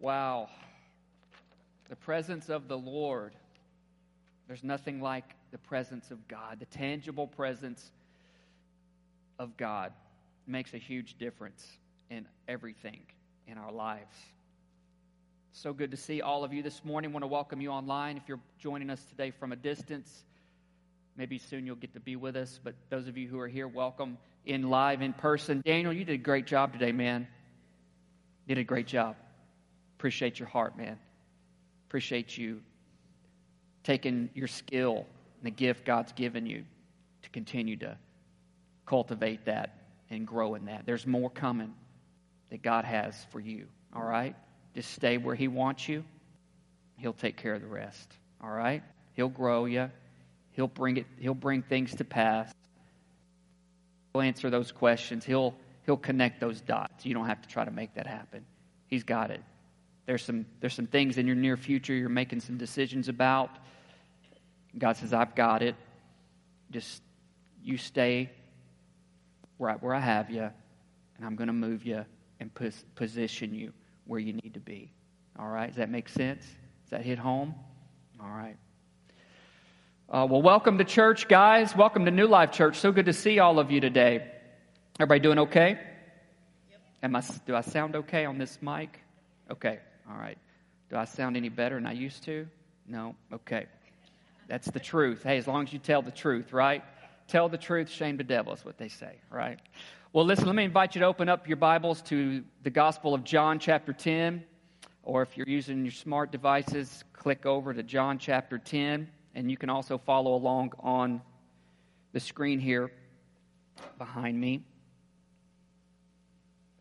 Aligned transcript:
Wow. 0.00 0.48
The 1.88 1.96
presence 1.96 2.48
of 2.48 2.68
the 2.68 2.78
Lord. 2.78 3.32
There's 4.46 4.64
nothing 4.64 5.00
like 5.00 5.34
the 5.50 5.58
presence 5.58 6.10
of 6.10 6.28
God. 6.28 6.60
The 6.60 6.66
tangible 6.66 7.26
presence 7.26 7.90
of 9.38 9.56
God 9.56 9.92
makes 10.46 10.72
a 10.74 10.78
huge 10.78 11.18
difference 11.18 11.66
in 12.10 12.26
everything 12.46 13.00
in 13.46 13.58
our 13.58 13.72
lives. 13.72 14.16
So 15.52 15.72
good 15.72 15.90
to 15.90 15.96
see 15.96 16.22
all 16.22 16.44
of 16.44 16.52
you 16.52 16.62
this 16.62 16.84
morning. 16.84 17.10
I 17.10 17.12
want 17.12 17.24
to 17.24 17.28
welcome 17.28 17.60
you 17.60 17.70
online. 17.70 18.16
If 18.16 18.22
you're 18.28 18.40
joining 18.58 18.90
us 18.90 19.04
today 19.06 19.32
from 19.32 19.52
a 19.52 19.56
distance, 19.56 20.24
maybe 21.16 21.38
soon 21.38 21.66
you'll 21.66 21.76
get 21.76 21.94
to 21.94 22.00
be 22.00 22.16
with 22.16 22.36
us. 22.36 22.60
But 22.62 22.74
those 22.90 23.08
of 23.08 23.16
you 23.16 23.28
who 23.28 23.40
are 23.40 23.48
here, 23.48 23.66
welcome 23.66 24.18
in 24.46 24.70
live 24.70 25.02
in 25.02 25.12
person. 25.12 25.62
Daniel, 25.64 25.92
you 25.92 26.04
did 26.04 26.14
a 26.14 26.22
great 26.22 26.46
job 26.46 26.72
today, 26.72 26.92
man. 26.92 27.26
You 28.46 28.54
did 28.54 28.60
a 28.60 28.64
great 28.64 28.86
job. 28.86 29.16
Appreciate 29.98 30.38
your 30.38 30.48
heart, 30.48 30.78
man. 30.78 30.98
Appreciate 31.88 32.38
you 32.38 32.60
taking 33.82 34.30
your 34.34 34.46
skill 34.46 35.06
and 35.38 35.44
the 35.44 35.50
gift 35.50 35.84
God's 35.84 36.12
given 36.12 36.46
you 36.46 36.64
to 37.22 37.30
continue 37.30 37.76
to 37.78 37.96
cultivate 38.86 39.44
that 39.46 39.76
and 40.10 40.26
grow 40.26 40.54
in 40.54 40.66
that. 40.66 40.86
There's 40.86 41.06
more 41.06 41.30
coming 41.30 41.74
that 42.50 42.62
God 42.62 42.84
has 42.84 43.14
for 43.30 43.40
you, 43.40 43.66
all 43.94 44.04
right? 44.04 44.36
Just 44.74 44.92
stay 44.92 45.18
where 45.18 45.34
He 45.34 45.48
wants 45.48 45.88
you. 45.88 46.04
He'll 46.98 47.12
take 47.12 47.36
care 47.36 47.54
of 47.54 47.60
the 47.60 47.68
rest, 47.68 48.12
all 48.42 48.50
right? 48.50 48.82
He'll 49.14 49.28
grow 49.28 49.64
you. 49.64 49.90
He'll 50.52 50.68
bring 50.68 50.96
it. 50.98 51.06
He'll 51.18 51.34
bring 51.34 51.62
things 51.62 51.94
to 51.96 52.04
pass. 52.04 52.52
He'll 54.12 54.22
answer 54.22 54.50
those 54.50 54.72
questions. 54.72 55.24
He'll 55.24 55.54
He'll 55.86 55.96
connect 55.96 56.38
those 56.38 56.60
dots. 56.60 57.06
You 57.06 57.14
don't 57.14 57.26
have 57.26 57.40
to 57.40 57.48
try 57.48 57.64
to 57.64 57.70
make 57.70 57.94
that 57.94 58.06
happen. 58.06 58.44
He's 58.88 59.04
got 59.04 59.30
it. 59.30 59.40
There's 60.08 60.24
some 60.24 60.46
there's 60.60 60.72
some 60.72 60.86
things 60.86 61.18
in 61.18 61.26
your 61.26 61.36
near 61.36 61.58
future 61.58 61.92
you're 61.92 62.08
making 62.08 62.40
some 62.40 62.56
decisions 62.56 63.10
about. 63.10 63.50
God 64.78 64.96
says, 64.96 65.12
"I've 65.12 65.34
got 65.34 65.62
it. 65.62 65.74
Just 66.70 67.02
you 67.62 67.76
stay 67.76 68.30
right 69.58 69.80
where 69.82 69.94
I 69.94 70.00
have 70.00 70.30
you, 70.30 70.44
and 70.44 71.26
I'm 71.26 71.36
going 71.36 71.48
to 71.48 71.52
move 71.52 71.84
you 71.84 72.06
and 72.40 72.54
pos- 72.54 72.86
position 72.94 73.54
you 73.54 73.74
where 74.06 74.18
you 74.18 74.32
need 74.32 74.54
to 74.54 74.60
be. 74.60 74.90
All 75.38 75.48
right? 75.48 75.66
Does 75.66 75.76
that 75.76 75.90
make 75.90 76.08
sense? 76.08 76.42
Does 76.84 76.90
that 76.92 77.02
hit 77.02 77.18
home? 77.18 77.54
All 78.18 78.30
right. 78.30 78.56
Uh, 80.08 80.26
well, 80.30 80.40
welcome 80.40 80.78
to 80.78 80.84
church, 80.84 81.28
guys. 81.28 81.76
Welcome 81.76 82.06
to 82.06 82.10
New 82.10 82.28
Life 82.28 82.52
Church. 82.52 82.78
So 82.78 82.92
good 82.92 83.06
to 83.06 83.12
see 83.12 83.40
all 83.40 83.58
of 83.58 83.70
you 83.70 83.82
today. 83.82 84.26
Everybody 84.98 85.20
doing 85.20 85.38
okay? 85.40 85.78
Yep. 86.70 86.80
Am 87.02 87.14
I, 87.14 87.22
do 87.44 87.54
I 87.54 87.60
sound 87.60 87.94
okay 87.94 88.24
on 88.24 88.38
this 88.38 88.58
mic? 88.62 89.00
Okay. 89.50 89.80
All 90.08 90.16
right. 90.16 90.38
Do 90.90 90.96
I 90.96 91.04
sound 91.04 91.36
any 91.36 91.48
better 91.48 91.74
than 91.74 91.86
I 91.86 91.92
used 91.92 92.22
to? 92.24 92.46
No? 92.86 93.14
Okay. 93.32 93.66
That's 94.48 94.70
the 94.70 94.80
truth. 94.80 95.22
Hey, 95.22 95.36
as 95.36 95.46
long 95.46 95.64
as 95.64 95.72
you 95.72 95.78
tell 95.78 96.00
the 96.00 96.10
truth, 96.10 96.52
right? 96.52 96.82
Tell 97.26 97.48
the 97.50 97.58
truth, 97.58 97.90
shame 97.90 98.16
the 98.16 98.24
devil 98.24 98.54
is 98.54 98.64
what 98.64 98.78
they 98.78 98.88
say, 98.88 99.16
right? 99.30 99.58
Well, 100.14 100.24
listen, 100.24 100.46
let 100.46 100.54
me 100.54 100.64
invite 100.64 100.94
you 100.94 101.00
to 101.00 101.06
open 101.06 101.28
up 101.28 101.46
your 101.46 101.58
Bibles 101.58 102.00
to 102.02 102.42
the 102.62 102.70
Gospel 102.70 103.12
of 103.12 103.24
John, 103.24 103.58
chapter 103.58 103.92
10. 103.92 104.42
Or 105.02 105.20
if 105.20 105.36
you're 105.36 105.48
using 105.48 105.84
your 105.84 105.92
smart 105.92 106.32
devices, 106.32 107.04
click 107.12 107.44
over 107.44 107.74
to 107.74 107.82
John 107.82 108.18
chapter 108.18 108.56
10. 108.56 109.08
And 109.34 109.50
you 109.50 109.58
can 109.58 109.68
also 109.68 109.98
follow 109.98 110.34
along 110.34 110.72
on 110.80 111.20
the 112.12 112.20
screen 112.20 112.58
here 112.58 112.90
behind 113.98 114.40
me 114.40 114.62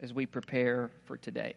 as 0.01 0.13
we 0.13 0.25
prepare 0.25 0.89
for 1.03 1.17
today. 1.17 1.55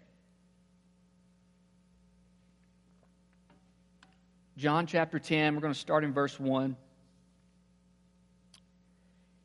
John 4.60 4.86
chapter 4.86 5.18
10, 5.18 5.54
we're 5.54 5.62
going 5.62 5.72
to 5.72 5.78
start 5.78 6.04
in 6.04 6.12
verse 6.12 6.38
1 6.38 6.76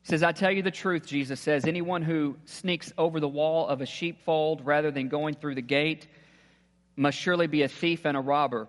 says, 0.02 0.22
I 0.22 0.32
tell 0.32 0.52
you 0.52 0.60
the 0.62 0.70
truth, 0.70 1.06
Jesus 1.06 1.40
says, 1.40 1.64
anyone 1.64 2.02
who 2.02 2.36
sneaks 2.44 2.92
over 2.98 3.18
the 3.18 3.26
wall 3.26 3.66
of 3.66 3.80
a 3.80 3.86
sheepfold 3.86 4.66
rather 4.66 4.90
than 4.90 5.08
going 5.08 5.34
through 5.34 5.54
the 5.54 5.62
gate 5.62 6.06
must 6.96 7.16
surely 7.16 7.46
be 7.46 7.62
a 7.62 7.68
thief 7.68 8.04
and 8.04 8.14
a 8.14 8.20
robber. 8.20 8.68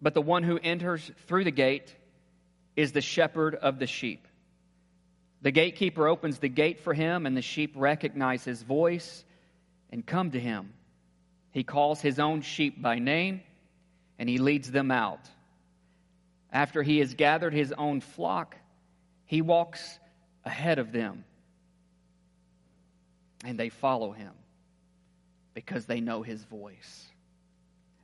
But 0.00 0.14
the 0.14 0.22
one 0.22 0.44
who 0.44 0.58
enters 0.58 1.10
through 1.26 1.44
the 1.44 1.50
gate 1.50 1.94
is 2.74 2.92
the 2.92 3.02
shepherd 3.02 3.54
of 3.54 3.78
the 3.78 3.86
sheep. 3.86 4.26
The 5.42 5.50
gatekeeper 5.50 6.08
opens 6.08 6.38
the 6.38 6.48
gate 6.48 6.80
for 6.80 6.94
him, 6.94 7.26
and 7.26 7.36
the 7.36 7.42
sheep 7.42 7.74
recognize 7.76 8.44
his 8.44 8.62
voice 8.62 9.26
and 9.90 10.06
come 10.06 10.30
to 10.30 10.40
him. 10.40 10.72
He 11.50 11.64
calls 11.64 12.00
his 12.00 12.18
own 12.18 12.40
sheep 12.40 12.80
by 12.80 12.98
name, 12.98 13.42
and 14.18 14.26
he 14.26 14.38
leads 14.38 14.70
them 14.70 14.90
out. 14.90 15.20
After 16.52 16.82
he 16.82 16.98
has 16.98 17.14
gathered 17.14 17.54
his 17.54 17.72
own 17.72 18.00
flock, 18.00 18.56
he 19.24 19.40
walks 19.40 19.98
ahead 20.44 20.78
of 20.78 20.92
them. 20.92 21.24
And 23.44 23.58
they 23.58 23.70
follow 23.70 24.12
him 24.12 24.32
because 25.54 25.86
they 25.86 26.00
know 26.00 26.22
his 26.22 26.44
voice. 26.44 27.06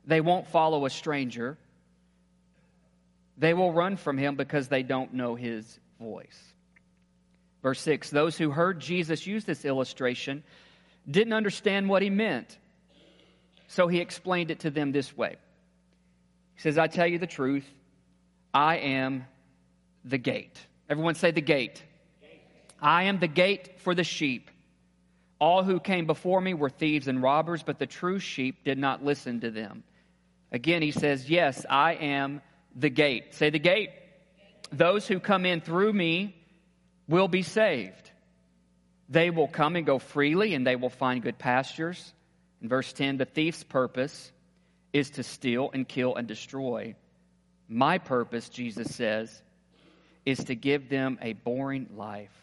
They 0.05 0.21
won't 0.21 0.47
follow 0.47 0.85
a 0.85 0.89
stranger. 0.89 1.57
They 3.37 3.53
will 3.53 3.71
run 3.71 3.95
from 3.95 4.17
him 4.17 4.35
because 4.35 4.67
they 4.67 4.83
don't 4.83 5.13
know 5.13 5.35
his 5.35 5.79
voice. 5.99 6.53
Verse 7.61 7.79
6 7.81 8.09
Those 8.09 8.37
who 8.37 8.49
heard 8.49 8.79
Jesus 8.79 9.27
use 9.27 9.45
this 9.45 9.65
illustration 9.65 10.43
didn't 11.09 11.33
understand 11.33 11.87
what 11.87 12.01
he 12.01 12.09
meant. 12.09 12.57
So 13.67 13.87
he 13.87 13.99
explained 13.99 14.49
it 14.49 14.61
to 14.61 14.71
them 14.71 14.91
this 14.91 15.15
way 15.15 15.35
He 16.55 16.61
says, 16.61 16.77
I 16.77 16.87
tell 16.87 17.05
you 17.07 17.19
the 17.19 17.27
truth, 17.27 17.65
I 18.53 18.77
am 18.77 19.25
the 20.05 20.17
gate. 20.17 20.59
Everyone 20.89 21.15
say 21.15 21.31
the 21.31 21.41
gate. 21.41 21.83
I 22.81 23.03
am 23.03 23.19
the 23.19 23.27
gate 23.27 23.79
for 23.79 23.93
the 23.93 24.03
sheep. 24.03 24.49
All 25.39 25.63
who 25.63 25.79
came 25.79 26.05
before 26.05 26.41
me 26.41 26.53
were 26.53 26.69
thieves 26.69 27.07
and 27.07 27.21
robbers, 27.21 27.63
but 27.63 27.79
the 27.79 27.85
true 27.85 28.19
sheep 28.19 28.63
did 28.63 28.77
not 28.77 29.03
listen 29.03 29.41
to 29.41 29.51
them. 29.51 29.83
Again, 30.51 30.81
he 30.81 30.91
says, 30.91 31.29
Yes, 31.29 31.65
I 31.69 31.93
am 31.93 32.41
the 32.75 32.89
gate. 32.89 33.35
Say 33.35 33.49
the 33.49 33.59
gate. 33.59 33.91
Those 34.71 35.07
who 35.07 35.19
come 35.19 35.45
in 35.45 35.61
through 35.61 35.93
me 35.93 36.35
will 37.07 37.27
be 37.27 37.43
saved. 37.43 38.11
They 39.09 39.29
will 39.29 39.47
come 39.47 39.75
and 39.75 39.85
go 39.85 39.99
freely, 39.99 40.53
and 40.53 40.65
they 40.65 40.75
will 40.75 40.89
find 40.89 41.21
good 41.21 41.37
pastures. 41.37 42.13
In 42.61 42.69
verse 42.69 42.91
10, 42.93 43.17
the 43.17 43.25
thief's 43.25 43.63
purpose 43.63 44.31
is 44.93 45.11
to 45.11 45.23
steal 45.23 45.71
and 45.73 45.87
kill 45.87 46.15
and 46.15 46.27
destroy. 46.27 46.95
My 47.69 47.99
purpose, 47.99 48.49
Jesus 48.49 48.95
says, 48.95 49.41
is 50.25 50.43
to 50.45 50.55
give 50.55 50.89
them 50.89 51.19
a 51.21 51.33
boring 51.33 51.87
life. 51.95 52.33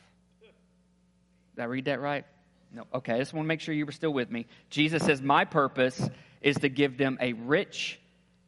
Did 1.57 1.63
I 1.63 1.65
read 1.65 1.87
that 1.87 2.01
right? 2.01 2.25
No. 2.73 2.85
Okay, 2.95 3.15
I 3.15 3.19
just 3.19 3.33
want 3.33 3.45
to 3.45 3.49
make 3.49 3.61
sure 3.61 3.75
you 3.75 3.87
were 3.87 3.93
still 3.93 4.13
with 4.13 4.31
me. 4.31 4.47
Jesus 4.71 5.03
says, 5.03 5.21
My 5.21 5.45
purpose 5.45 6.09
is 6.43 6.57
to 6.59 6.69
give 6.69 6.97
them 6.97 7.19
a 7.21 7.33
rich 7.33 7.99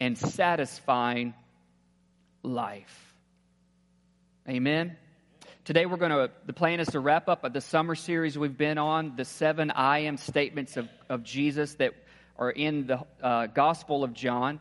and 0.01 0.17
satisfying 0.17 1.35
life. 2.43 3.15
Amen. 4.49 4.97
Today 5.65 5.85
we're 5.85 5.97
going 5.97 6.13
to, 6.13 6.31
the 6.47 6.53
plan 6.53 6.81
is 6.81 6.89
to 6.89 7.01
wrap 7.01 7.29
up 7.29 7.53
the 7.53 7.61
summer 7.61 7.95
series 7.95 8.39
we've 8.39 8.57
been 8.57 8.79
on, 8.79 9.17
the 9.17 9.25
seven 9.25 9.71
I 9.71 10.01
am 10.01 10.17
statements 10.17 10.77
of, 10.77 10.89
of 11.09 11.25
Jesus 11.25 11.75
that 11.75 11.93
are 12.39 12.51
in 12.51 12.87
the 12.87 13.01
uh, 13.23 13.47
Gospel 13.49 14.05
of 14.05 14.15
John. 14.15 14.61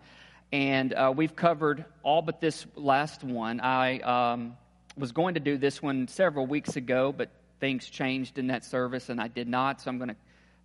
And 0.51 0.93
uh, 0.93 1.13
we've 1.15 1.35
covered 1.35 1.85
all 2.03 2.21
but 2.21 2.39
this 2.39 2.65
last 2.75 3.23
one. 3.23 3.59
I 3.59 3.99
um, 3.99 4.57
was 4.97 5.11
going 5.11 5.33
to 5.33 5.39
do 5.39 5.57
this 5.57 5.81
one 5.81 6.07
several 6.07 6.47
weeks 6.47 6.75
ago, 6.75 7.13
but 7.15 7.29
things 7.59 7.85
changed 7.89 8.37
in 8.37 8.47
that 8.47 8.63
service, 8.63 9.09
and 9.09 9.19
I 9.19 9.27
did 9.27 9.47
not. 9.47 9.81
So 9.81 9.89
I'm 9.89 9.97
going 9.97 10.09
to 10.09 10.15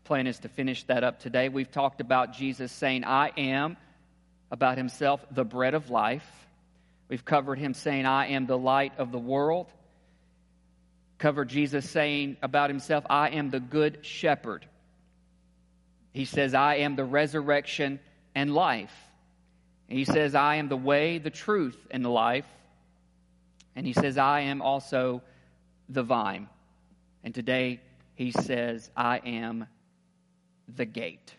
plan 0.04 0.26
is 0.26 0.40
to 0.40 0.48
finish 0.48 0.84
that 0.84 1.04
up 1.04 1.20
today. 1.20 1.48
We've 1.48 1.70
talked 1.70 2.00
about 2.00 2.32
Jesus 2.32 2.72
saying, 2.72 3.04
I 3.04 3.30
am, 3.36 3.76
about 4.50 4.76
himself, 4.76 5.24
the 5.30 5.44
bread 5.44 5.74
of 5.74 5.90
life. 5.90 6.26
We've 7.08 7.24
covered 7.24 7.58
him 7.58 7.74
saying, 7.74 8.06
I 8.06 8.28
am 8.28 8.46
the 8.46 8.58
light 8.58 8.92
of 8.98 9.12
the 9.12 9.18
world. 9.18 9.66
Covered 11.18 11.48
Jesus 11.48 11.88
saying 11.88 12.36
about 12.42 12.70
himself, 12.70 13.04
I 13.08 13.30
am 13.30 13.50
the 13.50 13.60
good 13.60 13.98
shepherd. 14.02 14.66
He 16.12 16.24
says, 16.24 16.54
I 16.54 16.76
am 16.76 16.96
the 16.96 17.04
resurrection 17.04 18.00
and 18.34 18.52
life. 18.52 18.92
And 19.92 19.98
he 19.98 20.06
says, 20.06 20.34
I 20.34 20.54
am 20.54 20.68
the 20.70 20.76
way, 20.78 21.18
the 21.18 21.28
truth, 21.28 21.76
and 21.90 22.02
the 22.02 22.08
life. 22.08 22.46
And 23.76 23.86
he 23.86 23.92
says, 23.92 24.16
I 24.16 24.40
am 24.40 24.62
also 24.62 25.20
the 25.90 26.02
vine. 26.02 26.48
And 27.22 27.34
today 27.34 27.78
he 28.14 28.30
says, 28.30 28.90
I 28.96 29.18
am 29.18 29.66
the 30.74 30.86
gate. 30.86 31.34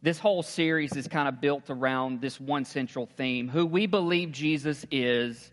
This 0.00 0.18
whole 0.18 0.42
series 0.42 0.96
is 0.96 1.08
kind 1.08 1.28
of 1.28 1.42
built 1.42 1.68
around 1.68 2.22
this 2.22 2.40
one 2.40 2.64
central 2.64 3.04
theme. 3.18 3.48
Who 3.48 3.66
we 3.66 3.84
believe 3.84 4.32
Jesus 4.32 4.86
is 4.90 5.50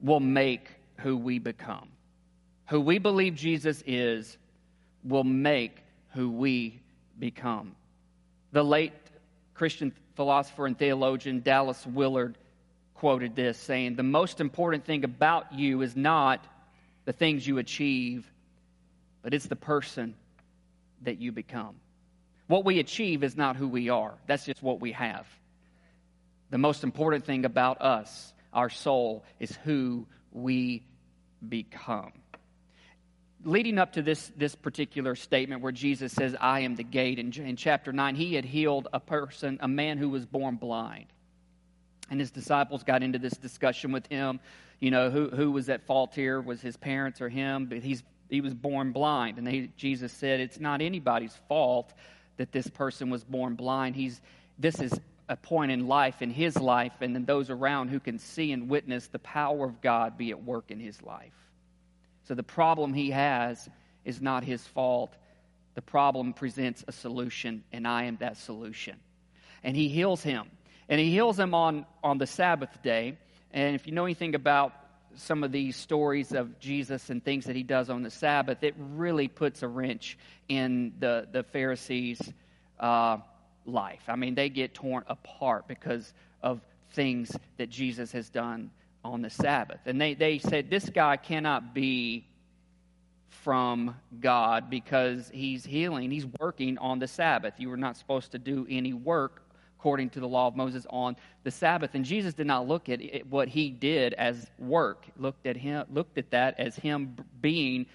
will 0.00 0.18
make 0.18 0.70
who 0.96 1.18
we 1.18 1.38
become. 1.40 1.90
Who 2.70 2.80
we 2.80 2.96
believe 3.00 3.34
Jesus 3.34 3.84
is 3.86 4.38
will 5.04 5.24
make 5.24 5.84
who 6.14 6.30
we 6.30 6.80
become. 7.18 7.76
The 8.52 8.64
late 8.64 8.94
Christian 9.52 9.92
philosopher 10.14 10.66
and 10.66 10.78
theologian 10.78 11.40
Dallas 11.40 11.86
Willard 11.86 12.36
quoted 12.94 13.34
this, 13.34 13.58
saying, 13.58 13.96
The 13.96 14.02
most 14.02 14.40
important 14.40 14.84
thing 14.84 15.04
about 15.04 15.52
you 15.52 15.82
is 15.82 15.96
not 15.96 16.44
the 17.04 17.12
things 17.12 17.46
you 17.46 17.58
achieve, 17.58 18.30
but 19.22 19.34
it's 19.34 19.46
the 19.46 19.56
person 19.56 20.14
that 21.02 21.18
you 21.18 21.32
become. 21.32 21.76
What 22.46 22.64
we 22.64 22.78
achieve 22.78 23.24
is 23.24 23.36
not 23.36 23.56
who 23.56 23.68
we 23.68 23.88
are, 23.88 24.14
that's 24.26 24.44
just 24.44 24.62
what 24.62 24.80
we 24.80 24.92
have. 24.92 25.26
The 26.50 26.58
most 26.58 26.84
important 26.84 27.24
thing 27.24 27.44
about 27.44 27.80
us, 27.80 28.32
our 28.52 28.68
soul, 28.68 29.24
is 29.40 29.56
who 29.64 30.06
we 30.32 30.82
become. 31.48 32.12
Leading 33.44 33.78
up 33.78 33.94
to 33.94 34.02
this, 34.02 34.30
this 34.36 34.54
particular 34.54 35.16
statement 35.16 35.62
where 35.62 35.72
Jesus 35.72 36.12
says, 36.12 36.36
I 36.40 36.60
am 36.60 36.76
the 36.76 36.84
gate, 36.84 37.18
in, 37.18 37.32
in 37.32 37.56
chapter 37.56 37.92
9, 37.92 38.14
he 38.14 38.34
had 38.34 38.44
healed 38.44 38.88
a 38.92 39.00
person, 39.00 39.58
a 39.60 39.68
man 39.68 39.98
who 39.98 40.08
was 40.08 40.24
born 40.24 40.56
blind. 40.56 41.06
And 42.10 42.20
his 42.20 42.30
disciples 42.30 42.84
got 42.84 43.02
into 43.02 43.18
this 43.18 43.32
discussion 43.32 43.90
with 43.90 44.06
him. 44.06 44.38
You 44.80 44.90
know, 44.90 45.10
who, 45.10 45.28
who 45.28 45.50
was 45.50 45.68
at 45.68 45.86
fault 45.86 46.14
here? 46.14 46.40
Was 46.40 46.60
his 46.60 46.76
parents 46.76 47.20
or 47.20 47.28
him? 47.28 47.66
But 47.66 47.78
he's, 47.78 48.02
he 48.28 48.40
was 48.40 48.54
born 48.54 48.92
blind. 48.92 49.38
And 49.38 49.46
they, 49.46 49.70
Jesus 49.76 50.12
said, 50.12 50.38
It's 50.38 50.60
not 50.60 50.80
anybody's 50.80 51.34
fault 51.48 51.92
that 52.36 52.52
this 52.52 52.68
person 52.68 53.10
was 53.10 53.24
born 53.24 53.54
blind. 53.54 53.96
He's, 53.96 54.20
this 54.58 54.80
is 54.80 54.92
a 55.28 55.36
point 55.36 55.72
in 55.72 55.88
life, 55.88 56.22
in 56.22 56.30
his 56.30 56.56
life, 56.58 56.92
and 57.00 57.14
then 57.14 57.24
those 57.24 57.50
around 57.50 57.88
who 57.88 58.00
can 58.00 58.18
see 58.18 58.52
and 58.52 58.68
witness 58.68 59.06
the 59.06 59.18
power 59.18 59.64
of 59.64 59.80
God 59.80 60.18
be 60.18 60.30
at 60.30 60.42
work 60.42 60.70
in 60.70 60.78
his 60.78 61.02
life. 61.02 61.32
So 62.24 62.34
the 62.34 62.42
problem 62.42 62.94
he 62.94 63.10
has 63.10 63.68
is 64.04 64.20
not 64.20 64.44
his 64.44 64.66
fault. 64.68 65.14
The 65.74 65.82
problem 65.82 66.32
presents 66.32 66.84
a 66.86 66.92
solution, 66.92 67.64
and 67.72 67.86
I 67.86 68.04
am 68.04 68.16
that 68.16 68.36
solution. 68.36 68.96
And 69.64 69.76
he 69.76 69.88
heals 69.88 70.22
him. 70.22 70.50
And 70.88 71.00
he 71.00 71.10
heals 71.10 71.38
him 71.38 71.54
on, 71.54 71.86
on 72.02 72.18
the 72.18 72.26
Sabbath 72.26 72.82
day. 72.82 73.16
And 73.52 73.74
if 73.74 73.86
you 73.86 73.92
know 73.92 74.04
anything 74.04 74.34
about 74.34 74.72
some 75.16 75.44
of 75.44 75.52
these 75.52 75.76
stories 75.76 76.32
of 76.32 76.58
Jesus 76.58 77.10
and 77.10 77.24
things 77.24 77.44
that 77.46 77.56
he 77.56 77.62
does 77.62 77.90
on 77.90 78.02
the 78.02 78.10
Sabbath, 78.10 78.62
it 78.62 78.74
really 78.78 79.28
puts 79.28 79.62
a 79.62 79.68
wrench 79.68 80.18
in 80.48 80.94
the, 80.98 81.28
the 81.30 81.42
Pharisees' 81.42 82.32
uh, 82.80 83.18
life. 83.66 84.02
I 84.08 84.16
mean, 84.16 84.34
they 84.34 84.48
get 84.48 84.74
torn 84.74 85.04
apart 85.06 85.68
because 85.68 86.12
of 86.42 86.60
things 86.92 87.34
that 87.58 87.70
Jesus 87.70 88.12
has 88.12 88.28
done 88.28 88.70
on 89.04 89.22
the 89.22 89.30
Sabbath. 89.30 89.80
And 89.86 90.00
they, 90.00 90.14
they 90.14 90.38
said, 90.38 90.70
This 90.70 90.88
guy 90.88 91.16
cannot 91.16 91.74
be 91.74 92.26
from 93.42 93.96
God 94.20 94.70
because 94.70 95.30
he's 95.32 95.64
healing, 95.64 96.10
he's 96.10 96.26
working 96.38 96.78
on 96.78 96.98
the 96.98 97.08
Sabbath. 97.08 97.54
You 97.58 97.68
were 97.68 97.76
not 97.76 97.96
supposed 97.96 98.32
to 98.32 98.38
do 98.38 98.66
any 98.70 98.92
work 98.92 99.42
according 99.78 100.10
to 100.10 100.20
the 100.20 100.28
law 100.28 100.46
of 100.46 100.54
Moses 100.54 100.86
on 100.90 101.16
the 101.42 101.50
Sabbath. 101.50 101.90
And 101.94 102.04
Jesus 102.04 102.34
did 102.34 102.46
not 102.46 102.68
look 102.68 102.88
at 102.88 103.00
it, 103.00 103.26
what 103.26 103.48
he 103.48 103.70
did 103.70 104.14
as 104.14 104.46
work. 104.56 105.06
Looked 105.16 105.44
at 105.46 105.56
him 105.56 105.86
looked 105.92 106.18
at 106.18 106.30
that 106.30 106.60
as 106.60 106.76
him 106.76 107.16
being 107.40 107.86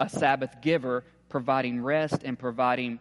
a 0.00 0.08
Sabbath 0.08 0.62
giver, 0.62 1.04
providing 1.28 1.82
rest 1.82 2.22
and 2.24 2.38
providing 2.38 3.00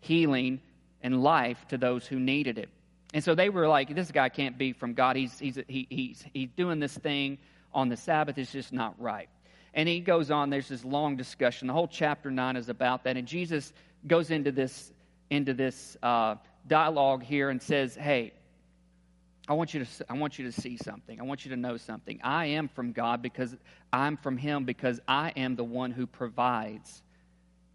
healing 0.00 0.60
and 1.02 1.22
life 1.22 1.66
to 1.68 1.76
those 1.76 2.06
who 2.06 2.18
needed 2.18 2.56
it. 2.56 2.70
And 3.12 3.22
so 3.22 3.34
they 3.34 3.50
were 3.50 3.68
like, 3.68 3.94
this 3.94 4.10
guy 4.10 4.28
can't 4.28 4.56
be 4.56 4.72
from 4.72 4.94
God. 4.94 5.16
He's, 5.16 5.38
he's, 5.38 5.58
he, 5.68 5.86
he's, 5.90 6.24
he's 6.32 6.48
doing 6.56 6.80
this 6.80 6.96
thing 6.96 7.38
on 7.72 7.88
the 7.88 7.96
Sabbath. 7.96 8.38
It's 8.38 8.52
just 8.52 8.72
not 8.72 8.94
right. 9.00 9.28
And 9.74 9.88
he 9.88 10.00
goes 10.00 10.30
on, 10.30 10.50
there's 10.50 10.68
this 10.68 10.84
long 10.84 11.16
discussion. 11.16 11.66
The 11.66 11.74
whole 11.74 11.88
chapter 11.88 12.30
9 12.30 12.56
is 12.56 12.68
about 12.68 13.04
that. 13.04 13.16
And 13.16 13.26
Jesus 13.26 13.72
goes 14.06 14.30
into 14.30 14.52
this, 14.52 14.92
into 15.30 15.54
this 15.54 15.96
uh, 16.02 16.36
dialogue 16.66 17.22
here 17.22 17.50
and 17.50 17.60
says, 17.60 17.94
hey, 17.94 18.32
I 19.48 19.54
want, 19.54 19.74
you 19.74 19.84
to, 19.84 19.90
I 20.08 20.14
want 20.14 20.38
you 20.38 20.44
to 20.44 20.52
see 20.52 20.76
something. 20.76 21.20
I 21.20 21.24
want 21.24 21.44
you 21.44 21.50
to 21.50 21.56
know 21.56 21.76
something. 21.76 22.20
I 22.22 22.46
am 22.46 22.68
from 22.68 22.92
God 22.92 23.22
because 23.22 23.56
I'm 23.92 24.16
from 24.16 24.36
Him 24.36 24.64
because 24.64 25.00
I 25.08 25.32
am 25.36 25.56
the 25.56 25.64
one 25.64 25.90
who 25.90 26.06
provides 26.06 27.02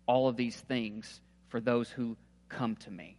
all 0.05 0.29
of 0.29 0.37
these 0.37 0.55
things 0.55 1.19
for 1.49 1.59
those 1.59 1.89
who 1.89 2.15
come 2.47 2.75
to 2.77 2.91
me. 2.91 3.17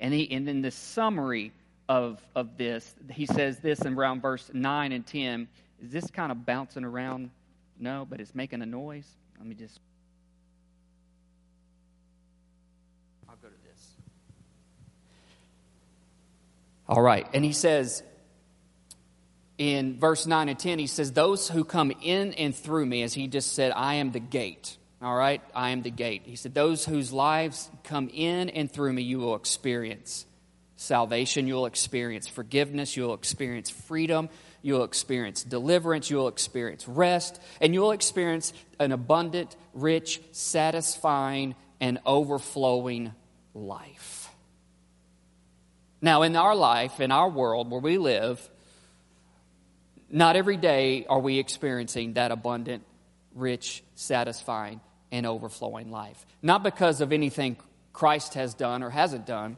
And, 0.00 0.14
he, 0.14 0.30
and 0.32 0.48
in 0.48 0.62
the 0.62 0.70
summary 0.70 1.52
of, 1.88 2.20
of 2.34 2.56
this, 2.56 2.94
he 3.12 3.26
says 3.26 3.58
this 3.58 3.82
in 3.82 3.94
around 3.94 4.22
verse 4.22 4.50
9 4.52 4.92
and 4.92 5.06
10. 5.06 5.46
Is 5.82 5.92
this 5.92 6.10
kind 6.10 6.32
of 6.32 6.46
bouncing 6.46 6.84
around? 6.84 7.30
No, 7.78 8.06
but 8.08 8.20
it's 8.20 8.34
making 8.34 8.62
a 8.62 8.66
noise. 8.66 9.06
Let 9.38 9.46
me 9.46 9.54
just. 9.54 9.78
I'll 13.28 13.36
go 13.36 13.48
to 13.48 13.54
this. 13.68 13.86
All 16.88 17.02
right. 17.02 17.26
And 17.34 17.44
he 17.44 17.52
says 17.52 18.02
in 19.58 19.98
verse 19.98 20.26
9 20.26 20.48
and 20.48 20.58
10, 20.58 20.78
he 20.78 20.86
says, 20.86 21.12
Those 21.12 21.48
who 21.48 21.64
come 21.64 21.92
in 22.02 22.32
and 22.34 22.56
through 22.56 22.86
me, 22.86 23.02
as 23.02 23.12
he 23.12 23.28
just 23.28 23.52
said, 23.52 23.72
I 23.76 23.94
am 23.94 24.12
the 24.12 24.20
gate. 24.20 24.78
All 25.02 25.16
right, 25.16 25.40
I 25.54 25.70
am 25.70 25.80
the 25.80 25.90
gate. 25.90 26.22
He 26.24 26.36
said, 26.36 26.54
Those 26.54 26.84
whose 26.84 27.10
lives 27.10 27.70
come 27.84 28.10
in 28.12 28.50
and 28.50 28.70
through 28.70 28.92
me, 28.92 29.02
you 29.02 29.18
will 29.18 29.34
experience 29.34 30.26
salvation, 30.76 31.46
you'll 31.46 31.66
experience 31.66 32.26
forgiveness, 32.26 32.96
you'll 32.96 33.14
experience 33.14 33.70
freedom, 33.70 34.28
you'll 34.62 34.84
experience 34.84 35.42
deliverance, 35.42 36.10
you'll 36.10 36.28
experience 36.28 36.86
rest, 36.86 37.40
and 37.62 37.72
you'll 37.72 37.92
experience 37.92 38.52
an 38.78 38.92
abundant, 38.92 39.56
rich, 39.72 40.20
satisfying, 40.32 41.54
and 41.80 41.98
overflowing 42.04 43.12
life. 43.54 44.28
Now, 46.02 46.22
in 46.22 46.36
our 46.36 46.54
life, 46.54 47.00
in 47.00 47.10
our 47.10 47.28
world 47.28 47.70
where 47.70 47.80
we 47.80 47.96
live, 47.96 48.50
not 50.10 50.36
every 50.36 50.56
day 50.56 51.06
are 51.08 51.20
we 51.20 51.38
experiencing 51.38 52.14
that 52.14 52.32
abundant, 52.32 52.84
rich, 53.34 53.82
satisfying, 53.94 54.80
and 55.12 55.26
overflowing 55.26 55.90
life. 55.90 56.26
Not 56.42 56.62
because 56.62 57.00
of 57.00 57.12
anything 57.12 57.56
Christ 57.92 58.34
has 58.34 58.54
done 58.54 58.82
or 58.82 58.90
hasn't 58.90 59.26
done, 59.26 59.56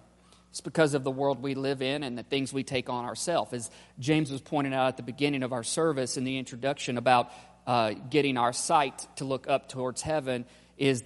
it's 0.50 0.60
because 0.60 0.92
of 0.94 1.02
the 1.02 1.10
world 1.10 1.42
we 1.42 1.54
live 1.54 1.80
in 1.80 2.02
and 2.02 2.16
the 2.16 2.22
things 2.22 2.52
we 2.52 2.62
take 2.62 2.90
on 2.90 3.04
ourselves. 3.06 3.52
As 3.54 3.70
James 3.98 4.30
was 4.30 4.42
pointing 4.42 4.74
out 4.74 4.88
at 4.88 4.96
the 4.98 5.02
beginning 5.02 5.42
of 5.42 5.52
our 5.52 5.62
service 5.62 6.16
in 6.18 6.24
the 6.24 6.36
introduction 6.36 6.98
about 6.98 7.30
uh, 7.66 7.92
getting 8.10 8.36
our 8.36 8.52
sight 8.52 9.06
to 9.16 9.24
look 9.24 9.48
up 9.48 9.68
towards 9.68 10.02
heaven, 10.02 10.44
is 10.76 11.04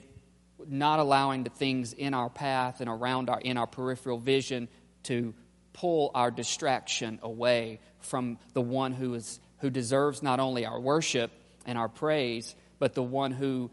not 0.66 0.98
allowing 0.98 1.44
the 1.44 1.50
things 1.50 1.92
in 1.92 2.14
our 2.14 2.28
path 2.28 2.80
and 2.80 2.88
around 2.90 3.30
our 3.30 3.40
in 3.40 3.56
our 3.56 3.66
peripheral 3.66 4.18
vision 4.18 4.68
to 5.04 5.34
pull 5.72 6.10
our 6.14 6.30
distraction 6.30 7.18
away 7.22 7.78
from 8.00 8.38
the 8.54 8.62
one 8.62 8.92
who 8.92 9.14
is 9.14 9.38
who 9.58 9.70
deserves 9.70 10.22
not 10.22 10.40
only 10.40 10.66
our 10.66 10.80
worship 10.80 11.30
and 11.66 11.78
our 11.78 11.88
praise, 11.88 12.54
but 12.78 12.94
the 12.94 13.02
one 13.02 13.30
who 13.30 13.70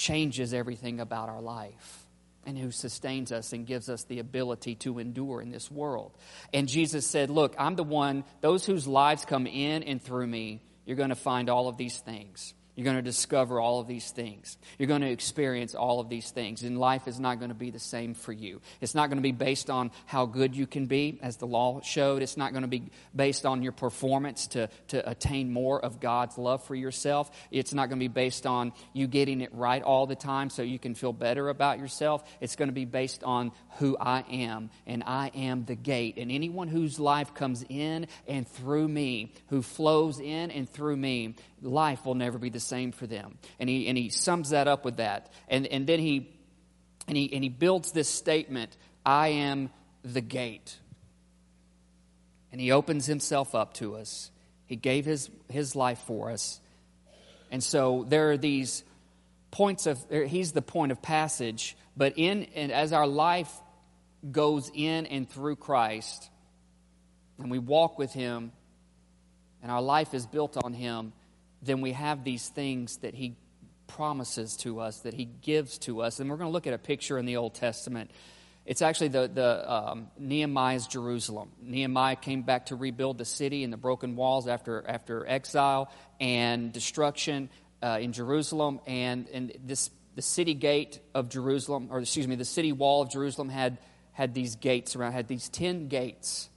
changes 0.00 0.54
everything 0.54 0.98
about 0.98 1.28
our 1.28 1.42
life 1.42 2.06
and 2.46 2.56
who 2.56 2.70
sustains 2.70 3.30
us 3.32 3.52
and 3.52 3.66
gives 3.66 3.90
us 3.90 4.04
the 4.04 4.18
ability 4.18 4.74
to 4.74 4.98
endure 4.98 5.42
in 5.42 5.50
this 5.50 5.70
world. 5.70 6.16
And 6.54 6.68
Jesus 6.68 7.06
said, 7.06 7.28
Look, 7.28 7.54
I'm 7.58 7.76
the 7.76 7.84
one, 7.84 8.24
those 8.40 8.64
whose 8.64 8.86
lives 8.86 9.24
come 9.26 9.46
in 9.46 9.82
and 9.82 10.02
through 10.02 10.26
me, 10.26 10.62
you're 10.86 10.96
going 10.96 11.10
to 11.10 11.14
find 11.14 11.50
all 11.50 11.68
of 11.68 11.76
these 11.76 11.98
things. 11.98 12.54
You're 12.80 12.86
going 12.86 12.96
to 12.96 13.02
discover 13.02 13.60
all 13.60 13.78
of 13.78 13.88
these 13.88 14.10
things. 14.10 14.56
You're 14.78 14.86
going 14.86 15.02
to 15.02 15.10
experience 15.10 15.74
all 15.74 16.00
of 16.00 16.08
these 16.08 16.30
things. 16.30 16.62
And 16.62 16.78
life 16.78 17.06
is 17.06 17.20
not 17.20 17.38
going 17.38 17.50
to 17.50 17.54
be 17.54 17.70
the 17.70 17.78
same 17.78 18.14
for 18.14 18.32
you. 18.32 18.62
It's 18.80 18.94
not 18.94 19.10
going 19.10 19.18
to 19.18 19.22
be 19.22 19.32
based 19.32 19.68
on 19.68 19.90
how 20.06 20.24
good 20.24 20.56
you 20.56 20.66
can 20.66 20.86
be, 20.86 21.18
as 21.20 21.36
the 21.36 21.46
law 21.46 21.82
showed. 21.82 22.22
It's 22.22 22.38
not 22.38 22.52
going 22.52 22.62
to 22.62 22.68
be 22.68 22.84
based 23.14 23.44
on 23.44 23.62
your 23.62 23.72
performance 23.72 24.46
to, 24.46 24.70
to 24.88 25.10
attain 25.10 25.52
more 25.52 25.78
of 25.78 26.00
God's 26.00 26.38
love 26.38 26.64
for 26.64 26.74
yourself. 26.74 27.30
It's 27.50 27.74
not 27.74 27.90
going 27.90 27.98
to 27.98 28.02
be 28.04 28.08
based 28.08 28.46
on 28.46 28.72
you 28.94 29.06
getting 29.08 29.42
it 29.42 29.54
right 29.54 29.82
all 29.82 30.06
the 30.06 30.16
time 30.16 30.48
so 30.48 30.62
you 30.62 30.78
can 30.78 30.94
feel 30.94 31.12
better 31.12 31.50
about 31.50 31.80
yourself. 31.80 32.24
It's 32.40 32.56
going 32.56 32.70
to 32.70 32.74
be 32.74 32.86
based 32.86 33.22
on 33.24 33.52
who 33.76 33.94
I 34.00 34.24
am. 34.30 34.70
And 34.86 35.04
I 35.04 35.32
am 35.34 35.66
the 35.66 35.76
gate. 35.76 36.16
And 36.16 36.32
anyone 36.32 36.68
whose 36.68 36.98
life 36.98 37.34
comes 37.34 37.62
in 37.68 38.06
and 38.26 38.48
through 38.48 38.88
me, 38.88 39.34
who 39.50 39.60
flows 39.60 40.18
in 40.18 40.50
and 40.50 40.66
through 40.66 40.96
me, 40.96 41.34
life 41.60 42.06
will 42.06 42.14
never 42.14 42.38
be 42.38 42.48
the 42.48 42.58
same 42.58 42.69
for 42.92 43.06
them. 43.06 43.38
And 43.58 43.68
he, 43.68 43.88
and 43.88 43.96
he 43.96 44.08
sums 44.08 44.50
that 44.50 44.68
up 44.68 44.84
with 44.84 44.96
that. 44.96 45.32
And, 45.48 45.66
and 45.66 45.86
then 45.86 45.98
he, 45.98 46.30
and, 47.08 47.16
he, 47.16 47.32
and 47.32 47.42
he 47.42 47.50
builds 47.50 47.92
this 47.92 48.08
statement 48.08 48.76
I 49.04 49.28
am 49.28 49.70
the 50.02 50.20
gate. 50.20 50.76
And 52.52 52.60
he 52.60 52.72
opens 52.72 53.06
himself 53.06 53.54
up 53.54 53.74
to 53.74 53.96
us. 53.96 54.30
He 54.66 54.76
gave 54.76 55.04
his, 55.04 55.30
his 55.48 55.74
life 55.74 55.98
for 56.06 56.30
us. 56.30 56.60
And 57.50 57.62
so 57.62 58.04
there 58.08 58.30
are 58.30 58.36
these 58.36 58.84
points 59.50 59.86
of, 59.86 59.98
er, 60.12 60.24
he's 60.24 60.52
the 60.52 60.62
point 60.62 60.92
of 60.92 61.02
passage. 61.02 61.76
But 61.96 62.14
in, 62.16 62.44
and 62.54 62.70
as 62.72 62.92
our 62.92 63.06
life 63.06 63.52
goes 64.30 64.70
in 64.74 65.06
and 65.06 65.28
through 65.28 65.56
Christ, 65.56 66.30
and 67.38 67.50
we 67.50 67.58
walk 67.58 67.98
with 67.98 68.12
him, 68.12 68.52
and 69.62 69.70
our 69.70 69.82
life 69.82 70.14
is 70.14 70.26
built 70.26 70.56
on 70.62 70.72
him, 70.72 71.12
then 71.62 71.80
we 71.80 71.92
have 71.92 72.24
these 72.24 72.48
things 72.48 72.98
that 72.98 73.14
he 73.14 73.36
promises 73.86 74.56
to 74.58 74.80
us, 74.80 75.00
that 75.00 75.14
he 75.14 75.24
gives 75.24 75.78
to 75.78 76.02
us. 76.02 76.20
And 76.20 76.30
we're 76.30 76.36
going 76.36 76.48
to 76.48 76.52
look 76.52 76.66
at 76.66 76.74
a 76.74 76.78
picture 76.78 77.18
in 77.18 77.26
the 77.26 77.36
Old 77.36 77.54
Testament. 77.54 78.10
It's 78.64 78.82
actually 78.82 79.08
the, 79.08 79.30
the 79.32 79.72
um, 79.72 80.08
Nehemiah's 80.18 80.86
Jerusalem. 80.86 81.50
Nehemiah 81.62 82.16
came 82.16 82.42
back 82.42 82.66
to 82.66 82.76
rebuild 82.76 83.18
the 83.18 83.24
city 83.24 83.64
and 83.64 83.72
the 83.72 83.78
broken 83.78 84.16
walls 84.16 84.46
after, 84.46 84.84
after 84.86 85.26
exile 85.26 85.90
and 86.20 86.72
destruction 86.72 87.50
uh, 87.82 87.98
in 88.00 88.12
Jerusalem. 88.12 88.80
And, 88.86 89.28
and 89.32 89.52
this, 89.64 89.90
the 90.14 90.22
city 90.22 90.54
gate 90.54 91.00
of 91.14 91.28
Jerusalem, 91.28 91.88
or 91.90 92.00
excuse 92.00 92.28
me, 92.28 92.36
the 92.36 92.44
city 92.44 92.72
wall 92.72 93.02
of 93.02 93.10
Jerusalem 93.10 93.48
had, 93.48 93.78
had 94.12 94.34
these 94.34 94.56
gates 94.56 94.94
around, 94.94 95.12
had 95.12 95.26
these 95.26 95.48
10 95.48 95.88
gates 95.88 96.49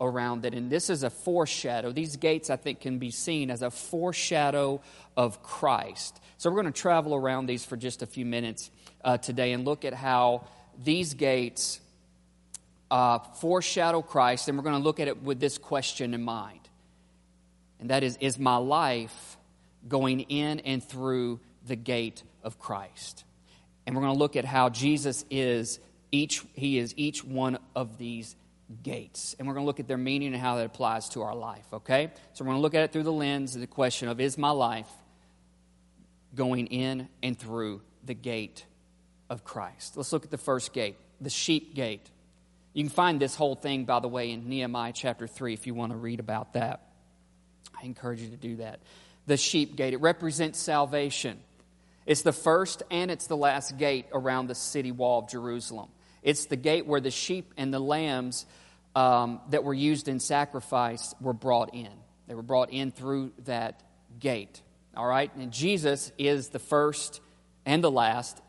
around 0.00 0.44
it. 0.44 0.54
And 0.54 0.70
this 0.70 0.90
is 0.90 1.02
a 1.02 1.10
foreshadow. 1.10 1.92
These 1.92 2.16
gates, 2.16 2.50
I 2.50 2.56
think, 2.56 2.80
can 2.80 2.98
be 2.98 3.10
seen 3.10 3.50
as 3.50 3.62
a 3.62 3.70
foreshadow 3.70 4.80
of 5.16 5.42
Christ. 5.42 6.20
So 6.38 6.50
we're 6.50 6.62
going 6.62 6.72
to 6.72 6.80
travel 6.80 7.14
around 7.14 7.46
these 7.46 7.64
for 7.64 7.76
just 7.76 8.02
a 8.02 8.06
few 8.06 8.24
minutes 8.24 8.70
uh, 9.04 9.18
today 9.18 9.52
and 9.52 9.64
look 9.64 9.84
at 9.84 9.92
how 9.92 10.46
these 10.82 11.14
gates 11.14 11.80
uh, 12.90 13.18
foreshadow 13.18 14.02
Christ. 14.02 14.48
And 14.48 14.56
we're 14.56 14.64
going 14.64 14.78
to 14.78 14.82
look 14.82 15.00
at 15.00 15.08
it 15.08 15.22
with 15.22 15.38
this 15.38 15.58
question 15.58 16.14
in 16.14 16.22
mind. 16.22 16.60
And 17.78 17.90
that 17.90 18.02
is 18.02 18.16
Is 18.20 18.38
my 18.38 18.56
life 18.56 19.36
going 19.88 20.20
in 20.20 20.60
and 20.60 20.82
through 20.82 21.40
the 21.66 21.76
gate 21.76 22.22
of 22.42 22.58
Christ? 22.58 23.24
And 23.86 23.96
we're 23.96 24.02
going 24.02 24.14
to 24.14 24.18
look 24.18 24.36
at 24.36 24.44
how 24.44 24.68
Jesus 24.68 25.24
is 25.30 25.80
each, 26.12 26.42
he 26.54 26.78
is 26.78 26.94
each 26.96 27.24
one 27.24 27.58
of 27.74 27.98
these 27.98 28.36
gates. 28.82 29.34
And 29.38 29.46
we're 29.46 29.54
going 29.54 29.64
to 29.64 29.66
look 29.66 29.80
at 29.80 29.88
their 29.88 29.98
meaning 29.98 30.32
and 30.32 30.40
how 30.40 30.56
that 30.56 30.66
applies 30.66 31.08
to 31.10 31.22
our 31.22 31.34
life, 31.34 31.66
okay? 31.72 32.10
So 32.32 32.44
we're 32.44 32.50
going 32.50 32.58
to 32.58 32.62
look 32.62 32.74
at 32.74 32.84
it 32.84 32.92
through 32.92 33.02
the 33.04 33.12
lens 33.12 33.54
of 33.54 33.60
the 33.60 33.66
question 33.66 34.08
of 34.08 34.20
is 34.20 34.38
my 34.38 34.50
life 34.50 34.88
going 36.34 36.66
in 36.68 37.08
and 37.22 37.38
through 37.38 37.82
the 38.04 38.14
gate 38.14 38.64
of 39.28 39.44
Christ? 39.44 39.96
Let's 39.96 40.12
look 40.12 40.24
at 40.24 40.30
the 40.30 40.38
first 40.38 40.72
gate, 40.72 40.96
the 41.20 41.30
sheep 41.30 41.74
gate. 41.74 42.08
You 42.72 42.84
can 42.84 42.90
find 42.90 43.20
this 43.20 43.34
whole 43.34 43.56
thing, 43.56 43.84
by 43.84 44.00
the 44.00 44.08
way, 44.08 44.30
in 44.30 44.48
Nehemiah 44.48 44.92
chapter 44.94 45.26
3 45.26 45.52
if 45.52 45.66
you 45.66 45.74
want 45.74 45.92
to 45.92 45.98
read 45.98 46.20
about 46.20 46.52
that. 46.52 46.82
I 47.80 47.84
encourage 47.84 48.20
you 48.20 48.30
to 48.30 48.36
do 48.36 48.56
that. 48.56 48.80
The 49.26 49.36
sheep 49.36 49.76
gate, 49.76 49.94
it 49.94 50.00
represents 50.00 50.58
salvation. 50.58 51.40
It's 52.06 52.22
the 52.22 52.32
first 52.32 52.82
and 52.90 53.10
it's 53.10 53.26
the 53.26 53.36
last 53.36 53.76
gate 53.78 54.06
around 54.12 54.46
the 54.46 54.54
city 54.54 54.92
wall 54.92 55.20
of 55.20 55.28
Jerusalem. 55.28 55.88
It's 56.22 56.46
the 56.46 56.56
gate 56.56 56.86
where 56.86 57.00
the 57.00 57.10
sheep 57.10 57.54
and 57.56 57.72
the 57.72 57.80
lambs 57.80 58.46
um, 58.94 59.40
that 59.50 59.64
were 59.64 59.74
used 59.74 60.08
in 60.08 60.20
sacrifice 60.20 61.14
were 61.20 61.32
brought 61.32 61.74
in. 61.74 61.90
They 62.26 62.34
were 62.34 62.42
brought 62.42 62.70
in 62.70 62.90
through 62.90 63.32
that 63.44 63.82
gate. 64.18 64.62
All 64.96 65.06
right? 65.06 65.34
And 65.36 65.52
Jesus 65.52 66.12
is 66.18 66.48
the 66.48 66.58
first 66.58 67.20
and 67.64 67.82
the 67.82 67.90
last. 67.90 68.40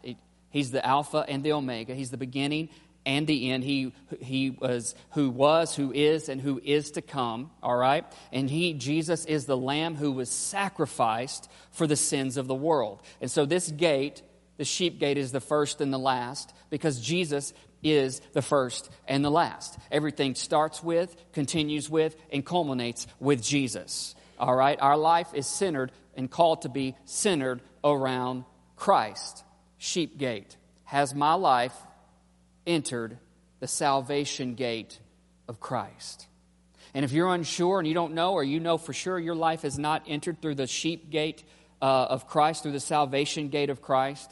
He's 0.50 0.72
the 0.72 0.86
Alpha 0.86 1.25
and 1.28 1.44
the 1.44 1.54
Omega. 1.54 1.94
He's 1.96 2.12
the 2.12 2.18
beginning 2.18 2.70
and 3.06 3.25
the 3.25 3.51
end. 3.51 3.63
He, 3.63 3.94
he 4.20 4.51
was 4.51 4.96
who 5.12 5.30
was, 5.30 5.75
who 5.75 5.92
is, 5.92 6.30
and 6.30 6.42
who 6.42 6.60
is 6.63 6.92
to 6.92 7.01
come. 7.01 7.51
All 7.63 7.75
right? 7.75 8.06
And 8.32 8.50
he, 8.50 8.74
Jesus, 8.74 9.25
is 9.25 9.46
the 9.46 9.58
Lamb 9.58 9.96
who 9.96 10.12
was 10.12 10.30
sacrificed 10.30 11.50
for 11.72 11.88
the 11.88 11.96
sins 11.96 12.38
of 12.38 12.48
the 12.48 12.56
world. 12.56 13.01
And 13.20 13.30
so 13.30 13.46
this 13.46 13.70
gate, 13.72 14.22
the 14.62 14.65
sheep 14.65 15.00
gate, 15.00 15.18
is 15.18 15.32
the 15.32 15.41
first 15.41 15.82
and 15.82 15.91
the 15.91 15.98
last 15.98 16.53
because 16.70 17.00
Jesus 17.00 17.51
is 17.82 18.22
the 18.34 18.44
first 18.44 18.91
and 19.08 19.25
the 19.25 19.32
last. 19.32 19.75
Everything 19.91 20.36
starts 20.36 20.84
with, 20.84 21.15
continues 21.34 21.89
with, 21.89 22.15
and 22.32 22.46
culminates 22.46 23.08
with 23.20 23.41
Jesus. 23.41 24.13
All 24.38 24.53
right? 24.53 24.80
Our 24.80 24.98
life 24.98 25.34
is 25.34 25.48
centered 25.48 25.91
and 26.15 26.30
called 26.30 26.62
to 26.62 26.70
be 26.70 26.96
centered 27.06 27.62
around 27.84 28.46
Christ. 28.75 29.44
Sheep 29.80 30.20
gate. 30.20 30.56
Has 30.84 31.15
my 31.15 31.34
life 31.34 31.74
entered 32.68 33.18
the 33.62 33.68
salvation 33.68 34.53
gate 34.53 35.00
of 35.48 35.60
Christ? 35.60 36.27
And 36.94 37.03
if 37.03 37.12
you're 37.12 37.34
unsure 37.34 37.80
and 37.80 37.88
you 37.88 37.96
don't 37.96 38.13
know, 38.13 38.34
or 38.34 38.44
you 38.44 38.60
know 38.60 38.77
for 38.77 38.94
sure 38.94 39.18
your 39.18 39.34
life 39.34 39.63
has 39.63 39.80
not 39.80 40.03
entered 40.06 40.39
through 40.39 40.53
the 40.53 40.68
sheep 40.68 41.10
gate 41.10 41.44
uh, 41.82 41.86
of 41.86 42.27
Christ, 42.27 42.62
through 42.62 42.74
the 42.74 42.80
salvation 42.80 43.50
gate 43.50 43.72
of 43.72 43.82
Christ, 43.82 44.32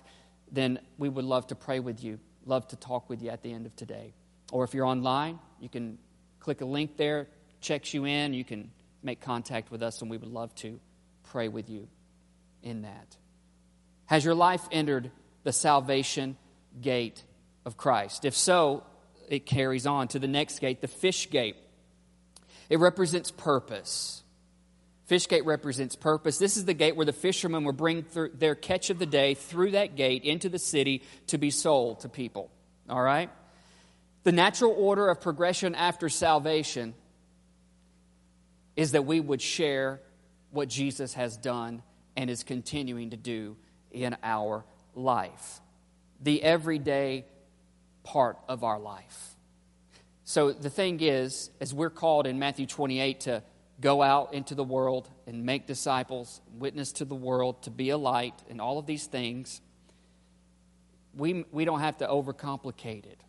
then 0.51 0.79
we 0.97 1.09
would 1.09 1.25
love 1.25 1.47
to 1.47 1.55
pray 1.55 1.79
with 1.79 2.03
you 2.03 2.19
love 2.49 2.67
to 2.69 2.75
talk 2.75 3.09
with 3.09 3.21
you 3.21 3.29
at 3.29 3.41
the 3.43 3.53
end 3.53 3.65
of 3.65 3.75
today. 3.75 4.13
Or 4.51 4.63
if 4.63 4.73
you're 4.73 4.85
online, 4.85 5.39
you 5.59 5.69
can 5.69 5.97
click 6.39 6.61
a 6.61 6.65
link 6.65 6.97
there, 6.97 7.27
checks 7.61 7.93
you 7.93 8.05
in, 8.05 8.33
you 8.33 8.43
can 8.43 8.71
make 9.03 9.21
contact 9.21 9.71
with 9.71 9.83
us, 9.83 10.01
and 10.01 10.09
we 10.09 10.17
would 10.17 10.29
love 10.29 10.53
to 10.55 10.79
pray 11.31 11.47
with 11.47 11.69
you 11.69 11.87
in 12.63 12.81
that. 12.81 13.15
Has 14.07 14.25
your 14.25 14.35
life 14.35 14.67
entered 14.71 15.11
the 15.43 15.53
salvation 15.53 16.35
gate 16.81 17.23
of 17.65 17.77
Christ? 17.77 18.25
If 18.25 18.35
so, 18.35 18.83
it 19.29 19.45
carries 19.45 19.85
on 19.85 20.07
to 20.09 20.19
the 20.19 20.27
next 20.27 20.59
gate, 20.59 20.81
the 20.81 20.87
fish 20.87 21.29
gate. 21.29 21.55
It 22.69 22.79
represents 22.79 23.31
purpose. 23.31 24.23
Fish 25.09 25.27
gate 25.27 25.43
represents 25.43 25.95
purpose. 25.95 26.37
This 26.37 26.55
is 26.55 26.65
the 26.65 26.75
gate 26.75 26.95
where 26.95 27.03
the 27.03 27.11
fishermen 27.11 27.63
will 27.63 27.73
bring 27.73 28.05
their 28.35 28.53
catch 28.53 28.91
of 28.91 28.99
the 28.99 29.07
day 29.07 29.33
through 29.33 29.71
that 29.71 29.95
gate 29.95 30.23
into 30.23 30.49
the 30.49 30.59
city 30.59 31.01
to 31.25 31.39
be 31.39 31.49
sold 31.49 32.01
to 32.01 32.09
people. 32.09 32.51
All 32.87 33.01
right? 33.01 33.31
The 34.21 34.31
natural 34.31 34.71
order 34.77 35.09
of 35.09 35.19
progression 35.19 35.73
after 35.73 36.09
salvation 36.09 36.93
is 38.75 38.91
that 38.91 39.01
we 39.01 39.19
would 39.19 39.41
share 39.41 39.99
what 40.51 40.69
Jesus 40.69 41.15
has 41.15 41.37
done 41.37 41.81
and 42.15 42.29
is 42.29 42.43
continuing 42.43 43.09
to 43.09 43.17
do 43.17 43.57
in 43.89 44.15
our 44.21 44.63
life. 44.93 45.59
The 46.21 46.43
everyday 46.43 47.25
part 48.03 48.37
of 48.47 48.63
our 48.63 48.79
life. 48.79 49.35
So 50.23 50.51
the 50.51 50.69
thing 50.69 50.99
is, 51.01 51.49
as 51.59 51.73
we're 51.73 51.89
called 51.89 52.27
in 52.27 52.37
Matthew 52.37 52.67
28 52.67 53.21
to 53.21 53.41
go 53.79 54.01
out 54.01 54.33
into 54.33 54.55
the 54.55 54.63
world 54.63 55.09
and 55.25 55.45
make 55.45 55.67
disciples, 55.67 56.41
witness 56.57 56.91
to 56.93 57.05
the 57.05 57.15
world, 57.15 57.63
to 57.63 57.71
be 57.71 57.89
a 57.89 57.97
light, 57.97 58.33
and 58.49 58.59
all 58.59 58.77
of 58.77 58.85
these 58.85 59.05
things, 59.05 59.61
we, 61.15 61.45
we 61.51 61.65
don't 61.65 61.79
have 61.79 61.97
to 61.97 62.07
overcomplicate 62.07 63.05
it. 63.05 63.21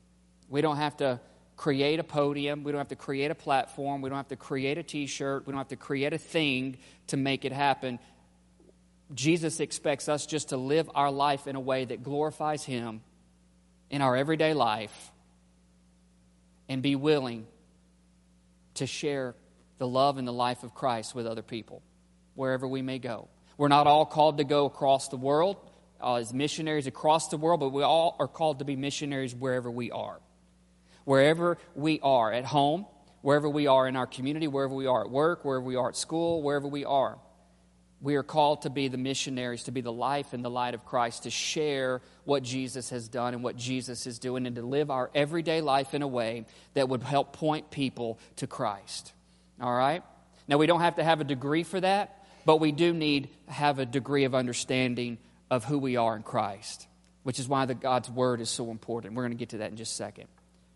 We 0.48 0.60
don't 0.60 0.76
have 0.76 0.96
to 0.98 1.20
create 1.56 2.00
a 2.00 2.04
podium. 2.04 2.64
We 2.64 2.72
don't 2.72 2.78
have 2.78 2.88
to 2.88 2.96
create 2.96 3.30
a 3.30 3.34
platform. 3.34 4.02
We 4.02 4.08
don't 4.08 4.16
have 4.16 4.28
to 4.28 4.36
create 4.36 4.78
a 4.78 4.82
t 4.82 5.06
shirt. 5.06 5.46
We 5.46 5.52
don't 5.52 5.58
have 5.58 5.68
to 5.68 5.76
create 5.76 6.12
a 6.12 6.18
thing 6.18 6.78
to 7.08 7.16
make 7.16 7.44
it 7.44 7.52
happen. 7.52 7.98
Jesus 9.14 9.60
expects 9.60 10.08
us 10.08 10.26
just 10.26 10.50
to 10.50 10.56
live 10.56 10.90
our 10.94 11.10
life 11.10 11.46
in 11.46 11.56
a 11.56 11.60
way 11.60 11.84
that 11.84 12.02
glorifies 12.02 12.64
Him 12.64 13.02
in 13.90 14.02
our 14.02 14.16
everyday 14.16 14.54
life 14.54 15.12
and 16.68 16.80
be 16.80 16.96
willing 16.96 17.46
to 18.74 18.86
share 18.86 19.34
the 19.80 19.88
love 19.88 20.18
and 20.18 20.28
the 20.28 20.32
life 20.32 20.62
of 20.62 20.74
Christ 20.74 21.14
with 21.14 21.26
other 21.26 21.40
people, 21.40 21.82
wherever 22.34 22.68
we 22.68 22.82
may 22.82 22.98
go. 22.98 23.28
We're 23.56 23.68
not 23.68 23.86
all 23.86 24.04
called 24.04 24.36
to 24.36 24.44
go 24.44 24.66
across 24.66 25.08
the 25.08 25.16
world 25.16 25.56
uh, 26.02 26.16
as 26.16 26.34
missionaries 26.34 26.86
across 26.86 27.28
the 27.28 27.38
world, 27.38 27.60
but 27.60 27.70
we 27.70 27.82
all 27.82 28.14
are 28.18 28.28
called 28.28 28.58
to 28.58 28.66
be 28.66 28.76
missionaries 28.76 29.34
wherever 29.34 29.70
we 29.70 29.90
are. 29.90 30.20
Wherever 31.04 31.56
we 31.74 31.98
are, 32.02 32.30
at 32.30 32.44
home, 32.44 32.84
wherever 33.22 33.48
we 33.48 33.68
are 33.68 33.88
in 33.88 33.96
our 33.96 34.06
community, 34.06 34.48
wherever 34.48 34.74
we 34.74 34.86
are 34.86 35.06
at 35.06 35.10
work, 35.10 35.46
wherever 35.46 35.64
we 35.64 35.76
are 35.76 35.88
at 35.88 35.96
school, 35.96 36.42
wherever 36.42 36.68
we 36.68 36.84
are. 36.84 37.18
We 38.02 38.16
are 38.16 38.22
called 38.22 38.62
to 38.62 38.70
be 38.70 38.88
the 38.88 38.98
missionaries, 38.98 39.62
to 39.62 39.72
be 39.72 39.80
the 39.80 39.92
life 39.92 40.34
and 40.34 40.44
the 40.44 40.50
light 40.50 40.74
of 40.74 40.84
Christ, 40.84 41.22
to 41.22 41.30
share 41.30 42.02
what 42.24 42.42
Jesus 42.42 42.90
has 42.90 43.08
done 43.08 43.32
and 43.32 43.42
what 43.42 43.56
Jesus 43.56 44.06
is 44.06 44.18
doing, 44.18 44.46
and 44.46 44.56
to 44.56 44.62
live 44.62 44.90
our 44.90 45.10
everyday 45.14 45.62
life 45.62 45.94
in 45.94 46.02
a 46.02 46.08
way 46.08 46.44
that 46.74 46.90
would 46.90 47.02
help 47.02 47.32
point 47.32 47.70
people 47.70 48.18
to 48.36 48.46
Christ. 48.46 49.14
All 49.60 49.74
right? 49.74 50.02
Now, 50.48 50.58
we 50.58 50.66
don't 50.66 50.80
have 50.80 50.96
to 50.96 51.04
have 51.04 51.20
a 51.20 51.24
degree 51.24 51.62
for 51.62 51.80
that, 51.80 52.24
but 52.44 52.56
we 52.56 52.72
do 52.72 52.92
need 52.92 53.28
to 53.46 53.52
have 53.52 53.78
a 53.78 53.86
degree 53.86 54.24
of 54.24 54.34
understanding 54.34 55.18
of 55.50 55.64
who 55.64 55.78
we 55.78 55.96
are 55.96 56.16
in 56.16 56.22
Christ, 56.22 56.86
which 57.22 57.38
is 57.38 57.46
why 57.46 57.66
the 57.66 57.74
God's 57.74 58.10
Word 58.10 58.40
is 58.40 58.48
so 58.48 58.70
important. 58.70 59.14
We're 59.14 59.22
going 59.22 59.32
to 59.32 59.38
get 59.38 59.50
to 59.50 59.58
that 59.58 59.70
in 59.70 59.76
just 59.76 59.92
a 59.92 59.96
second. 59.96 60.28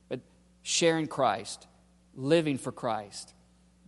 But 0.09 0.21
sharing 0.63 1.07
Christ, 1.07 1.67
living 2.15 2.59
for 2.59 2.73
Christ, 2.73 3.33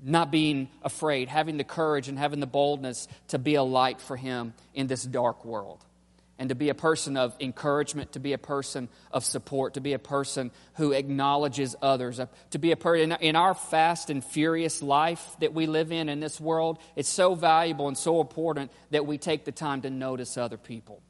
not 0.02 0.30
being 0.30 0.68
afraid, 0.82 1.28
having 1.28 1.56
the 1.56 1.64
courage 1.64 2.08
and 2.08 2.18
having 2.18 2.40
the 2.40 2.46
boldness 2.46 3.08
to 3.28 3.38
be 3.38 3.54
a 3.54 3.62
light 3.62 4.00
for 4.00 4.16
Him 4.16 4.54
in 4.74 4.86
this 4.86 5.02
dark 5.02 5.44
world 5.44 5.84
and 6.38 6.50
to 6.50 6.54
be 6.54 6.68
a 6.68 6.74
person 6.74 7.16
of 7.16 7.34
encouragement, 7.40 8.12
to 8.12 8.20
be 8.20 8.32
a 8.32 8.38
person 8.38 8.88
of 9.10 9.24
support, 9.24 9.74
to 9.74 9.80
be 9.80 9.94
a 9.94 9.98
person 9.98 10.50
who 10.74 10.92
acknowledges 10.92 11.74
others, 11.80 12.20
uh, 12.20 12.26
to 12.50 12.58
be 12.58 12.72
a 12.72 12.76
person 12.76 13.12
in 13.20 13.36
our 13.36 13.54
fast 13.54 14.10
and 14.10 14.22
furious 14.22 14.82
life 14.82 15.36
that 15.40 15.54
we 15.54 15.66
live 15.66 15.92
in 15.92 16.08
in 16.08 16.20
this 16.20 16.40
world. 16.40 16.78
It's 16.94 17.08
so 17.08 17.34
valuable 17.34 17.88
and 17.88 17.96
so 17.96 18.20
important 18.20 18.70
that 18.90 19.06
we 19.06 19.16
take 19.16 19.44
the 19.44 19.52
time 19.52 19.82
to 19.82 19.90
notice 19.90 20.36
other 20.36 20.58
people. 20.58 21.00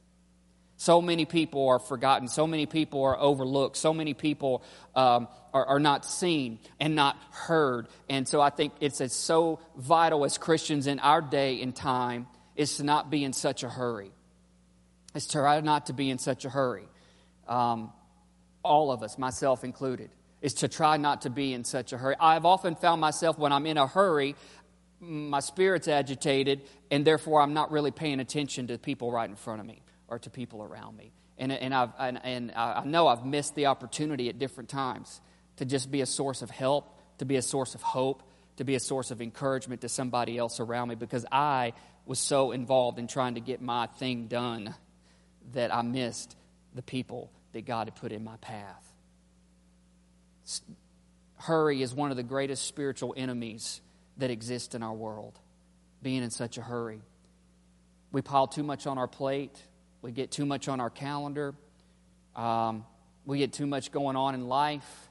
So 0.77 1.01
many 1.01 1.25
people 1.25 1.67
are 1.69 1.79
forgotten. 1.79 2.27
So 2.27 2.45
many 2.45 2.67
people 2.67 3.03
are 3.03 3.17
overlooked. 3.17 3.77
So 3.77 3.93
many 3.93 4.13
people 4.13 4.63
um, 4.95 5.27
are, 5.51 5.65
are, 5.65 5.79
not 5.79 6.05
seen 6.05 6.59
and 6.79 6.93
not 6.93 7.17
heard. 7.31 7.87
And 8.07 8.27
so 8.27 8.39
I 8.41 8.51
think 8.51 8.73
it's 8.79 9.01
as 9.01 9.11
so 9.11 9.59
vital 9.75 10.23
as 10.23 10.37
Christians 10.37 10.85
in 10.85 10.99
our 10.99 11.19
day 11.19 11.63
and 11.63 11.75
time 11.75 12.27
is 12.55 12.77
to 12.77 12.83
not 12.83 13.09
be 13.09 13.23
in 13.23 13.33
such 13.33 13.63
a 13.63 13.69
hurry 13.69 14.11
is 15.15 15.25
to 15.27 15.39
try 15.39 15.59
not 15.61 15.87
to 15.87 15.93
be 15.93 16.09
in 16.09 16.17
such 16.17 16.45
a 16.45 16.49
hurry. 16.49 16.87
Um, 17.47 17.91
all 18.63 18.91
of 18.91 19.03
us, 19.03 19.17
myself 19.17 19.63
included, 19.63 20.09
is 20.41 20.55
to 20.55 20.67
try 20.67 20.97
not 20.97 21.21
to 21.21 21.29
be 21.29 21.53
in 21.53 21.63
such 21.63 21.93
a 21.93 21.97
hurry. 21.97 22.15
I've 22.19 22.45
often 22.45 22.75
found 22.75 23.01
myself 23.01 23.37
when 23.37 23.51
I'm 23.51 23.65
in 23.65 23.77
a 23.77 23.87
hurry, 23.87 24.35
my 24.99 25.39
spirit's 25.39 25.87
agitated, 25.87 26.61
and 26.91 27.05
therefore 27.05 27.41
I'm 27.41 27.53
not 27.53 27.71
really 27.71 27.91
paying 27.91 28.19
attention 28.19 28.67
to 28.67 28.77
people 28.77 29.11
right 29.11 29.29
in 29.29 29.35
front 29.35 29.61
of 29.61 29.67
me 29.67 29.81
or 30.07 30.19
to 30.19 30.29
people 30.29 30.61
around 30.61 30.97
me. 30.97 31.11
And, 31.37 31.51
and, 31.51 31.73
I've, 31.73 31.91
and, 31.99 32.19
and 32.23 32.51
I 32.51 32.83
know 32.85 33.07
I've 33.07 33.25
missed 33.25 33.55
the 33.55 33.67
opportunity 33.67 34.29
at 34.29 34.39
different 34.39 34.69
times 34.69 35.21
to 35.57 35.65
just 35.65 35.91
be 35.91 36.01
a 36.01 36.05
source 36.05 36.41
of 36.41 36.49
help, 36.49 36.97
to 37.19 37.25
be 37.25 37.35
a 37.35 37.41
source 37.41 37.75
of 37.75 37.81
hope, 37.81 38.23
to 38.57 38.63
be 38.63 38.75
a 38.75 38.79
source 38.79 39.11
of 39.11 39.21
encouragement 39.21 39.81
to 39.81 39.89
somebody 39.89 40.37
else 40.37 40.59
around 40.59 40.89
me 40.89 40.95
because 40.95 41.25
I 41.31 41.73
was 42.05 42.19
so 42.19 42.51
involved 42.51 42.97
in 42.97 43.07
trying 43.07 43.35
to 43.35 43.41
get 43.41 43.61
my 43.61 43.85
thing 43.85 44.27
done 44.27 44.73
that 45.53 45.73
I 45.73 45.81
missed 45.81 46.35
the 46.73 46.81
people 46.81 47.31
that 47.53 47.65
God 47.65 47.87
had 47.87 47.95
put 47.95 48.11
in 48.11 48.23
my 48.23 48.37
path. 48.37 48.83
Hurry 51.35 51.81
is 51.81 51.93
one 51.93 52.11
of 52.11 52.17
the 52.17 52.23
greatest 52.23 52.65
spiritual 52.65 53.13
enemies 53.17 53.81
that 54.17 54.31
exist 54.31 54.75
in 54.75 54.83
our 54.83 54.93
world, 54.93 55.37
being 56.01 56.23
in 56.23 56.31
such 56.31 56.57
a 56.57 56.61
hurry. 56.61 57.01
We 58.11 58.21
pile 58.21 58.47
too 58.47 58.63
much 58.63 58.87
on 58.87 58.97
our 58.97 59.07
plate, 59.07 59.61
we 60.01 60.11
get 60.11 60.31
too 60.31 60.45
much 60.45 60.67
on 60.67 60.79
our 60.79 60.89
calendar, 60.89 61.53
um, 62.35 62.85
we 63.25 63.39
get 63.39 63.53
too 63.53 63.67
much 63.67 63.91
going 63.91 64.15
on 64.15 64.33
in 64.33 64.47
life. 64.47 65.09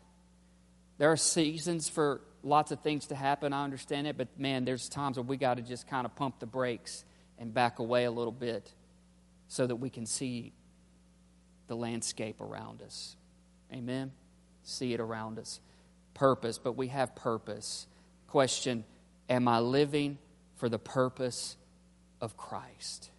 There 0.99 1.12
are 1.12 1.16
seasons 1.16 1.88
for 1.88 2.23
lots 2.43 2.73
of 2.73 2.81
things 2.81 3.09
to 3.09 3.14
happen, 3.14 3.52
I 3.52 3.64
understand 3.64 4.07
it, 4.07 4.16
but 4.16 4.28
man, 4.38 4.64
there's 4.64 4.88
times 4.88 5.16
where 5.16 5.25
we 5.25 5.37
got 5.37 5.55
to 5.55 5.62
just 5.62 5.87
kind 5.87 6.07
of 6.07 6.16
pump 6.16 6.40
the 6.40 6.47
brakes 6.47 7.05
and 7.38 7.52
back 7.52 7.78
away 7.78 8.05
a 8.05 8.11
little 8.11 8.33
bit 8.33 8.73
so 9.48 9.66
that 9.66 9.76
we 9.76 9.90
can 9.90 10.06
see 10.06 10.52
the 11.68 11.76
landscape 11.76 12.40
around 12.40 12.82
us. 12.82 13.16
Amen? 13.72 14.12
See 14.62 14.92
it 14.92 15.00
around 15.00 15.38
us. 15.38 15.60
Purpose, 16.14 16.58
but 16.58 16.76
we 16.76 16.88
have 16.88 17.14
purpose. 17.14 17.86
Question 18.28 18.84
Am 19.28 19.48
I 19.48 19.58
living 19.58 20.18
for 20.56 20.68
the 20.68 20.78
purpose 20.78 21.56
of 22.20 22.36
Christ? 22.36 23.10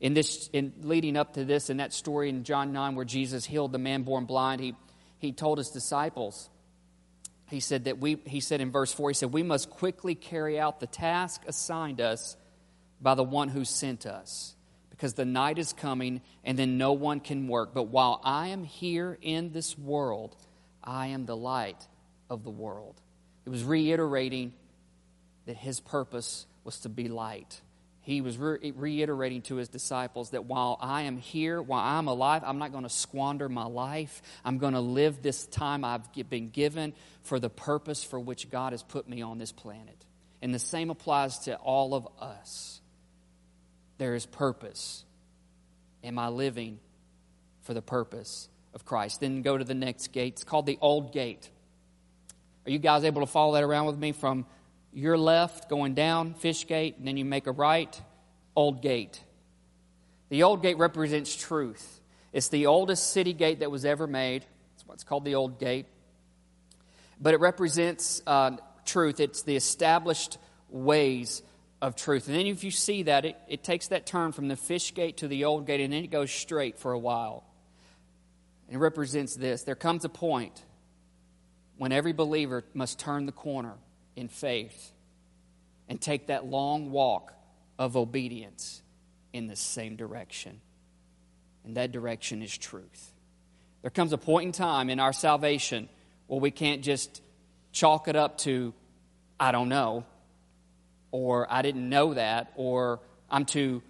In 0.00 0.14
this, 0.14 0.48
in 0.52 0.72
leading 0.82 1.16
up 1.16 1.34
to 1.34 1.44
this, 1.44 1.70
in 1.70 1.78
that 1.78 1.92
story 1.92 2.28
in 2.28 2.44
John 2.44 2.72
9 2.72 2.94
where 2.94 3.04
Jesus 3.04 3.44
healed 3.44 3.72
the 3.72 3.78
man 3.78 4.02
born 4.02 4.24
blind, 4.24 4.60
he, 4.60 4.74
he 5.18 5.32
told 5.32 5.58
his 5.58 5.70
disciples, 5.70 6.50
he 7.50 7.60
said 7.60 7.84
that 7.84 7.98
we, 7.98 8.18
he 8.26 8.40
said 8.40 8.60
in 8.60 8.70
verse 8.70 8.92
4, 8.92 9.10
he 9.10 9.14
said, 9.14 9.32
We 9.32 9.42
must 9.42 9.70
quickly 9.70 10.14
carry 10.14 10.58
out 10.58 10.80
the 10.80 10.86
task 10.86 11.42
assigned 11.46 12.00
us 12.00 12.36
by 13.00 13.14
the 13.14 13.24
one 13.24 13.48
who 13.48 13.64
sent 13.64 14.06
us, 14.06 14.56
because 14.94 15.14
the 15.14 15.24
night 15.24 15.58
is 15.58 15.72
coming 15.72 16.20
and 16.44 16.58
then 16.58 16.78
no 16.78 16.92
one 16.92 17.20
can 17.20 17.48
work. 17.48 17.74
But 17.74 17.84
while 17.84 18.20
I 18.24 18.48
am 18.48 18.64
here 18.64 19.18
in 19.20 19.52
this 19.52 19.76
world, 19.78 20.36
I 20.82 21.08
am 21.08 21.26
the 21.26 21.36
light 21.36 21.86
of 22.30 22.44
the 22.44 22.50
world. 22.50 23.00
It 23.44 23.50
was 23.50 23.64
reiterating 23.64 24.52
that 25.46 25.56
his 25.56 25.80
purpose 25.80 26.46
was 26.64 26.80
to 26.80 26.88
be 26.88 27.08
light 27.08 27.60
he 28.04 28.20
was 28.20 28.36
re- 28.36 28.72
reiterating 28.76 29.40
to 29.42 29.56
his 29.56 29.70
disciples 29.70 30.30
that 30.30 30.44
while 30.44 30.76
I 30.78 31.02
am 31.02 31.16
here, 31.16 31.62
while 31.62 31.80
I'm 31.80 32.06
alive, 32.06 32.42
I'm 32.44 32.58
not 32.58 32.70
going 32.70 32.84
to 32.84 32.90
squander 32.90 33.48
my 33.48 33.64
life. 33.64 34.20
I'm 34.44 34.58
going 34.58 34.74
to 34.74 34.80
live 34.80 35.22
this 35.22 35.46
time 35.46 35.84
I've 35.84 36.12
been 36.28 36.50
given 36.50 36.92
for 37.22 37.40
the 37.40 37.48
purpose 37.48 38.04
for 38.04 38.20
which 38.20 38.50
God 38.50 38.72
has 38.72 38.82
put 38.82 39.08
me 39.08 39.22
on 39.22 39.38
this 39.38 39.52
planet. 39.52 40.04
And 40.42 40.54
the 40.54 40.58
same 40.58 40.90
applies 40.90 41.38
to 41.40 41.56
all 41.56 41.94
of 41.94 42.06
us. 42.20 42.82
There 43.98 44.14
is 44.14 44.26
purpose. 44.26 45.04
Am 46.02 46.18
I 46.18 46.28
living 46.28 46.78
for 47.62 47.74
the 47.74 47.82
purpose 47.82 48.48
of 48.74 48.84
Christ? 48.84 49.20
Then 49.20 49.42
go 49.42 49.56
to 49.56 49.64
the 49.64 49.74
next 49.74 50.08
gate. 50.08 50.34
It's 50.34 50.44
called 50.44 50.66
the 50.66 50.78
Old 50.80 51.12
Gate. 51.12 51.48
Are 52.66 52.70
you 52.70 52.78
guys 52.78 53.04
able 53.04 53.20
to 53.20 53.26
follow 53.26 53.54
that 53.54 53.62
around 53.62 53.86
with 53.86 53.98
me 53.98 54.12
from 54.12 54.46
your 54.92 55.18
left 55.18 55.68
going 55.68 55.94
down 55.94 56.34
Fish 56.34 56.66
Gate, 56.66 56.96
and 56.98 57.06
then 57.06 57.16
you 57.16 57.24
make 57.24 57.46
a 57.46 57.52
right, 57.52 58.00
Old 58.56 58.80
Gate. 58.80 59.22
The 60.28 60.44
Old 60.44 60.62
Gate 60.62 60.78
represents 60.78 61.34
truth. 61.34 62.00
It's 62.32 62.48
the 62.48 62.66
oldest 62.66 63.12
city 63.12 63.32
gate 63.32 63.60
that 63.60 63.70
was 63.70 63.84
ever 63.84 64.06
made. 64.06 64.44
That's 64.72 64.86
what's 64.86 65.04
called 65.04 65.24
the 65.24 65.36
Old 65.36 65.60
Gate. 65.60 65.86
But 67.20 67.34
it 67.34 67.40
represents 67.40 68.22
uh, 68.26 68.56
truth. 68.84 69.20
It's 69.20 69.42
the 69.42 69.54
established 69.54 70.38
ways 70.68 71.42
of 71.82 71.96
truth. 71.96 72.28
And 72.28 72.36
then 72.36 72.46
if 72.46 72.64
you 72.64 72.70
see 72.70 73.04
that, 73.04 73.24
it, 73.24 73.36
it 73.48 73.62
takes 73.62 73.88
that 73.88 74.06
turn 74.06 74.32
from 74.32 74.48
the 74.48 74.56
Fish 74.56 74.94
Gate 74.94 75.18
to 75.18 75.28
the 75.28 75.44
Old 75.44 75.66
Gate, 75.66 75.80
and 75.80 75.92
then 75.92 76.04
it 76.04 76.10
goes 76.10 76.30
straight 76.30 76.78
for 76.78 76.92
a 76.92 76.98
while. 76.98 77.44
And 78.68 78.76
it 78.76 78.78
represents 78.78 79.36
this. 79.36 79.62
There 79.62 79.74
comes 79.74 80.04
a 80.04 80.08
point 80.08 80.62
when 81.76 81.92
every 81.92 82.12
believer 82.12 82.64
must 82.72 82.98
turn 82.98 83.26
the 83.26 83.32
corner 83.32 83.74
in 84.16 84.28
faith 84.28 84.92
and 85.88 86.00
take 86.00 86.28
that 86.28 86.46
long 86.46 86.90
walk 86.90 87.34
of 87.78 87.96
obedience 87.96 88.82
in 89.32 89.48
the 89.48 89.56
same 89.56 89.96
direction. 89.96 90.60
And 91.64 91.76
that 91.76 91.92
direction 91.92 92.42
is 92.42 92.56
truth. 92.56 93.12
There 93.82 93.90
comes 93.90 94.12
a 94.12 94.18
point 94.18 94.46
in 94.46 94.52
time 94.52 94.88
in 94.88 95.00
our 95.00 95.12
salvation 95.12 95.88
where 96.26 96.40
we 96.40 96.50
can't 96.50 96.82
just 96.82 97.20
chalk 97.72 98.08
it 98.08 98.16
up 98.16 98.38
to, 98.38 98.72
I 99.38 99.52
don't 99.52 99.68
know, 99.68 100.06
or 101.14 101.46
I 101.48 101.62
didn't 101.62 101.88
know 101.88 102.14
that, 102.14 102.50
or 102.56 102.98
I'm 103.30 103.44
too 103.44 103.82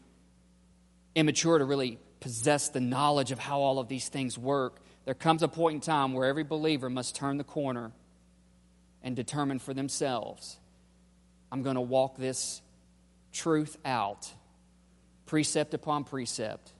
immature 1.14 1.56
to 1.56 1.64
really 1.64 1.98
possess 2.20 2.68
the 2.68 2.82
knowledge 2.82 3.32
of 3.32 3.38
how 3.38 3.60
all 3.60 3.78
of 3.78 3.88
these 3.88 4.10
things 4.10 4.36
work. 4.36 4.78
There 5.06 5.14
comes 5.14 5.42
a 5.42 5.48
point 5.48 5.76
in 5.76 5.80
time 5.80 6.12
where 6.12 6.28
every 6.28 6.44
believer 6.44 6.90
must 6.90 7.16
turn 7.16 7.38
the 7.38 7.44
corner 7.44 7.92
and 9.02 9.16
determine 9.16 9.58
for 9.58 9.72
themselves 9.72 10.58
I'm 11.50 11.62
going 11.62 11.76
to 11.76 11.80
walk 11.80 12.18
this 12.18 12.60
truth 13.32 13.78
out, 13.86 14.30
precept 15.24 15.72
upon 15.72 16.04
precept, 16.04 16.72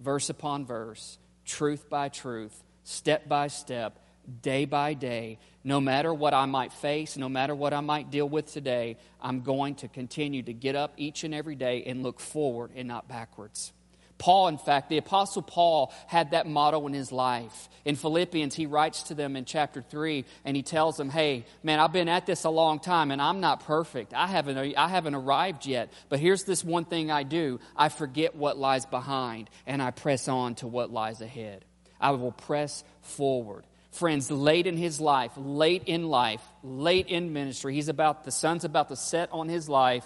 verse 0.00 0.28
upon 0.28 0.66
verse, 0.66 1.18
truth 1.44 1.88
by 1.88 2.08
truth, 2.08 2.64
step 2.82 3.28
by 3.28 3.46
step, 3.46 3.96
day 4.28 4.64
by 4.64 4.94
day. 4.94 5.38
No 5.64 5.80
matter 5.80 6.12
what 6.12 6.34
I 6.34 6.46
might 6.46 6.72
face, 6.72 7.16
no 7.16 7.28
matter 7.28 7.54
what 7.54 7.72
I 7.72 7.80
might 7.80 8.10
deal 8.10 8.28
with 8.28 8.52
today, 8.52 8.96
I'm 9.20 9.40
going 9.42 9.76
to 9.76 9.88
continue 9.88 10.42
to 10.42 10.52
get 10.52 10.76
up 10.76 10.94
each 10.96 11.24
and 11.24 11.34
every 11.34 11.56
day 11.56 11.84
and 11.84 12.02
look 12.02 12.20
forward 12.20 12.70
and 12.74 12.88
not 12.88 13.08
backwards. 13.08 13.72
Paul, 14.18 14.48
in 14.48 14.58
fact, 14.58 14.88
the 14.88 14.98
Apostle 14.98 15.42
Paul 15.42 15.92
had 16.06 16.32
that 16.32 16.46
motto 16.46 16.86
in 16.86 16.92
his 16.92 17.12
life. 17.12 17.68
In 17.84 17.94
Philippians, 17.94 18.54
he 18.54 18.66
writes 18.66 19.04
to 19.04 19.14
them 19.14 19.36
in 19.36 19.44
chapter 19.44 19.80
3 19.80 20.24
and 20.44 20.56
he 20.56 20.62
tells 20.62 20.96
them, 20.96 21.08
Hey, 21.08 21.46
man, 21.62 21.78
I've 21.78 21.92
been 21.92 22.08
at 22.08 22.26
this 22.26 22.44
a 22.44 22.50
long 22.50 22.80
time 22.80 23.10
and 23.12 23.22
I'm 23.22 23.40
not 23.40 23.64
perfect. 23.64 24.12
I 24.12 24.26
haven't, 24.26 24.58
I 24.76 24.88
haven't 24.88 25.14
arrived 25.14 25.66
yet. 25.66 25.92
But 26.08 26.18
here's 26.18 26.44
this 26.44 26.64
one 26.64 26.84
thing 26.84 27.10
I 27.10 27.22
do 27.22 27.60
I 27.76 27.88
forget 27.88 28.34
what 28.34 28.58
lies 28.58 28.86
behind 28.86 29.48
and 29.66 29.80
I 29.80 29.92
press 29.92 30.28
on 30.28 30.56
to 30.56 30.66
what 30.66 30.90
lies 30.90 31.20
ahead. 31.20 31.64
I 32.00 32.10
will 32.10 32.32
press 32.32 32.84
forward. 33.00 33.64
Friends, 33.92 34.30
late 34.30 34.66
in 34.66 34.76
his 34.76 35.00
life, 35.00 35.32
late 35.36 35.84
in 35.86 36.08
life, 36.08 36.42
late 36.62 37.08
in 37.08 37.32
ministry, 37.32 37.74
he's 37.74 37.88
about, 37.88 38.24
the 38.24 38.30
sun's 38.30 38.64
about 38.64 38.88
to 38.88 38.96
set 38.96 39.30
on 39.32 39.48
his 39.48 39.68
life 39.68 40.04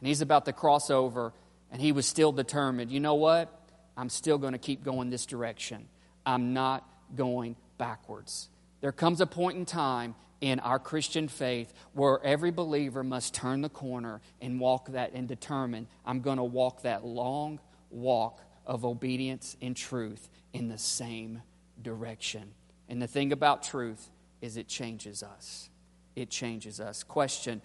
and 0.00 0.08
he's 0.08 0.20
about 0.20 0.44
to 0.44 0.52
cross 0.52 0.90
over 0.90 1.32
and 1.70 1.80
he 1.80 1.92
was 1.92 2.06
still 2.06 2.32
determined, 2.32 2.90
you 2.90 3.00
know 3.00 3.14
what? 3.14 3.48
I'm 3.96 4.10
still 4.10 4.38
going 4.38 4.52
to 4.52 4.58
keep 4.58 4.84
going 4.84 5.10
this 5.10 5.26
direction. 5.26 5.88
I'm 6.24 6.52
not 6.52 6.86
going 7.14 7.56
backwards. 7.78 8.48
There 8.80 8.92
comes 8.92 9.20
a 9.20 9.26
point 9.26 9.56
in 9.56 9.64
time 9.64 10.14
in 10.40 10.60
our 10.60 10.78
Christian 10.78 11.28
faith 11.28 11.72
where 11.94 12.22
every 12.22 12.50
believer 12.50 13.02
must 13.02 13.32
turn 13.32 13.62
the 13.62 13.68
corner 13.68 14.20
and 14.40 14.60
walk 14.60 14.90
that 14.92 15.12
and 15.14 15.28
determine 15.28 15.86
I'm 16.04 16.20
going 16.20 16.38
to 16.38 16.44
walk 16.44 16.82
that 16.82 17.06
long 17.06 17.60
walk 17.90 18.40
of 18.66 18.84
obedience 18.84 19.56
and 19.62 19.76
truth 19.76 20.28
in 20.52 20.68
the 20.68 20.78
same 20.78 21.42
direction. 21.80 22.52
And 22.92 23.00
the 23.00 23.06
thing 23.06 23.32
about 23.32 23.62
truth 23.62 24.10
is 24.42 24.58
it 24.58 24.68
changes 24.68 25.22
us. 25.22 25.70
It 26.14 26.28
changes 26.28 26.78
us. 26.78 27.02
Question 27.02 27.62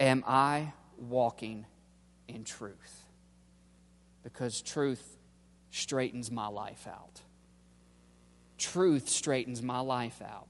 Am 0.00 0.24
I 0.26 0.72
walking 0.98 1.66
in 2.26 2.44
truth. 2.44 3.02
Because 4.22 4.62
truth 4.62 5.18
straightens 5.70 6.30
my 6.30 6.46
life 6.46 6.86
out. 6.88 7.20
Truth 8.56 9.10
straightens 9.10 9.60
my 9.60 9.80
life 9.80 10.22
out. 10.22 10.46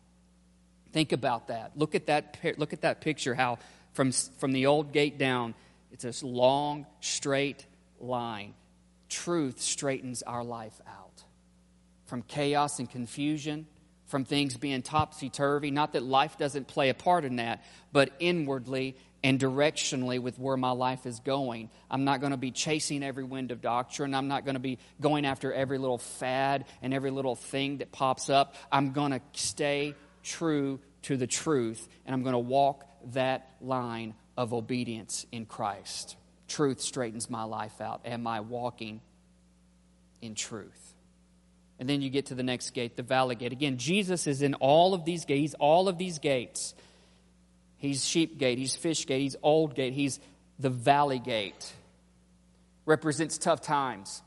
Think 0.92 1.10
about 1.10 1.48
that. 1.48 1.72
Look 1.74 1.96
at 1.96 2.06
that, 2.06 2.38
look 2.56 2.72
at 2.72 2.82
that 2.82 3.00
picture 3.00 3.34
how 3.34 3.58
from, 3.94 4.12
from 4.12 4.52
the 4.52 4.66
old 4.66 4.92
gate 4.92 5.18
down, 5.18 5.56
it's 5.90 6.04
this 6.04 6.22
long, 6.22 6.86
straight 7.00 7.66
line. 7.98 8.54
Truth 9.08 9.60
straightens 9.60 10.22
our 10.22 10.44
life 10.44 10.80
out. 10.86 11.03
From 12.14 12.22
chaos 12.22 12.78
and 12.78 12.88
confusion, 12.88 13.66
from 14.06 14.24
things 14.24 14.56
being 14.56 14.82
topsy 14.82 15.30
turvy. 15.30 15.72
Not 15.72 15.94
that 15.94 16.04
life 16.04 16.38
doesn't 16.38 16.68
play 16.68 16.88
a 16.88 16.94
part 16.94 17.24
in 17.24 17.36
that, 17.36 17.64
but 17.90 18.12
inwardly 18.20 18.96
and 19.24 19.40
directionally 19.40 20.20
with 20.20 20.38
where 20.38 20.56
my 20.56 20.70
life 20.70 21.06
is 21.06 21.18
going. 21.18 21.70
I'm 21.90 22.04
not 22.04 22.20
going 22.20 22.30
to 22.30 22.36
be 22.36 22.52
chasing 22.52 23.02
every 23.02 23.24
wind 23.24 23.50
of 23.50 23.60
doctrine. 23.60 24.14
I'm 24.14 24.28
not 24.28 24.44
going 24.44 24.54
to 24.54 24.60
be 24.60 24.78
going 25.00 25.26
after 25.26 25.52
every 25.52 25.76
little 25.76 25.98
fad 25.98 26.66
and 26.82 26.94
every 26.94 27.10
little 27.10 27.34
thing 27.34 27.78
that 27.78 27.90
pops 27.90 28.30
up. 28.30 28.54
I'm 28.70 28.92
going 28.92 29.10
to 29.10 29.20
stay 29.32 29.96
true 30.22 30.78
to 31.02 31.16
the 31.16 31.26
truth, 31.26 31.88
and 32.06 32.14
I'm 32.14 32.22
going 32.22 32.34
to 32.34 32.38
walk 32.38 32.86
that 33.06 33.56
line 33.60 34.14
of 34.36 34.54
obedience 34.54 35.26
in 35.32 35.46
Christ. 35.46 36.14
Truth 36.46 36.80
straightens 36.80 37.28
my 37.28 37.42
life 37.42 37.80
out. 37.80 38.02
Am 38.04 38.24
I 38.28 38.38
walking 38.38 39.00
in 40.22 40.36
truth? 40.36 40.93
And 41.78 41.88
then 41.88 42.02
you 42.02 42.10
get 42.10 42.26
to 42.26 42.34
the 42.34 42.42
next 42.42 42.70
gate, 42.70 42.96
the 42.96 43.02
valley 43.02 43.34
gate. 43.34 43.52
Again, 43.52 43.78
Jesus 43.78 44.26
is 44.26 44.42
in 44.42 44.54
all 44.54 44.94
of 44.94 45.04
these 45.04 45.24
gates, 45.24 45.54
all 45.58 45.88
of 45.88 45.98
these 45.98 46.18
gates. 46.18 46.74
He's 47.78 48.04
sheep 48.04 48.38
gate, 48.38 48.58
he's 48.58 48.76
fish 48.76 49.06
gate, 49.06 49.20
he's 49.20 49.36
old 49.42 49.74
gate, 49.74 49.92
he's 49.92 50.20
the 50.58 50.70
valley 50.70 51.18
gate. 51.18 51.72
Represents 52.86 53.38
tough 53.38 53.60
times. 53.60 54.22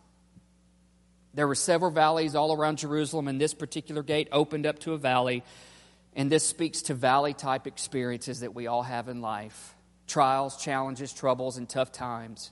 There 1.33 1.47
were 1.47 1.55
several 1.55 1.91
valleys 1.91 2.35
all 2.35 2.53
around 2.53 2.79
Jerusalem, 2.79 3.27
and 3.27 3.39
this 3.39 3.53
particular 3.53 4.03
gate 4.03 4.27
opened 4.31 4.65
up 4.65 4.79
to 4.79 4.93
a 4.93 4.97
valley. 4.97 5.43
And 6.15 6.31
this 6.31 6.43
speaks 6.43 6.83
to 6.83 6.95
valley 6.95 7.33
type 7.33 7.67
experiences 7.67 8.39
that 8.39 8.55
we 8.55 8.67
all 8.67 8.83
have 8.83 9.07
in 9.07 9.21
life 9.21 9.75
trials, 10.07 10.57
challenges, 10.57 11.13
troubles, 11.13 11.57
and 11.57 11.67
tough 11.67 11.91
times. 11.91 12.51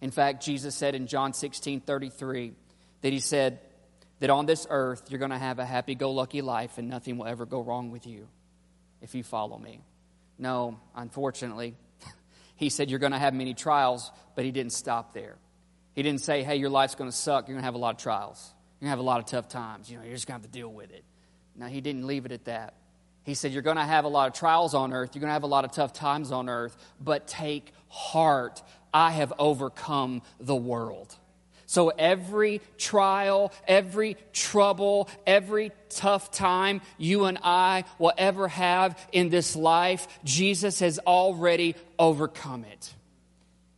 In 0.00 0.10
fact, 0.10 0.44
Jesus 0.44 0.74
said 0.74 0.94
in 0.94 1.06
John 1.06 1.32
16 1.32 1.80
33 1.80 2.52
that 3.00 3.12
He 3.12 3.20
said 3.20 3.60
that 4.20 4.30
on 4.30 4.46
this 4.46 4.66
earth 4.70 5.04
you're 5.08 5.18
going 5.18 5.30
to 5.30 5.38
have 5.38 5.58
a 5.58 5.64
happy 5.64 5.94
go 5.94 6.12
lucky 6.12 6.42
life 6.42 6.78
and 6.78 6.88
nothing 6.88 7.18
will 7.18 7.26
ever 7.26 7.46
go 7.46 7.60
wrong 7.60 7.90
with 7.90 8.06
you 8.06 8.28
if 9.00 9.14
you 9.14 9.22
follow 9.22 9.58
me. 9.58 9.80
No, 10.38 10.78
unfortunately. 10.94 11.74
he 12.56 12.68
said 12.68 12.90
you're 12.90 12.98
going 12.98 13.12
to 13.12 13.18
have 13.18 13.34
many 13.34 13.54
trials, 13.54 14.10
but 14.34 14.44
he 14.44 14.50
didn't 14.50 14.72
stop 14.72 15.14
there. 15.14 15.36
He 15.94 16.02
didn't 16.02 16.20
say, 16.20 16.44
hey, 16.44 16.56
your 16.56 16.70
life's 16.70 16.94
going 16.94 17.10
to 17.10 17.16
suck. 17.16 17.48
You're 17.48 17.54
going 17.54 17.62
to 17.62 17.66
have 17.66 17.74
a 17.74 17.78
lot 17.78 17.96
of 17.96 18.00
trials. 18.00 18.52
You're 18.78 18.86
going 18.86 18.88
to 18.88 18.90
have 18.90 18.98
a 19.00 19.02
lot 19.02 19.18
of 19.18 19.26
tough 19.26 19.48
times. 19.48 19.90
You 19.90 19.98
know, 19.98 20.04
you're 20.04 20.14
just 20.14 20.28
going 20.28 20.40
to 20.40 20.44
have 20.44 20.52
to 20.52 20.58
deal 20.58 20.72
with 20.72 20.92
it. 20.92 21.02
No, 21.56 21.66
he 21.66 21.80
didn't 21.80 22.06
leave 22.06 22.24
it 22.24 22.30
at 22.30 22.44
that. 22.44 22.74
He 23.24 23.34
said, 23.34 23.52
You're 23.52 23.62
going 23.62 23.76
to 23.76 23.84
have 23.84 24.04
a 24.04 24.08
lot 24.08 24.28
of 24.28 24.34
trials 24.34 24.74
on 24.74 24.92
earth. 24.92 25.10
You're 25.14 25.20
going 25.20 25.30
to 25.30 25.34
have 25.34 25.42
a 25.42 25.48
lot 25.48 25.64
of 25.64 25.72
tough 25.72 25.92
times 25.92 26.30
on 26.30 26.48
earth, 26.48 26.76
but 27.00 27.26
take 27.26 27.72
heart. 27.88 28.62
I 28.94 29.10
have 29.10 29.32
overcome 29.38 30.22
the 30.40 30.56
world. 30.56 31.14
So 31.68 31.90
every 31.90 32.62
trial, 32.78 33.52
every 33.66 34.16
trouble, 34.32 35.06
every 35.26 35.70
tough 35.90 36.30
time 36.30 36.80
you 36.96 37.26
and 37.26 37.36
I 37.42 37.84
will 37.98 38.14
ever 38.16 38.48
have 38.48 38.98
in 39.12 39.28
this 39.28 39.54
life, 39.54 40.08
Jesus 40.24 40.80
has 40.80 40.98
already 41.00 41.76
overcome 41.98 42.64
it. 42.64 42.94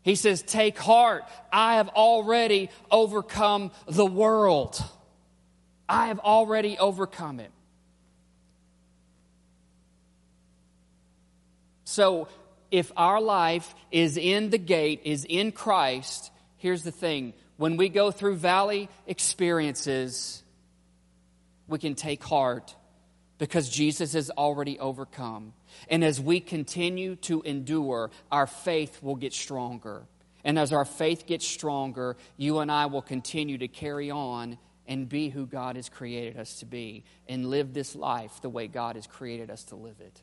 He 0.02 0.14
says, 0.14 0.40
Take 0.40 0.78
heart. 0.78 1.24
I 1.52 1.74
have 1.74 1.88
already 1.88 2.70
overcome 2.92 3.72
the 3.88 4.06
world. 4.06 4.80
I 5.88 6.06
have 6.06 6.20
already 6.20 6.78
overcome 6.78 7.40
it. 7.40 7.50
So, 11.82 12.28
if 12.70 12.92
our 12.96 13.20
life 13.20 13.74
is 13.90 14.16
in 14.16 14.50
the 14.50 14.58
gate, 14.58 15.00
is 15.02 15.26
in 15.28 15.50
Christ, 15.50 16.30
here's 16.56 16.84
the 16.84 16.92
thing 16.92 17.32
when 17.60 17.76
we 17.76 17.90
go 17.90 18.10
through 18.10 18.36
valley 18.36 18.88
experiences, 19.06 20.42
we 21.68 21.78
can 21.78 21.94
take 21.94 22.24
heart 22.24 22.74
because 23.36 23.68
Jesus 23.68 24.14
has 24.14 24.30
already 24.30 24.78
overcome. 24.78 25.52
And 25.90 26.02
as 26.02 26.18
we 26.18 26.40
continue 26.40 27.16
to 27.16 27.42
endure, 27.42 28.12
our 28.32 28.46
faith 28.46 29.02
will 29.02 29.14
get 29.14 29.34
stronger. 29.34 30.06
And 30.42 30.58
as 30.58 30.72
our 30.72 30.86
faith 30.86 31.26
gets 31.26 31.46
stronger, 31.46 32.16
you 32.38 32.60
and 32.60 32.72
I 32.72 32.86
will 32.86 33.02
continue 33.02 33.58
to 33.58 33.68
carry 33.68 34.10
on 34.10 34.56
and 34.86 35.06
be 35.06 35.28
who 35.28 35.44
God 35.44 35.76
has 35.76 35.90
created 35.90 36.38
us 36.38 36.60
to 36.60 36.64
be 36.64 37.04
and 37.28 37.50
live 37.50 37.74
this 37.74 37.94
life 37.94 38.40
the 38.40 38.48
way 38.48 38.68
God 38.68 38.96
has 38.96 39.06
created 39.06 39.50
us 39.50 39.64
to 39.64 39.76
live 39.76 40.00
it. 40.00 40.22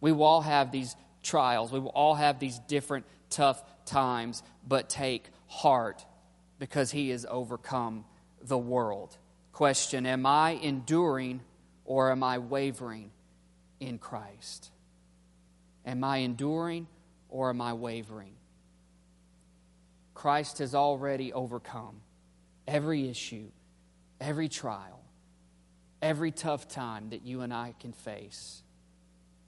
We 0.00 0.12
will 0.12 0.22
all 0.22 0.42
have 0.42 0.70
these 0.70 0.94
trials, 1.24 1.72
we 1.72 1.80
will 1.80 1.88
all 1.88 2.14
have 2.14 2.38
these 2.38 2.60
different 2.68 3.06
tough 3.28 3.60
times, 3.86 4.44
but 4.64 4.88
take 4.88 5.24
heart 5.48 6.04
because 6.58 6.90
he 6.90 7.10
has 7.10 7.26
overcome 7.28 8.04
the 8.42 8.58
world. 8.58 9.16
Question 9.52 10.06
Am 10.06 10.26
I 10.26 10.50
enduring 10.50 11.40
or 11.84 12.10
am 12.10 12.22
I 12.22 12.38
wavering 12.38 13.10
in 13.80 13.98
Christ? 13.98 14.70
Am 15.84 16.04
I 16.04 16.18
enduring 16.18 16.86
or 17.28 17.50
am 17.50 17.60
I 17.60 17.72
wavering? 17.72 18.34
Christ 20.14 20.58
has 20.58 20.74
already 20.74 21.32
overcome 21.32 22.00
every 22.66 23.08
issue, 23.08 23.50
every 24.20 24.48
trial, 24.48 25.00
every 26.02 26.32
tough 26.32 26.68
time 26.68 27.10
that 27.10 27.24
you 27.24 27.42
and 27.42 27.54
I 27.54 27.74
can 27.78 27.92
face. 27.92 28.62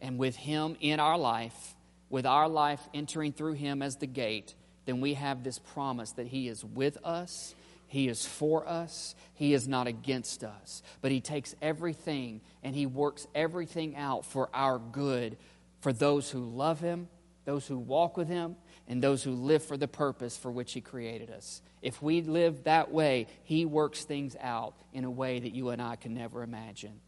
And 0.01 0.16
with 0.16 0.37
Him 0.37 0.77
in 0.81 1.01
our 1.01 1.18
life, 1.18 1.75
with 2.09 2.25
our 2.25 2.49
life 2.49 2.81
entering 2.94 3.33
through 3.33 3.55
Him 3.55 3.83
as 3.83 3.96
the 3.96 4.07
gate, 4.07 4.55
then 4.87 5.01
we 5.01 5.14
have 5.14 5.45
this 5.45 5.59
promise 5.59 6.12
that 6.12 6.27
He 6.27 6.49
is 6.49 6.64
with 6.64 6.99
us, 7.05 7.55
He 7.87 8.09
is 8.09 8.25
for 8.25 8.66
us, 8.66 9.14
He 9.35 9.53
is 9.53 9.69
not 9.69 9.87
against 9.87 10.45
us. 10.45 10.83
But 11.01 11.11
He 11.11 11.21
takes 11.21 11.55
everything 11.61 12.40
and 12.62 12.75
He 12.75 12.87
works 12.87 13.27
everything 13.35 13.97
out 13.97 14.25
for 14.25 14.49
our 14.55 14.79
good 14.79 15.37
for 15.81 15.93
those 15.93 16.31
who 16.31 16.40
love 16.40 16.81
Him, 16.81 17.09
those 17.45 17.66
who 17.66 17.79
walk 17.79 18.16
with 18.16 18.29
Him, 18.29 18.57
and 18.88 19.03
those 19.03 19.23
who 19.23 19.33
live 19.33 19.62
for 19.62 19.77
the 19.77 19.88
purpose 19.88 20.37
for 20.37 20.51
which 20.51 20.73
He 20.73 20.81
created 20.81 21.31
us. 21.31 21.62
If 21.83 22.03
we 22.03 22.23
live 22.23 22.64
that 22.64 22.90
way, 22.90 23.27
He 23.45 23.64
works 23.64 24.05
things 24.05 24.37
out 24.40 24.75
in 24.93 25.05
a 25.05 25.11
way 25.11 25.38
that 25.38 25.55
you 25.55 25.71
and 25.71 25.81
I 25.81 25.97
can 25.97 26.14
never 26.14 26.43
imagine. 26.43 27.01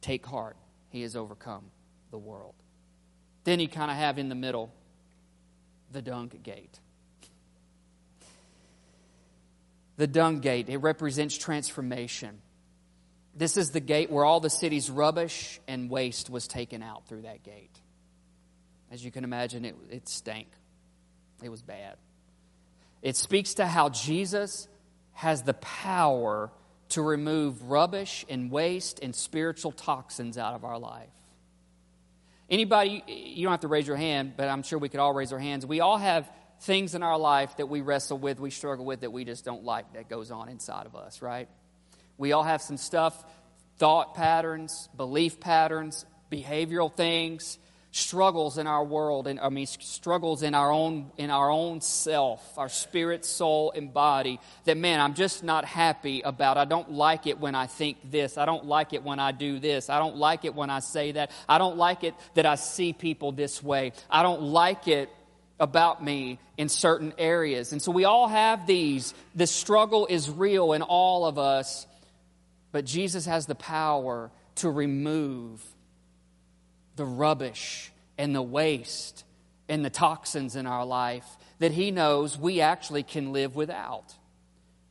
Take 0.00 0.26
heart, 0.26 0.56
He 0.90 1.02
has 1.02 1.16
overcome 1.16 1.64
the 2.10 2.18
world. 2.18 2.54
Then 3.44 3.60
you 3.60 3.68
kind 3.68 3.90
of 3.90 3.96
have 3.96 4.18
in 4.18 4.28
the 4.28 4.34
middle 4.34 4.72
the 5.92 6.02
dung 6.02 6.30
gate. 6.42 6.78
The 9.96 10.06
dung 10.06 10.40
gate, 10.40 10.68
it 10.68 10.78
represents 10.78 11.36
transformation. 11.36 12.40
This 13.36 13.56
is 13.56 13.70
the 13.70 13.80
gate 13.80 14.10
where 14.10 14.24
all 14.24 14.40
the 14.40 14.50
city's 14.50 14.90
rubbish 14.90 15.60
and 15.68 15.88
waste 15.88 16.30
was 16.30 16.48
taken 16.48 16.82
out 16.82 17.06
through 17.06 17.22
that 17.22 17.42
gate. 17.42 17.76
As 18.90 19.04
you 19.04 19.10
can 19.10 19.24
imagine, 19.24 19.64
it, 19.64 19.76
it 19.90 20.08
stank. 20.08 20.48
It 21.42 21.48
was 21.48 21.62
bad. 21.62 21.96
It 23.02 23.16
speaks 23.16 23.54
to 23.54 23.66
how 23.66 23.88
Jesus 23.88 24.68
has 25.12 25.42
the 25.42 25.54
power 25.54 26.50
to 26.90 27.02
remove 27.02 27.62
rubbish 27.64 28.24
and 28.28 28.50
waste 28.50 29.00
and 29.00 29.14
spiritual 29.14 29.72
toxins 29.72 30.38
out 30.38 30.54
of 30.54 30.64
our 30.64 30.78
life. 30.78 31.08
Anybody, 32.50 33.02
you 33.06 33.44
don't 33.44 33.52
have 33.52 33.60
to 33.60 33.68
raise 33.68 33.86
your 33.86 33.96
hand, 33.96 34.34
but 34.36 34.48
I'm 34.48 34.62
sure 34.62 34.78
we 34.78 34.88
could 34.88 35.00
all 35.00 35.14
raise 35.14 35.32
our 35.32 35.38
hands. 35.38 35.64
We 35.64 35.80
all 35.80 35.96
have 35.96 36.30
things 36.60 36.94
in 36.94 37.02
our 37.02 37.18
life 37.18 37.56
that 37.56 37.66
we 37.66 37.80
wrestle 37.80 38.18
with, 38.18 38.38
we 38.38 38.50
struggle 38.50 38.84
with, 38.84 39.00
that 39.00 39.12
we 39.12 39.24
just 39.24 39.44
don't 39.44 39.64
like 39.64 39.92
that 39.94 40.08
goes 40.08 40.30
on 40.30 40.48
inside 40.48 40.86
of 40.86 40.94
us, 40.94 41.22
right? 41.22 41.48
We 42.18 42.32
all 42.32 42.42
have 42.42 42.62
some 42.62 42.76
stuff, 42.76 43.24
thought 43.78 44.14
patterns, 44.14 44.88
belief 44.96 45.40
patterns, 45.40 46.04
behavioral 46.30 46.94
things 46.94 47.58
struggles 47.94 48.58
in 48.58 48.66
our 48.66 48.82
world 48.82 49.28
and 49.28 49.38
I 49.38 49.50
mean 49.50 49.66
struggles 49.66 50.42
in 50.42 50.52
our 50.52 50.72
own 50.72 51.12
in 51.16 51.30
our 51.30 51.48
own 51.48 51.80
self, 51.80 52.58
our 52.58 52.68
spirit, 52.68 53.24
soul 53.24 53.72
and 53.74 53.94
body 53.94 54.40
that 54.64 54.76
man, 54.76 55.00
I'm 55.00 55.14
just 55.14 55.44
not 55.44 55.64
happy 55.64 56.20
about. 56.22 56.56
I 56.56 56.64
don't 56.64 56.90
like 56.90 57.28
it 57.28 57.38
when 57.38 57.54
I 57.54 57.66
think 57.68 57.98
this. 58.10 58.36
I 58.36 58.46
don't 58.46 58.64
like 58.66 58.94
it 58.94 59.04
when 59.04 59.20
I 59.20 59.30
do 59.30 59.60
this. 59.60 59.88
I 59.88 60.00
don't 60.00 60.16
like 60.16 60.44
it 60.44 60.56
when 60.56 60.70
I 60.70 60.80
say 60.80 61.12
that. 61.12 61.30
I 61.48 61.58
don't 61.58 61.76
like 61.76 62.02
it 62.02 62.14
that 62.34 62.46
I 62.46 62.56
see 62.56 62.92
people 62.92 63.30
this 63.30 63.62
way. 63.62 63.92
I 64.10 64.24
don't 64.24 64.42
like 64.42 64.88
it 64.88 65.08
about 65.60 66.02
me 66.02 66.40
in 66.58 66.68
certain 66.68 67.14
areas. 67.16 67.70
And 67.70 67.80
so 67.80 67.92
we 67.92 68.04
all 68.04 68.26
have 68.26 68.66
these. 68.66 69.14
The 69.36 69.46
struggle 69.46 70.08
is 70.10 70.28
real 70.28 70.72
in 70.72 70.82
all 70.82 71.26
of 71.26 71.38
us, 71.38 71.86
but 72.72 72.86
Jesus 72.86 73.26
has 73.26 73.46
the 73.46 73.54
power 73.54 74.32
to 74.56 74.68
remove 74.68 75.64
the 76.96 77.04
rubbish 77.04 77.92
and 78.18 78.34
the 78.34 78.42
waste 78.42 79.24
and 79.68 79.84
the 79.84 79.90
toxins 79.90 80.56
in 80.56 80.66
our 80.66 80.84
life 80.84 81.26
that 81.58 81.72
He 81.72 81.90
knows 81.90 82.38
we 82.38 82.60
actually 82.60 83.02
can 83.02 83.32
live 83.32 83.56
without. 83.56 84.14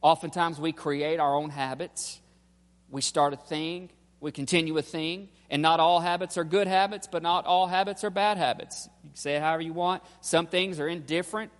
Oftentimes 0.01 0.59
we 0.59 0.71
create 0.71 1.19
our 1.19 1.35
own 1.35 1.49
habits. 1.49 2.19
We 2.89 3.01
start 3.01 3.33
a 3.33 3.37
thing, 3.37 3.89
we 4.19 4.31
continue 4.31 4.77
a 4.77 4.81
thing, 4.81 5.29
and 5.49 5.61
not 5.61 5.79
all 5.79 5.99
habits 5.99 6.37
are 6.37 6.43
good 6.43 6.67
habits, 6.67 7.07
but 7.07 7.23
not 7.23 7.45
all 7.45 7.67
habits 7.67 8.03
are 8.03 8.09
bad 8.09 8.37
habits. 8.37 8.87
You 9.03 9.09
can 9.09 9.17
say 9.17 9.35
it 9.35 9.41
however 9.41 9.63
you 9.63 9.73
want. 9.73 10.03
Some 10.21 10.47
things 10.47 10.79
are 10.79 10.87
indifferent. 10.87 11.51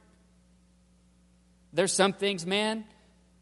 There's 1.71 1.93
some 1.93 2.13
things, 2.13 2.45
man, 2.45 2.86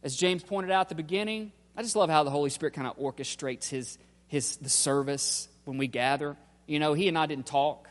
as 0.03 0.15
James 0.15 0.43
pointed 0.43 0.71
out 0.71 0.81
at 0.81 0.89
the 0.89 0.95
beginning, 0.95 1.51
I 1.75 1.83
just 1.83 1.95
love 1.95 2.09
how 2.09 2.23
the 2.23 2.29
Holy 2.29 2.49
Spirit 2.49 2.73
kind 2.73 2.87
of 2.87 2.97
orchestrates 2.97 3.69
his, 3.69 3.97
his 4.27 4.57
the 4.57 4.69
service 4.69 5.47
when 5.65 5.77
we 5.77 5.87
gather. 5.87 6.35
You 6.71 6.79
know, 6.79 6.93
he 6.93 7.09
and 7.09 7.17
I 7.17 7.25
didn't 7.25 7.47
talk. 7.47 7.89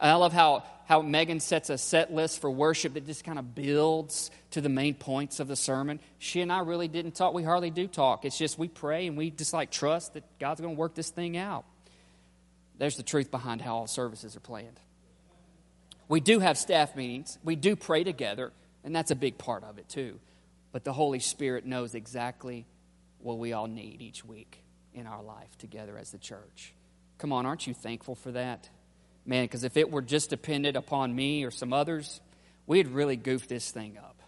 And 0.00 0.10
I 0.10 0.14
love 0.14 0.32
how, 0.32 0.64
how 0.86 1.02
Megan 1.02 1.38
sets 1.38 1.68
a 1.68 1.76
set 1.76 2.14
list 2.14 2.40
for 2.40 2.50
worship 2.50 2.94
that 2.94 3.04
just 3.04 3.24
kind 3.24 3.38
of 3.38 3.54
builds 3.54 4.30
to 4.52 4.62
the 4.62 4.70
main 4.70 4.94
points 4.94 5.38
of 5.38 5.48
the 5.48 5.54
sermon. 5.54 6.00
She 6.18 6.40
and 6.40 6.50
I 6.50 6.60
really 6.60 6.88
didn't 6.88 7.14
talk. 7.14 7.34
We 7.34 7.42
hardly 7.42 7.68
do 7.68 7.86
talk. 7.86 8.24
It's 8.24 8.38
just 8.38 8.58
we 8.58 8.68
pray 8.68 9.06
and 9.06 9.18
we 9.18 9.28
just 9.28 9.52
like 9.52 9.70
trust 9.70 10.14
that 10.14 10.24
God's 10.38 10.62
going 10.62 10.74
to 10.74 10.80
work 10.80 10.94
this 10.94 11.10
thing 11.10 11.36
out. 11.36 11.66
There's 12.78 12.96
the 12.96 13.02
truth 13.02 13.30
behind 13.30 13.60
how 13.60 13.76
all 13.76 13.86
services 13.86 14.34
are 14.34 14.40
planned. 14.40 14.80
We 16.08 16.20
do 16.20 16.38
have 16.38 16.56
staff 16.56 16.96
meetings, 16.96 17.38
we 17.44 17.54
do 17.54 17.76
pray 17.76 18.02
together, 18.02 18.50
and 18.82 18.96
that's 18.96 19.10
a 19.10 19.16
big 19.16 19.36
part 19.36 19.62
of 19.62 19.76
it 19.76 19.90
too. 19.90 20.20
But 20.72 20.84
the 20.84 20.92
Holy 20.94 21.20
Spirit 21.20 21.66
knows 21.66 21.94
exactly 21.94 22.64
what 23.18 23.36
we 23.36 23.52
all 23.52 23.66
need 23.66 24.00
each 24.00 24.24
week 24.24 24.62
in 24.94 25.06
our 25.06 25.22
life 25.22 25.58
together 25.58 25.98
as 25.98 26.12
the 26.12 26.18
church. 26.18 26.72
Come 27.18 27.32
on, 27.32 27.46
aren't 27.46 27.66
you 27.66 27.74
thankful 27.74 28.14
for 28.14 28.32
that? 28.32 28.68
Man, 29.24 29.44
because 29.44 29.64
if 29.64 29.76
it 29.76 29.90
were 29.90 30.02
just 30.02 30.30
dependent 30.30 30.76
upon 30.76 31.14
me 31.14 31.44
or 31.44 31.50
some 31.50 31.72
others, 31.72 32.20
we'd 32.66 32.88
really 32.88 33.16
goof 33.16 33.48
this 33.48 33.70
thing 33.70 33.98
up. 33.98 34.20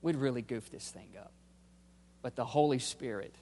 We'd 0.00 0.16
really 0.16 0.42
goof 0.42 0.70
this 0.70 0.88
thing 0.90 1.10
up. 1.18 1.32
But 2.22 2.36
the 2.36 2.44
Holy 2.44 2.78
Spirit 2.78 3.34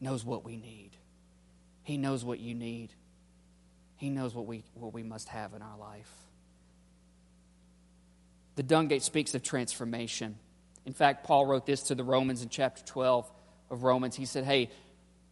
knows 0.00 0.24
what 0.24 0.44
we 0.44 0.56
need. 0.56 0.90
He 1.82 1.96
knows 1.96 2.24
what 2.24 2.40
you 2.40 2.54
need. 2.54 2.90
He 3.96 4.10
knows 4.10 4.34
what 4.34 4.46
we, 4.46 4.64
what 4.74 4.92
we 4.92 5.02
must 5.02 5.28
have 5.28 5.54
in 5.54 5.62
our 5.62 5.76
life. 5.78 6.10
The 8.56 8.62
dung 8.62 8.88
gate 8.88 9.02
speaks 9.02 9.34
of 9.34 9.42
transformation. 9.42 10.36
In 10.84 10.92
fact, 10.92 11.24
Paul 11.24 11.46
wrote 11.46 11.66
this 11.66 11.84
to 11.84 11.94
the 11.94 12.04
Romans 12.04 12.42
in 12.42 12.48
chapter 12.48 12.84
12 12.84 13.30
of 13.70 13.82
Romans. 13.84 14.16
He 14.16 14.24
said, 14.24 14.44
Hey, 14.44 14.70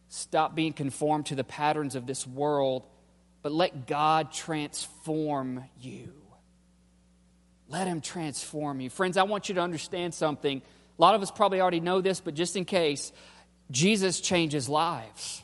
stop 0.09 0.55
being 0.55 0.73
conformed 0.73 1.27
to 1.27 1.35
the 1.35 1.43
patterns 1.43 1.95
of 1.95 2.05
this 2.05 2.25
world, 2.25 2.83
but 3.41 3.51
let 3.51 3.87
God 3.87 4.31
transform 4.31 5.63
you. 5.79 6.13
Let 7.69 7.87
Him 7.87 8.01
transform 8.01 8.79
you. 8.79 8.89
Friends, 8.89 9.17
I 9.17 9.23
want 9.23 9.49
you 9.49 9.55
to 9.55 9.61
understand 9.61 10.13
something. 10.13 10.61
A 10.97 11.01
lot 11.01 11.15
of 11.15 11.21
us 11.21 11.31
probably 11.31 11.61
already 11.61 11.79
know 11.79 12.01
this, 12.01 12.19
but 12.19 12.33
just 12.33 12.55
in 12.55 12.65
case, 12.65 13.11
Jesus 13.69 14.21
changes 14.21 14.69
lives. 14.69 15.43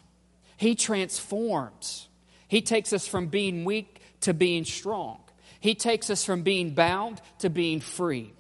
He 0.58 0.76
transforms. 0.76 2.08
He 2.48 2.62
takes 2.62 2.94
us 2.94 3.08
from 3.08 3.28
being 3.28 3.66
weak 3.66 4.02
to 4.22 4.34
being 4.34 4.64
strong. 4.64 5.20
He 5.60 5.76
takes 5.76 6.10
us 6.10 6.24
from 6.24 6.44
being 6.44 6.72
bound 6.72 7.22
to 7.40 7.50
being 7.50 7.82
free. 7.82 8.34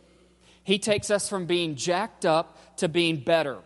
He 0.64 0.80
takes 0.80 1.12
us 1.12 1.28
from 1.28 1.46
being 1.46 1.76
jacked 1.76 2.26
up 2.26 2.78
to 2.78 2.88
being 2.88 3.18
better. 3.18 3.58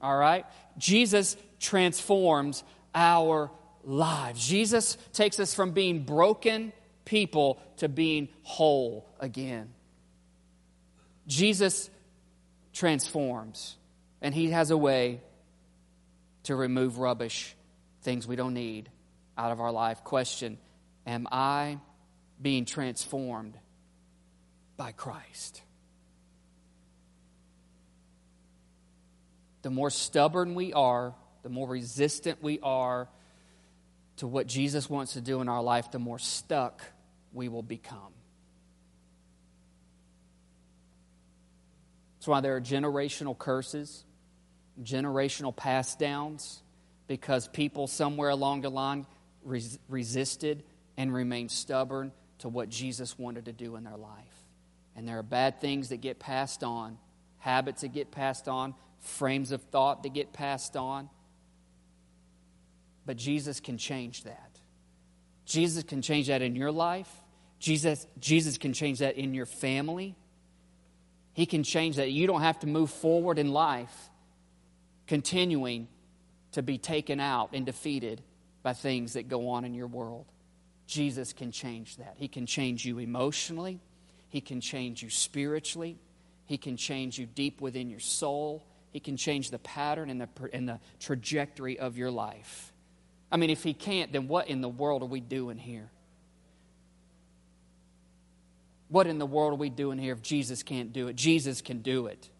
All 0.00 0.16
right? 0.16 0.44
Jesus 0.78 1.36
transforms 1.58 2.64
our 2.94 3.50
lives. 3.84 4.46
Jesus 4.46 4.96
takes 5.12 5.38
us 5.40 5.54
from 5.54 5.72
being 5.72 6.04
broken 6.04 6.72
people 7.04 7.60
to 7.78 7.88
being 7.88 8.28
whole 8.42 9.08
again. 9.20 9.72
Jesus 11.26 11.90
transforms, 12.72 13.76
and 14.20 14.34
He 14.34 14.50
has 14.50 14.70
a 14.70 14.76
way 14.76 15.20
to 16.44 16.54
remove 16.54 16.98
rubbish, 16.98 17.54
things 18.02 18.26
we 18.26 18.36
don't 18.36 18.54
need, 18.54 18.88
out 19.36 19.52
of 19.52 19.60
our 19.60 19.72
life. 19.72 20.04
Question 20.04 20.58
Am 21.06 21.26
I 21.30 21.78
being 22.40 22.64
transformed 22.64 23.54
by 24.76 24.92
Christ? 24.92 25.62
the 29.66 29.70
more 29.70 29.90
stubborn 29.90 30.54
we 30.54 30.72
are, 30.72 31.12
the 31.46 31.50
more 31.50 31.68
resistant 31.68 32.42
we 32.42 32.58
are 32.58 33.06
to 34.16 34.26
what 34.26 34.48
Jesus 34.48 34.90
wants 34.90 35.12
to 35.12 35.20
do 35.20 35.40
in 35.40 35.48
our 35.48 35.62
life, 35.62 35.92
the 35.92 36.00
more 36.00 36.18
stuck 36.18 36.82
we 37.32 37.48
will 37.48 37.62
become. 37.62 38.12
That's 42.16 42.26
why 42.26 42.40
there 42.40 42.56
are 42.56 42.60
generational 42.60 43.38
curses, 43.38 44.04
generational 44.82 45.54
pass 45.54 45.94
downs, 45.94 46.64
because 47.06 47.46
people 47.46 47.86
somewhere 47.86 48.30
along 48.30 48.62
the 48.62 48.68
line 48.68 49.06
res- 49.44 49.78
resisted 49.88 50.64
and 50.96 51.14
remained 51.14 51.52
stubborn 51.52 52.10
to 52.38 52.48
what 52.48 52.70
Jesus 52.70 53.16
wanted 53.16 53.44
to 53.44 53.52
do 53.52 53.76
in 53.76 53.84
their 53.84 53.96
life. 53.96 54.42
And 54.96 55.06
there 55.06 55.20
are 55.20 55.22
bad 55.22 55.60
things 55.60 55.90
that 55.90 55.98
get 55.98 56.18
passed 56.18 56.64
on, 56.64 56.98
habits 57.38 57.82
that 57.82 57.92
get 57.92 58.10
passed 58.10 58.48
on, 58.48 58.74
frames 58.98 59.52
of 59.52 59.62
thought 59.62 60.02
that 60.02 60.12
get 60.12 60.32
passed 60.32 60.76
on. 60.76 61.08
But 63.06 63.16
Jesus 63.16 63.60
can 63.60 63.78
change 63.78 64.24
that. 64.24 64.58
Jesus 65.46 65.84
can 65.84 66.02
change 66.02 66.26
that 66.26 66.42
in 66.42 66.56
your 66.56 66.72
life. 66.72 67.08
Jesus, 67.60 68.06
Jesus 68.18 68.58
can 68.58 68.72
change 68.72 68.98
that 68.98 69.16
in 69.16 69.32
your 69.32 69.46
family. 69.46 70.16
He 71.32 71.46
can 71.46 71.62
change 71.62 71.96
that. 71.96 72.10
You 72.10 72.26
don't 72.26 72.42
have 72.42 72.58
to 72.60 72.66
move 72.66 72.90
forward 72.90 73.38
in 73.38 73.52
life 73.52 74.10
continuing 75.06 75.86
to 76.52 76.62
be 76.62 76.78
taken 76.78 77.20
out 77.20 77.50
and 77.52 77.64
defeated 77.64 78.22
by 78.62 78.72
things 78.72 79.12
that 79.12 79.28
go 79.28 79.50
on 79.50 79.64
in 79.64 79.72
your 79.72 79.86
world. 79.86 80.26
Jesus 80.86 81.32
can 81.32 81.52
change 81.52 81.96
that. 81.98 82.14
He 82.16 82.26
can 82.26 82.46
change 82.46 82.84
you 82.84 82.98
emotionally, 82.98 83.80
He 84.28 84.40
can 84.40 84.60
change 84.60 85.02
you 85.02 85.10
spiritually, 85.10 85.98
He 86.46 86.58
can 86.58 86.76
change 86.76 87.18
you 87.18 87.26
deep 87.26 87.60
within 87.60 87.88
your 87.88 88.00
soul. 88.00 88.66
He 88.96 89.00
can 89.00 89.18
change 89.18 89.50
the 89.50 89.58
pattern 89.58 90.08
and 90.08 90.18
the, 90.22 90.28
and 90.54 90.66
the 90.66 90.80
trajectory 91.00 91.78
of 91.78 91.98
your 91.98 92.10
life. 92.10 92.72
I 93.30 93.36
mean, 93.36 93.50
if 93.50 93.62
He 93.62 93.74
can't, 93.74 94.12
then 94.12 94.28
what 94.28 94.48
in 94.48 94.60
the 94.60 94.68
world 94.68 95.02
are 95.02 95.06
we 95.06 95.20
doing 95.20 95.58
here? 95.58 95.90
What 98.88 99.06
in 99.06 99.18
the 99.18 99.26
world 99.26 99.52
are 99.54 99.56
we 99.56 99.70
doing 99.70 99.98
here 99.98 100.12
if 100.12 100.22
Jesus 100.22 100.62
can't 100.62 100.92
do 100.92 101.08
it? 101.08 101.16
Jesus 101.16 101.60
can 101.60 101.82
do 101.82 102.06
it. 102.06 102.30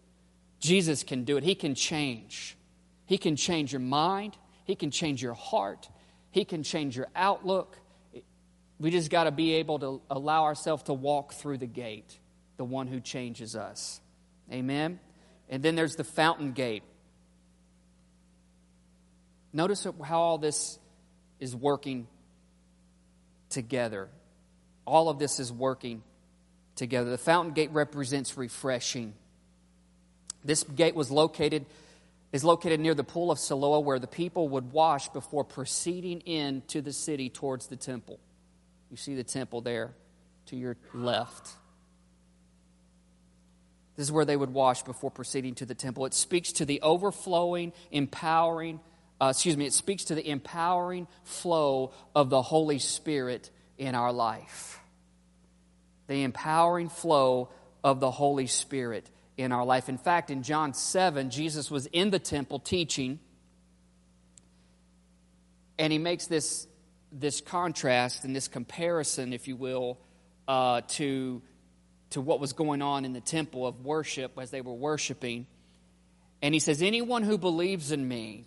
Jesus 0.59 1.03
can 1.03 1.23
do 1.23 1.37
it. 1.37 1.43
He 1.43 1.55
can 1.55 1.75
change. 1.75 2.57
He 3.05 3.17
can 3.17 3.35
change 3.35 3.73
your 3.73 3.81
mind. 3.81 4.37
He 4.63 4.75
can 4.75 4.91
change 4.91 5.21
your 5.21 5.33
heart. 5.33 5.89
He 6.31 6.45
can 6.45 6.63
change 6.63 6.95
your 6.95 7.07
outlook. 7.15 7.77
We 8.79 8.91
just 8.91 9.09
got 9.09 9.25
to 9.25 9.31
be 9.31 9.55
able 9.55 9.79
to 9.79 10.01
allow 10.09 10.43
ourselves 10.43 10.83
to 10.83 10.93
walk 10.93 11.33
through 11.33 11.57
the 11.57 11.67
gate, 11.67 12.17
the 12.57 12.65
one 12.65 12.87
who 12.87 12.99
changes 12.99 13.55
us. 13.55 13.99
Amen. 14.51 14.99
And 15.49 15.63
then 15.63 15.75
there's 15.75 15.95
the 15.95 16.03
fountain 16.03 16.51
gate. 16.51 16.83
Notice 19.57 19.87
how 20.03 20.19
all 20.19 20.37
this 20.37 20.77
is 21.39 21.55
working 21.55 22.05
together. 23.49 24.07
All 24.85 25.09
of 25.09 25.17
this 25.17 25.39
is 25.39 25.51
working 25.51 26.03
together. 26.75 27.09
The 27.09 27.17
fountain 27.17 27.55
gate 27.55 27.71
represents 27.71 28.37
refreshing. 28.37 29.15
This 30.45 30.61
gate 30.61 30.93
was 30.93 31.09
located 31.09 31.65
is 32.31 32.43
located 32.43 32.79
near 32.79 32.93
the 32.93 33.03
pool 33.03 33.31
of 33.31 33.39
Siloam 33.39 33.83
where 33.83 33.97
the 33.97 34.05
people 34.05 34.47
would 34.49 34.73
wash 34.73 35.09
before 35.09 35.43
proceeding 35.43 36.19
into 36.19 36.79
the 36.79 36.93
city 36.93 37.27
towards 37.27 37.65
the 37.65 37.77
temple. 37.77 38.19
You 38.91 38.97
see 38.97 39.15
the 39.15 39.23
temple 39.23 39.61
there 39.61 39.95
to 40.47 40.55
your 40.55 40.77
left. 40.93 41.49
This 43.95 44.05
is 44.05 44.11
where 44.11 44.25
they 44.25 44.37
would 44.37 44.53
wash 44.53 44.83
before 44.83 45.09
proceeding 45.09 45.55
to 45.55 45.65
the 45.65 45.73
temple. 45.73 46.05
It 46.05 46.13
speaks 46.13 46.51
to 46.51 46.65
the 46.65 46.79
overflowing, 46.81 47.73
empowering, 47.89 48.81
uh, 49.21 49.27
excuse 49.31 49.57
me, 49.57 49.65
it 49.65 49.73
speaks 49.73 50.05
to 50.05 50.15
the 50.15 50.27
empowering 50.29 51.07
flow 51.23 51.93
of 52.15 52.29
the 52.29 52.41
Holy 52.41 52.79
Spirit 52.79 53.49
in 53.77 53.95
our 53.95 54.11
life. 54.11 54.79
The 56.07 56.23
empowering 56.23 56.89
flow 56.89 57.49
of 57.83 57.99
the 57.99 58.11
Holy 58.11 58.47
Spirit 58.47 59.09
in 59.37 59.51
our 59.51 59.65
life. 59.65 59.89
In 59.89 59.97
fact, 59.97 60.29
in 60.29 60.43
John 60.43 60.73
7, 60.73 61.29
Jesus 61.29 61.69
was 61.69 61.85
in 61.87 62.09
the 62.09 62.19
temple 62.19 62.59
teaching, 62.59 63.19
and 65.77 65.91
he 65.91 65.99
makes 65.99 66.27
this, 66.27 66.67
this 67.11 67.41
contrast 67.41 68.23
and 68.23 68.35
this 68.35 68.47
comparison, 68.47 69.33
if 69.33 69.47
you 69.47 69.55
will, 69.55 69.99
uh, 70.47 70.81
to 70.87 71.41
to 72.11 72.21
what 72.21 72.39
was 72.39 72.53
going 72.53 72.81
on 72.81 73.05
in 73.05 73.13
the 73.13 73.21
temple 73.21 73.67
of 73.67 73.83
worship 73.83 74.37
as 74.39 74.51
they 74.51 74.61
were 74.61 74.73
worshiping. 74.73 75.45
And 76.41 76.53
he 76.53 76.59
says, 76.59 76.81
Anyone 76.81 77.23
who 77.23 77.37
believes 77.37 77.91
in 77.91 78.07
me, 78.07 78.45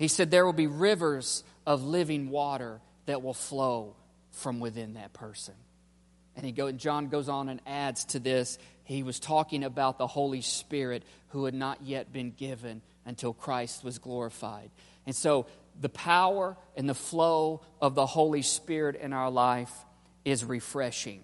he 0.00 0.08
said, 0.08 0.30
there 0.30 0.46
will 0.46 0.54
be 0.54 0.66
rivers 0.66 1.44
of 1.66 1.84
living 1.84 2.30
water 2.30 2.80
that 3.04 3.22
will 3.22 3.34
flow 3.34 3.96
from 4.30 4.58
within 4.58 4.94
that 4.94 5.12
person. 5.12 5.52
And 6.34 6.46
he 6.46 6.52
go, 6.52 6.68
and 6.68 6.78
John 6.78 7.08
goes 7.08 7.28
on 7.28 7.50
and 7.50 7.60
adds 7.66 8.06
to 8.06 8.18
this. 8.18 8.58
He 8.84 9.02
was 9.02 9.20
talking 9.20 9.62
about 9.62 9.98
the 9.98 10.06
Holy 10.06 10.40
Spirit 10.40 11.02
who 11.28 11.44
had 11.44 11.52
not 11.52 11.82
yet 11.82 12.14
been 12.14 12.30
given 12.30 12.80
until 13.04 13.34
Christ 13.34 13.84
was 13.84 13.98
glorified. 13.98 14.70
And 15.04 15.14
so 15.14 15.44
the 15.78 15.90
power 15.90 16.56
and 16.78 16.88
the 16.88 16.94
flow 16.94 17.60
of 17.78 17.94
the 17.94 18.06
Holy 18.06 18.40
Spirit 18.40 18.96
in 18.96 19.12
our 19.12 19.30
life 19.30 19.72
is 20.24 20.46
refreshing. 20.46 21.20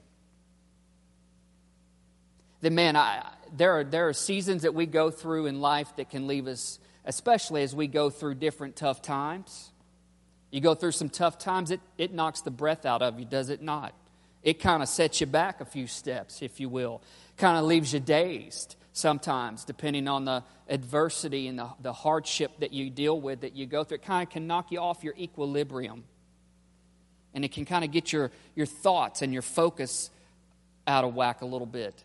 that 2.61 2.73
man, 2.73 2.95
I, 2.95 3.27
there, 3.57 3.79
are, 3.79 3.85
there 3.85 4.09
are 4.09 4.13
seasons 4.13 4.63
that 4.63 4.75
we 4.75 4.85
go 4.85 5.11
through 5.11 5.47
in 5.47 5.63
life 5.63 5.97
that 5.97 6.11
can 6.11 6.27
leave 6.27 6.47
us, 6.47 6.79
especially 7.07 7.63
as 7.63 7.75
we 7.75 7.87
go 7.87 8.11
through 8.11 8.35
different 8.35 8.77
tough 8.77 9.01
times. 9.01 9.71
You 10.51 10.61
go 10.61 10.75
through 10.75 10.93
some 10.93 11.09
tough 11.09 11.39
times, 11.39 11.71
it, 11.71 11.81
it 11.97 12.13
knocks 12.13 12.41
the 12.43 12.51
breath 12.51 12.85
out 12.85 13.01
of 13.01 13.19
you, 13.19 13.25
does 13.25 13.49
it 13.49 13.63
not? 13.63 13.95
It 14.43 14.61
kind 14.61 14.83
of 14.83 14.89
sets 14.89 15.21
you 15.21 15.27
back 15.27 15.61
a 15.61 15.65
few 15.65 15.87
steps, 15.87 16.43
if 16.43 16.61
you 16.61 16.69
will. 16.69 17.03
Kind 17.37 17.59
of 17.59 17.65
leaves 17.65 17.93
you 17.93 18.01
dazed 18.01 18.77
sometimes, 18.93 19.65
depending 19.65 20.09
on 20.09 20.25
the 20.25 20.43
adversity 20.69 21.49
and 21.49 21.59
the, 21.59 21.69
the 21.81 21.93
hardship 21.93 22.53
that 22.61 22.73
you 22.73 22.91
deal 22.91 23.21
with, 23.21 23.41
that 23.41 23.55
you 23.55 23.67
go 23.67 23.85
through. 23.85 23.97
It 23.97 24.05
kind 24.05 24.27
of 24.27 24.33
can 24.33 24.47
knock 24.47 24.71
you 24.71 24.79
off 24.79 25.03
your 25.05 25.15
equilibrium. 25.19 26.05
And 27.35 27.45
it 27.45 27.53
can 27.53 27.65
kind 27.65 27.85
of 27.85 27.91
get 27.91 28.13
your, 28.13 28.31
your 28.55 28.67
thoughts 28.67 29.21
and 29.21 29.33
your 29.33 29.43
focus 29.43 30.11
out 30.87 31.05
of 31.05 31.15
whack 31.15 31.43
a 31.43 31.47
little 31.47 31.67
bit. 31.67 32.03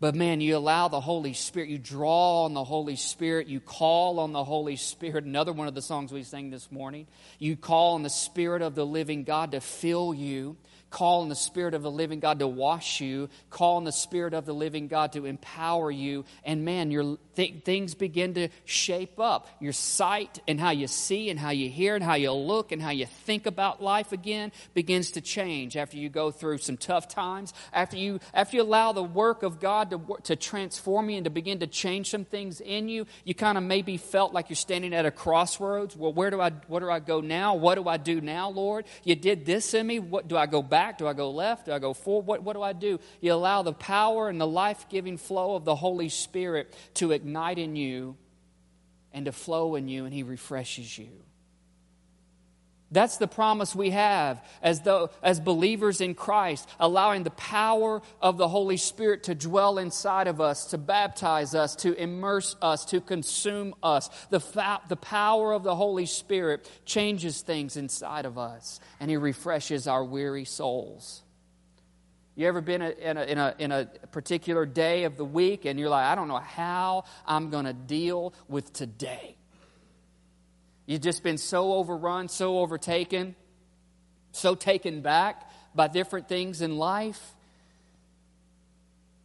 But 0.00 0.14
man, 0.14 0.40
you 0.40 0.56
allow 0.56 0.88
the 0.88 1.00
Holy 1.00 1.34
Spirit, 1.34 1.68
you 1.68 1.76
draw 1.76 2.44
on 2.44 2.54
the 2.54 2.64
Holy 2.64 2.96
Spirit, 2.96 3.48
you 3.48 3.60
call 3.60 4.18
on 4.18 4.32
the 4.32 4.42
Holy 4.42 4.76
Spirit. 4.76 5.24
Another 5.24 5.52
one 5.52 5.68
of 5.68 5.74
the 5.74 5.82
songs 5.82 6.10
we 6.10 6.22
sang 6.22 6.48
this 6.48 6.72
morning. 6.72 7.06
You 7.38 7.54
call 7.54 7.96
on 7.96 8.02
the 8.02 8.08
Spirit 8.08 8.62
of 8.62 8.74
the 8.74 8.86
living 8.86 9.24
God 9.24 9.52
to 9.52 9.60
fill 9.60 10.14
you 10.14 10.56
Call 10.90 11.22
on 11.22 11.28
the 11.28 11.36
Spirit 11.36 11.74
of 11.74 11.82
the 11.82 11.90
living 11.90 12.18
God 12.18 12.40
to 12.40 12.48
wash 12.48 13.00
you. 13.00 13.28
Call 13.48 13.76
on 13.76 13.84
the 13.84 13.92
Spirit 13.92 14.34
of 14.34 14.44
the 14.44 14.52
living 14.52 14.88
God 14.88 15.12
to 15.12 15.24
empower 15.24 15.88
you. 15.88 16.24
And 16.44 16.64
man, 16.64 16.90
your 16.90 17.16
th- 17.36 17.62
things 17.62 17.94
begin 17.94 18.34
to 18.34 18.48
shape 18.64 19.20
up. 19.20 19.46
Your 19.60 19.72
sight 19.72 20.40
and 20.48 20.58
how 20.58 20.70
you 20.70 20.88
see 20.88 21.30
and 21.30 21.38
how 21.38 21.50
you 21.50 21.70
hear 21.70 21.94
and 21.94 22.02
how 22.02 22.14
you 22.14 22.32
look 22.32 22.72
and 22.72 22.82
how 22.82 22.90
you 22.90 23.06
think 23.06 23.46
about 23.46 23.80
life 23.80 24.10
again 24.10 24.50
begins 24.74 25.12
to 25.12 25.20
change 25.20 25.76
after 25.76 25.96
you 25.96 26.08
go 26.08 26.32
through 26.32 26.58
some 26.58 26.76
tough 26.76 27.06
times. 27.06 27.54
After 27.72 27.96
you, 27.96 28.18
after 28.34 28.56
you 28.56 28.62
allow 28.62 28.90
the 28.90 29.04
work 29.04 29.44
of 29.44 29.60
God 29.60 29.90
to, 29.90 30.18
to 30.24 30.34
transform 30.34 31.08
you 31.08 31.18
and 31.18 31.24
to 31.24 31.30
begin 31.30 31.60
to 31.60 31.68
change 31.68 32.10
some 32.10 32.24
things 32.24 32.60
in 32.60 32.88
you, 32.88 33.06
you 33.24 33.36
kind 33.36 33.56
of 33.56 33.62
maybe 33.62 33.96
felt 33.96 34.32
like 34.32 34.50
you're 34.50 34.56
standing 34.56 34.92
at 34.92 35.06
a 35.06 35.12
crossroads. 35.12 35.94
Well, 35.96 36.12
where 36.12 36.30
do 36.30 36.40
I, 36.40 36.50
where 36.66 36.80
do 36.80 36.90
I 36.90 36.98
go 36.98 37.20
now? 37.20 37.54
What 37.54 37.76
do 37.76 37.88
I 37.88 37.96
do 37.96 38.20
now, 38.20 38.50
Lord? 38.50 38.86
You 39.04 39.14
did 39.14 39.46
this 39.46 39.72
in 39.72 39.86
me. 39.86 40.00
What 40.00 40.26
do 40.26 40.36
I 40.36 40.46
go 40.46 40.62
back? 40.62 40.79
Back? 40.80 40.96
Do 40.96 41.06
I 41.06 41.12
go 41.12 41.30
left? 41.30 41.66
Do 41.66 41.72
I 41.72 41.78
go 41.78 41.92
forward? 41.92 42.26
What, 42.26 42.42
what 42.42 42.54
do 42.54 42.62
I 42.62 42.72
do? 42.72 43.00
You 43.20 43.34
allow 43.34 43.60
the 43.60 43.74
power 43.74 44.30
and 44.30 44.40
the 44.40 44.46
life 44.46 44.86
giving 44.88 45.18
flow 45.18 45.54
of 45.54 45.66
the 45.66 45.74
Holy 45.74 46.08
Spirit 46.08 46.74
to 46.94 47.12
ignite 47.12 47.58
in 47.58 47.76
you 47.76 48.16
and 49.12 49.26
to 49.26 49.32
flow 49.32 49.74
in 49.74 49.88
you, 49.88 50.06
and 50.06 50.14
He 50.14 50.22
refreshes 50.22 50.96
you. 50.96 51.10
That's 52.92 53.18
the 53.18 53.28
promise 53.28 53.74
we 53.74 53.90
have 53.90 54.44
as, 54.62 54.80
though, 54.80 55.10
as 55.22 55.38
believers 55.38 56.00
in 56.00 56.14
Christ, 56.14 56.68
allowing 56.80 57.22
the 57.22 57.30
power 57.30 58.02
of 58.20 58.36
the 58.36 58.48
Holy 58.48 58.76
Spirit 58.76 59.24
to 59.24 59.34
dwell 59.34 59.78
inside 59.78 60.26
of 60.26 60.40
us, 60.40 60.66
to 60.66 60.78
baptize 60.78 61.54
us, 61.54 61.76
to 61.76 61.94
immerse 61.94 62.56
us, 62.60 62.84
to 62.86 63.00
consume 63.00 63.74
us. 63.80 64.10
The, 64.30 64.40
fa- 64.40 64.80
the 64.88 64.96
power 64.96 65.52
of 65.52 65.62
the 65.62 65.76
Holy 65.76 66.06
Spirit 66.06 66.68
changes 66.84 67.42
things 67.42 67.76
inside 67.76 68.26
of 68.26 68.38
us, 68.38 68.80
and 68.98 69.08
He 69.08 69.16
refreshes 69.16 69.86
our 69.86 70.04
weary 70.04 70.44
souls. 70.44 71.22
You 72.34 72.48
ever 72.48 72.60
been 72.60 72.80
in 72.80 73.16
a, 73.16 73.22
in, 73.22 73.38
a, 73.38 73.54
in 73.58 73.70
a 73.70 73.84
particular 74.12 74.64
day 74.64 75.04
of 75.04 75.16
the 75.16 75.24
week 75.24 75.66
and 75.66 75.78
you're 75.78 75.90
like, 75.90 76.06
I 76.06 76.14
don't 76.14 76.28
know 76.28 76.38
how 76.38 77.04
I'm 77.26 77.50
going 77.50 77.66
to 77.66 77.74
deal 77.74 78.32
with 78.48 78.72
today? 78.72 79.36
You've 80.90 81.02
just 81.02 81.22
been 81.22 81.38
so 81.38 81.74
overrun, 81.74 82.26
so 82.26 82.58
overtaken, 82.58 83.36
so 84.32 84.56
taken 84.56 85.02
back 85.02 85.48
by 85.72 85.86
different 85.86 86.28
things 86.28 86.62
in 86.62 86.78
life 86.78 87.32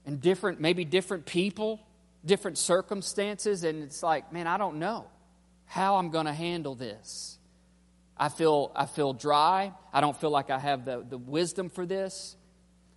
and 0.05 0.21
different, 0.21 0.61
maybe 0.61 0.85
different 0.85 1.25
people, 1.25 1.79
different 2.23 2.59
circumstances, 2.59 3.63
and 3.63 3.81
it's 3.81 4.03
like, 4.03 4.31
man, 4.31 4.45
I 4.45 4.59
don't 4.59 4.77
know 4.77 5.07
how 5.65 5.95
I'm 5.95 6.11
going 6.11 6.27
to 6.27 6.33
handle 6.33 6.75
this. 6.75 7.39
I 8.15 8.29
feel, 8.29 8.71
I 8.75 8.85
feel 8.85 9.13
dry. 9.13 9.73
I 9.91 10.01
don't 10.01 10.15
feel 10.15 10.29
like 10.29 10.51
I 10.51 10.59
have 10.59 10.85
the, 10.85 11.03
the 11.09 11.17
wisdom 11.17 11.69
for 11.69 11.87
this. 11.87 12.35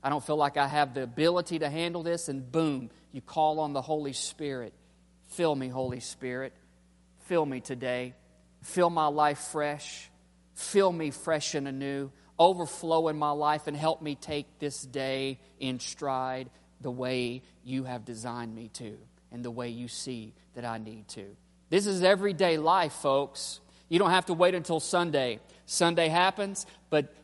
I 0.04 0.10
don't 0.10 0.22
feel 0.22 0.36
like 0.36 0.58
I 0.58 0.68
have 0.68 0.92
the 0.92 1.04
ability 1.04 1.60
to 1.60 1.70
handle 1.70 2.02
this. 2.02 2.28
And 2.28 2.52
boom, 2.52 2.90
you 3.12 3.22
call 3.22 3.60
on 3.60 3.72
the 3.72 3.80
Holy 3.80 4.12
Spirit. 4.12 4.74
Fill 5.28 5.54
me, 5.54 5.68
Holy 5.68 6.00
Spirit. 6.00 6.52
Fill 7.28 7.46
me 7.46 7.60
today. 7.60 8.12
Fill 8.62 8.90
my 8.90 9.06
life 9.06 9.38
fresh. 9.38 10.10
Fill 10.54 10.92
me 10.92 11.10
fresh 11.10 11.54
and 11.54 11.68
anew. 11.68 12.10
Overflow 12.38 13.08
in 13.08 13.18
my 13.18 13.30
life 13.30 13.66
and 13.66 13.76
help 13.76 14.02
me 14.02 14.14
take 14.14 14.58
this 14.58 14.82
day 14.82 15.38
in 15.58 15.80
stride 15.80 16.50
the 16.80 16.90
way 16.90 17.42
you 17.64 17.84
have 17.84 18.04
designed 18.04 18.54
me 18.54 18.68
to 18.74 18.96
and 19.32 19.44
the 19.44 19.50
way 19.50 19.68
you 19.68 19.88
see 19.88 20.34
that 20.54 20.64
I 20.64 20.78
need 20.78 21.08
to. 21.08 21.36
This 21.70 21.86
is 21.86 22.02
everyday 22.02 22.56
life, 22.56 22.92
folks. 22.92 23.60
You 23.88 23.98
don't 23.98 24.10
have 24.10 24.26
to 24.26 24.34
wait 24.34 24.54
until 24.54 24.80
Sunday. 24.80 25.40
Sunday 25.66 26.08
happens, 26.08 26.66
but 26.90 27.14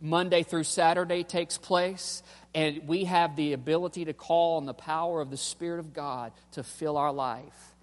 Monday 0.00 0.42
through 0.42 0.64
Saturday 0.64 1.24
takes 1.24 1.58
place, 1.58 2.22
and 2.54 2.86
we 2.86 3.04
have 3.04 3.36
the 3.36 3.52
ability 3.52 4.04
to 4.06 4.12
call 4.12 4.58
on 4.58 4.66
the 4.66 4.74
power 4.74 5.20
of 5.20 5.30
the 5.30 5.36
Spirit 5.36 5.80
of 5.80 5.92
God 5.92 6.32
to 6.52 6.62
fill 6.62 6.96
our 6.96 7.12
life 7.12 7.74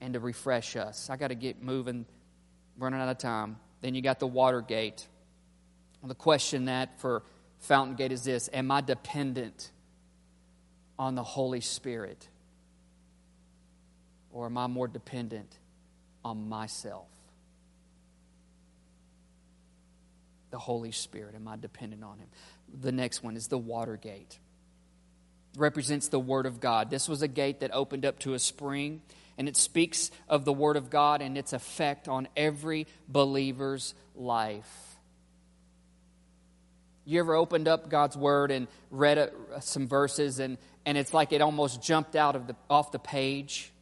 and 0.00 0.14
to 0.14 0.20
refresh 0.20 0.76
us. 0.76 1.08
I 1.08 1.16
got 1.16 1.28
to 1.28 1.34
get 1.34 1.62
moving 1.62 2.06
running 2.78 3.00
out 3.00 3.08
of 3.08 3.18
time. 3.18 3.56
Then 3.80 3.94
you 3.94 4.02
got 4.02 4.18
the 4.18 4.26
water 4.26 4.60
gate. 4.60 5.06
Well, 6.00 6.08
the 6.08 6.14
question 6.14 6.66
that 6.66 7.00
for 7.00 7.22
Fountain 7.60 7.96
Gate 7.96 8.12
is 8.12 8.24
this 8.24 8.48
Am 8.52 8.70
I 8.70 8.80
dependent 8.80 9.70
on 10.98 11.14
the 11.14 11.22
Holy 11.22 11.60
Spirit? 11.60 12.28
Or 14.30 14.46
am 14.46 14.58
I 14.58 14.66
more 14.66 14.88
dependent 14.88 15.58
on 16.24 16.48
myself? 16.48 17.08
The 20.50 20.58
Holy 20.58 20.92
Spirit, 20.92 21.34
am 21.34 21.48
I 21.48 21.56
dependent 21.56 22.04
on 22.04 22.18
Him? 22.18 22.28
The 22.80 22.92
next 22.92 23.22
one 23.22 23.36
is 23.36 23.48
the 23.48 23.58
water 23.58 23.96
gate. 23.96 24.38
Represents 25.56 26.08
the 26.08 26.20
Word 26.20 26.44
of 26.44 26.60
God. 26.60 26.90
This 26.90 27.08
was 27.08 27.22
a 27.22 27.28
gate 27.28 27.60
that 27.60 27.70
opened 27.72 28.04
up 28.04 28.18
to 28.20 28.34
a 28.34 28.38
spring 28.38 29.00
and 29.38 29.48
it 29.48 29.56
speaks 29.56 30.10
of 30.28 30.44
the 30.44 30.52
Word 30.52 30.76
of 30.76 30.90
God 30.90 31.22
and 31.22 31.36
its 31.36 31.52
effect 31.52 32.08
on 32.08 32.28
every 32.36 32.86
believer's 33.08 33.94
life. 34.14 34.96
You 37.04 37.20
ever 37.20 37.34
opened 37.34 37.68
up 37.68 37.88
God's 37.88 38.16
Word 38.16 38.50
and 38.50 38.66
read 38.90 39.18
a, 39.18 39.30
some 39.60 39.86
verses, 39.86 40.40
and, 40.40 40.58
and 40.84 40.98
it's 40.98 41.14
like 41.14 41.32
it 41.32 41.40
almost 41.40 41.82
jumped 41.82 42.16
out 42.16 42.34
of 42.34 42.46
the, 42.48 42.56
off 42.68 42.92
the 42.92 42.98
page? 42.98 43.72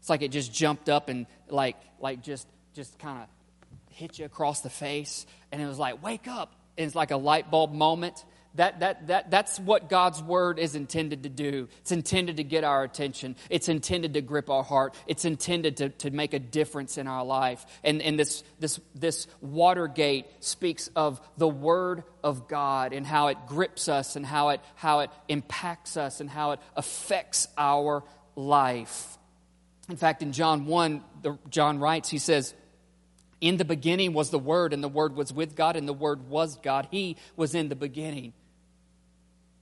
It's 0.00 0.10
like 0.10 0.22
it 0.22 0.30
just 0.30 0.52
jumped 0.52 0.88
up 0.88 1.08
and 1.08 1.26
like, 1.48 1.76
like 1.98 2.22
just, 2.22 2.46
just 2.74 2.98
kind 2.98 3.22
of 3.22 3.28
hit 3.94 4.18
you 4.18 4.26
across 4.26 4.60
the 4.60 4.70
face, 4.70 5.26
and 5.50 5.62
it 5.62 5.66
was 5.66 5.78
like, 5.78 6.02
wake 6.02 6.28
up. 6.28 6.52
And 6.76 6.86
it's 6.86 6.96
like 6.96 7.12
a 7.12 7.16
light 7.16 7.50
bulb 7.50 7.72
moment 7.72 8.24
that, 8.56 8.80
that, 8.80 9.08
that, 9.08 9.30
that's 9.30 9.58
what 9.58 9.88
God's 9.88 10.22
word 10.22 10.58
is 10.58 10.76
intended 10.76 11.24
to 11.24 11.28
do. 11.28 11.68
It's 11.80 11.90
intended 11.90 12.36
to 12.36 12.44
get 12.44 12.62
our 12.62 12.84
attention. 12.84 13.34
It's 13.50 13.68
intended 13.68 14.14
to 14.14 14.20
grip 14.20 14.48
our 14.48 14.62
heart. 14.62 14.94
It's 15.06 15.24
intended 15.24 15.78
to, 15.78 15.88
to 15.88 16.10
make 16.10 16.34
a 16.34 16.38
difference 16.38 16.96
in 16.96 17.08
our 17.08 17.24
life. 17.24 17.66
And, 17.82 18.00
and 18.00 18.18
this, 18.18 18.44
this, 18.60 18.78
this 18.94 19.26
Watergate 19.40 20.26
speaks 20.38 20.88
of 20.94 21.20
the 21.36 21.48
word 21.48 22.04
of 22.22 22.46
God 22.46 22.92
and 22.92 23.04
how 23.04 23.26
it 23.28 23.38
grips 23.48 23.88
us 23.88 24.14
and 24.14 24.24
how 24.24 24.50
it, 24.50 24.60
how 24.76 25.00
it 25.00 25.10
impacts 25.28 25.96
us 25.96 26.20
and 26.20 26.30
how 26.30 26.52
it 26.52 26.60
affects 26.76 27.48
our 27.58 28.04
life. 28.36 29.18
In 29.88 29.96
fact, 29.96 30.22
in 30.22 30.32
John 30.32 30.66
1, 30.66 31.02
the, 31.22 31.38
John 31.50 31.80
writes, 31.80 32.08
he 32.08 32.18
says, 32.18 32.54
in 33.40 33.56
the 33.56 33.64
beginning 33.64 34.14
was 34.14 34.30
the 34.30 34.38
Word, 34.38 34.72
and 34.72 34.82
the 34.82 34.88
Word 34.88 35.16
was 35.16 35.30
with 35.30 35.54
God, 35.54 35.76
and 35.76 35.86
the 35.86 35.92
Word 35.92 36.30
was 36.30 36.56
God. 36.56 36.88
He 36.90 37.16
was 37.36 37.54
in 37.54 37.68
the 37.68 37.76
beginning. 37.76 38.32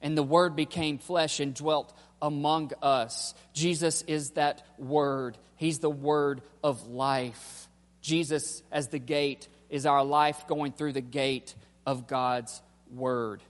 And 0.02 0.18
the 0.18 0.22
Word 0.22 0.56
became 0.56 0.98
flesh 0.98 1.40
and 1.40 1.54
dwelt 1.54 1.96
among 2.20 2.72
us. 2.82 3.34
Jesus 3.54 4.02
is 4.02 4.30
that 4.32 4.62
Word, 4.78 5.38
He's 5.56 5.78
the 5.78 5.90
Word 5.90 6.42
of 6.62 6.88
life. 6.88 7.68
Jesus, 8.00 8.62
as 8.70 8.88
the 8.88 8.98
gate, 8.98 9.48
is 9.70 9.86
our 9.86 10.04
life 10.04 10.46
going 10.48 10.72
through 10.72 10.92
the 10.92 11.00
gate 11.00 11.54
of 11.86 12.06
God's 12.06 12.60
Word. 12.92 13.42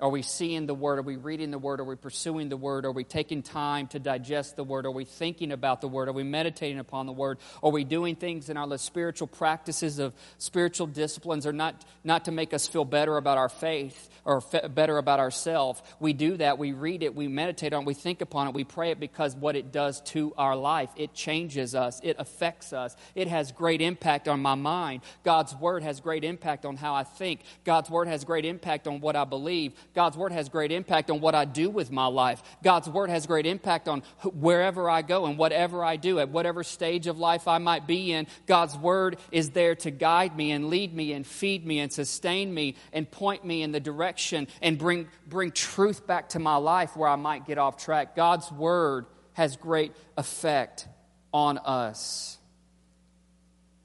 Are 0.00 0.08
we 0.08 0.22
seeing 0.22 0.66
the 0.66 0.74
Word? 0.74 0.98
Are 0.98 1.02
we 1.02 1.16
reading 1.16 1.50
the 1.50 1.58
Word? 1.58 1.78
Are 1.78 1.84
we 1.84 1.96
pursuing 1.96 2.48
the 2.48 2.56
Word? 2.56 2.86
Are 2.86 2.92
we 2.92 3.04
taking 3.04 3.42
time 3.42 3.86
to 3.88 3.98
digest 3.98 4.56
the 4.56 4.64
Word? 4.64 4.86
Are 4.86 4.90
we 4.90 5.04
thinking 5.04 5.52
about 5.52 5.82
the 5.82 5.88
Word? 5.88 6.08
Are 6.08 6.12
we 6.12 6.22
meditating 6.22 6.78
upon 6.78 7.04
the 7.04 7.12
Word? 7.12 7.38
Are 7.62 7.70
we 7.70 7.84
doing 7.84 8.16
things 8.16 8.48
in 8.48 8.56
our 8.56 8.78
spiritual 8.78 9.26
practices 9.26 9.98
of 9.98 10.14
spiritual 10.38 10.86
disciplines 10.86 11.46
are 11.46 11.52
not, 11.52 11.84
not 12.02 12.24
to 12.24 12.32
make 12.32 12.54
us 12.54 12.66
feel 12.66 12.86
better 12.86 13.18
about 13.18 13.36
our 13.36 13.50
faith 13.50 14.08
or 14.24 14.42
better 14.70 14.96
about 14.96 15.20
ourselves? 15.20 15.82
We 15.98 16.14
do 16.14 16.38
that. 16.38 16.56
We 16.56 16.72
read 16.72 17.02
it. 17.02 17.14
We 17.14 17.28
meditate 17.28 17.74
on 17.74 17.82
it. 17.82 17.86
We 17.86 17.94
think 17.94 18.22
upon 18.22 18.48
it. 18.48 18.54
We 18.54 18.64
pray 18.64 18.92
it 18.92 19.00
because 19.00 19.36
what 19.36 19.54
it 19.54 19.70
does 19.70 20.00
to 20.12 20.32
our 20.38 20.56
life. 20.56 20.88
It 20.96 21.12
changes 21.12 21.74
us. 21.74 22.00
It 22.02 22.16
affects 22.18 22.72
us. 22.72 22.96
It 23.14 23.28
has 23.28 23.52
great 23.52 23.82
impact 23.82 24.28
on 24.28 24.40
my 24.40 24.54
mind. 24.54 25.02
God's 25.24 25.54
Word 25.54 25.82
has 25.82 26.00
great 26.00 26.24
impact 26.24 26.64
on 26.64 26.76
how 26.76 26.94
I 26.94 27.04
think. 27.04 27.40
God's 27.64 27.90
Word 27.90 28.08
has 28.08 28.24
great 28.24 28.46
impact 28.46 28.86
on 28.86 29.00
what 29.00 29.14
I 29.14 29.24
believe. 29.24 29.74
God's 29.94 30.16
Word 30.16 30.32
has 30.32 30.48
great 30.48 30.70
impact 30.70 31.10
on 31.10 31.20
what 31.20 31.34
I 31.34 31.44
do 31.44 31.68
with 31.68 31.90
my 31.90 32.06
life. 32.06 32.42
God's 32.62 32.88
Word 32.88 33.10
has 33.10 33.26
great 33.26 33.46
impact 33.46 33.88
on 33.88 34.02
wherever 34.22 34.88
I 34.88 35.02
go 35.02 35.26
and 35.26 35.36
whatever 35.36 35.84
I 35.84 35.96
do, 35.96 36.20
at 36.20 36.28
whatever 36.28 36.62
stage 36.62 37.06
of 37.06 37.18
life 37.18 37.48
I 37.48 37.58
might 37.58 37.86
be 37.86 38.12
in. 38.12 38.26
God's 38.46 38.76
Word 38.76 39.18
is 39.32 39.50
there 39.50 39.74
to 39.76 39.90
guide 39.90 40.36
me 40.36 40.52
and 40.52 40.68
lead 40.68 40.94
me 40.94 41.12
and 41.12 41.26
feed 41.26 41.66
me 41.66 41.80
and 41.80 41.92
sustain 41.92 42.54
me 42.54 42.76
and 42.92 43.10
point 43.10 43.44
me 43.44 43.62
in 43.62 43.72
the 43.72 43.80
direction 43.80 44.46
and 44.62 44.78
bring, 44.78 45.08
bring 45.26 45.50
truth 45.50 46.06
back 46.06 46.30
to 46.30 46.38
my 46.38 46.56
life 46.56 46.96
where 46.96 47.08
I 47.08 47.16
might 47.16 47.46
get 47.46 47.58
off 47.58 47.76
track. 47.76 48.14
God's 48.14 48.50
Word 48.52 49.06
has 49.32 49.56
great 49.56 49.92
effect 50.16 50.86
on 51.32 51.58
us. 51.58 52.38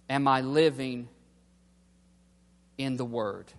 Am 0.10 0.28
I 0.28 0.42
living 0.42 1.10
in 2.78 2.98
the 2.98 3.06
Word? 3.06 3.52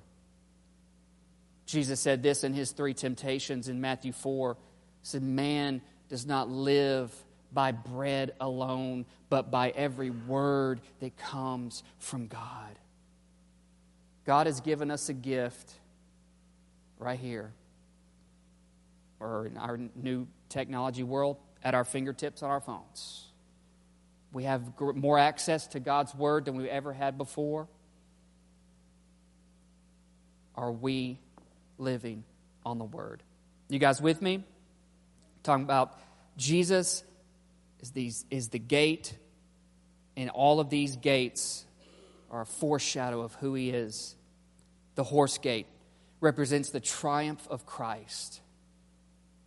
Jesus 1.67 1.99
said 2.01 2.23
this 2.23 2.45
in 2.45 2.55
his 2.55 2.71
three 2.71 2.95
temptations 2.95 3.69
in 3.69 3.81
Matthew 3.81 4.13
4. 4.13 4.55
He 4.55 4.59
said, 5.03 5.23
Man 5.23 5.83
does 6.09 6.25
not 6.25 6.49
live 6.49 7.13
by 7.53 7.73
bread 7.73 8.35
alone, 8.41 9.05
but 9.29 9.51
by 9.51 9.71
every 9.71 10.11
word 10.11 10.81
that 11.01 11.17
comes 11.17 11.83
from 11.99 12.29
God. 12.29 12.79
God 14.25 14.47
has 14.47 14.61
given 14.61 14.91
us 14.91 15.09
a 15.09 15.13
gift 15.13 15.73
right 16.99 17.19
here, 17.19 17.53
or 19.21 19.47
in 19.47 19.57
our 19.57 19.79
new 19.95 20.27
technology 20.49 21.03
world, 21.03 21.37
at 21.63 21.75
our 21.75 21.85
fingertips 21.85 22.43
on 22.43 22.51
our 22.51 22.61
phones. 22.61 23.25
We 24.33 24.45
have 24.45 24.79
more 24.81 25.19
access 25.19 25.67
to 25.69 25.81
God's 25.81 26.15
Word 26.15 26.45
than 26.45 26.57
we 26.57 26.69
ever 26.69 26.93
had 26.93 27.17
before. 27.17 27.69
Are 30.55 30.73
we 30.73 31.19
living 31.79 32.25
on 32.65 32.79
the 32.79 32.85
Word. 32.85 33.23
You 33.69 33.79
guys 33.79 34.01
with 34.01 34.23
me? 34.23 34.45
Talking 35.43 35.65
about 35.65 35.99
Jesus 36.37 37.05
is, 37.81 37.91
these, 37.91 38.25
is 38.31 38.49
the 38.49 38.59
gate, 38.59 39.17
and 40.17 40.31
all 40.31 40.61
of 40.61 40.71
these 40.71 40.97
gates 40.97 41.65
are 42.31 42.43
a 42.43 42.47
foreshadow 42.47 43.21
of 43.21 43.35
who 43.35 43.55
He 43.55 43.71
is. 43.71 44.17
The 44.95 45.05
horse 45.05 45.39
gate 45.39 45.67
represents 46.21 46.71
the 46.71 46.81
triumph 46.81 47.47
of 47.51 47.67
Christ. 47.67 48.41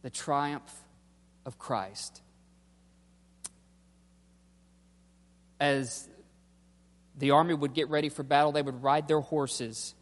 The 0.02 0.10
triumph 0.10 0.72
of 1.46 1.58
Christ. 1.58 2.22
As 5.60 6.08
the 7.18 7.32
army 7.32 7.54
would 7.54 7.74
get 7.74 7.90
ready 7.90 8.08
for 8.10 8.24
battle, 8.24 8.52
they 8.52 8.62
would 8.62 8.82
ride 8.82 9.08
their 9.08 9.20
horses 9.20 9.94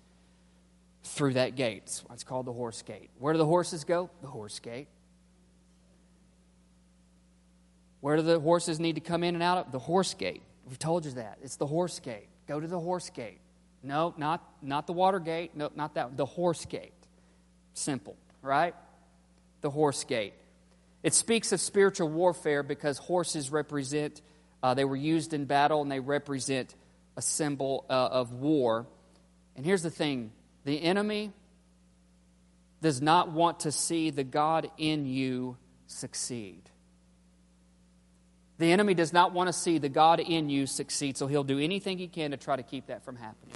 through 1.07 1.33
that 1.33 1.55
gate. 1.55 2.01
It's 2.11 2.23
called 2.23 2.45
the 2.45 2.53
horse 2.53 2.81
gate. 2.81 3.09
Where 3.19 3.33
do 3.33 3.37
the 3.37 3.45
horses 3.45 3.83
go? 3.83 4.09
The 4.21 4.27
horse 4.27 4.59
gate. 4.59 4.87
Where 8.01 8.15
do 8.15 8.21
the 8.21 8.39
horses 8.39 8.79
need 8.79 8.95
to 8.95 9.01
come 9.01 9.23
in 9.23 9.35
and 9.35 9.43
out 9.43 9.57
of? 9.57 9.71
The 9.71 9.79
horse 9.79 10.13
gate. 10.13 10.41
We've 10.67 10.79
told 10.79 11.05
you 11.05 11.11
that. 11.11 11.39
It's 11.41 11.55
the 11.55 11.65
horse 11.65 11.99
gate. 11.99 12.27
Go 12.47 12.59
to 12.59 12.67
the 12.67 12.79
horse 12.79 13.09
gate. 13.09 13.39
No, 13.83 14.13
not, 14.17 14.43
not 14.61 14.87
the 14.87 14.93
water 14.93 15.19
gate. 15.19 15.55
No, 15.55 15.71
not 15.75 15.95
that. 15.95 16.17
The 16.17 16.25
horse 16.25 16.65
gate. 16.65 16.93
Simple, 17.73 18.15
right? 18.41 18.75
The 19.61 19.69
horse 19.69 20.03
gate. 20.03 20.33
It 21.03 21.13
speaks 21.13 21.51
of 21.51 21.59
spiritual 21.59 22.09
warfare 22.09 22.63
because 22.63 22.97
horses 22.97 23.49
represent, 23.51 24.21
uh, 24.61 24.73
they 24.73 24.85
were 24.85 24.95
used 24.95 25.33
in 25.33 25.45
battle 25.45 25.81
and 25.81 25.91
they 25.91 25.99
represent 25.99 26.75
a 27.15 27.21
symbol 27.21 27.85
uh, 27.89 27.93
of 27.93 28.33
war. 28.33 28.85
And 29.55 29.65
here's 29.65 29.83
the 29.83 29.89
thing 29.89 30.31
the 30.67 30.83
enemy 30.83 31.31
does 32.81 33.01
not 33.01 33.31
want 33.31 33.61
to 33.61 33.71
see 33.71 34.09
the 34.09 34.25
God 34.25 34.69
in 34.77 35.05
you 35.05 35.55
succeed. 35.85 36.61
The 38.57 38.73
enemy 38.73 38.93
does 38.93 39.13
not 39.13 39.31
want 39.31 39.47
to 39.47 39.53
see 39.53 39.77
the 39.77 39.87
God 39.87 40.19
in 40.19 40.49
you 40.49 40.67
succeed, 40.67 41.15
so 41.15 41.25
he'll 41.27 41.45
do 41.45 41.57
anything 41.57 41.97
he 41.97 42.09
can 42.09 42.31
to 42.31 42.37
try 42.37 42.57
to 42.57 42.63
keep 42.63 42.87
that 42.87 43.05
from 43.05 43.15
happening. 43.15 43.55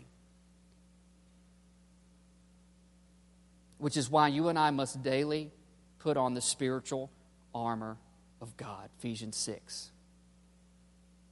Which 3.78 3.98
is 3.98 4.10
why 4.10 4.30
you 4.30 4.48
and 4.48 4.58
I 4.58 4.72
must 4.72 5.04
daily 5.04 5.52
put 6.00 6.16
on 6.16 6.34
the 6.34 6.40
spiritual 6.40 7.12
armor 7.54 7.98
of 8.40 8.56
God. 8.56 8.90
Ephesians 9.00 9.36
6. 9.36 9.92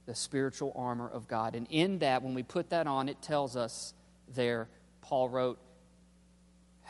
The 0.04 0.14
spiritual 0.14 0.74
armor 0.76 1.08
of 1.08 1.26
God. 1.26 1.54
And 1.54 1.66
in 1.70 2.00
that, 2.00 2.22
when 2.22 2.34
we 2.34 2.42
put 2.42 2.68
that 2.68 2.86
on, 2.86 3.08
it 3.08 3.22
tells 3.22 3.56
us 3.56 3.94
there, 4.34 4.68
Paul 5.00 5.30
wrote, 5.30 5.58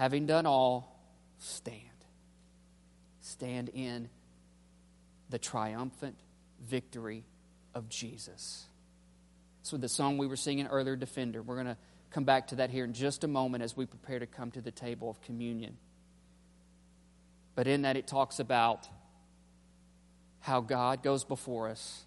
Having 0.00 0.24
done 0.24 0.46
all, 0.46 0.98
stand. 1.40 1.76
Stand 3.20 3.68
in 3.68 4.08
the 5.28 5.38
triumphant 5.38 6.16
victory 6.66 7.22
of 7.74 7.90
Jesus. 7.90 8.64
So, 9.62 9.76
the 9.76 9.90
song 9.90 10.16
we 10.16 10.26
were 10.26 10.36
singing 10.36 10.68
earlier, 10.68 10.96
Defender, 10.96 11.42
we're 11.42 11.56
going 11.56 11.66
to 11.66 11.76
come 12.12 12.24
back 12.24 12.46
to 12.46 12.54
that 12.56 12.70
here 12.70 12.84
in 12.84 12.94
just 12.94 13.24
a 13.24 13.28
moment 13.28 13.62
as 13.62 13.76
we 13.76 13.84
prepare 13.84 14.18
to 14.18 14.26
come 14.26 14.50
to 14.52 14.62
the 14.62 14.70
table 14.70 15.10
of 15.10 15.20
communion. 15.20 15.76
But 17.54 17.66
in 17.66 17.82
that, 17.82 17.98
it 17.98 18.06
talks 18.06 18.40
about 18.40 18.88
how 20.38 20.62
God 20.62 21.02
goes 21.02 21.24
before 21.24 21.68
us 21.68 22.04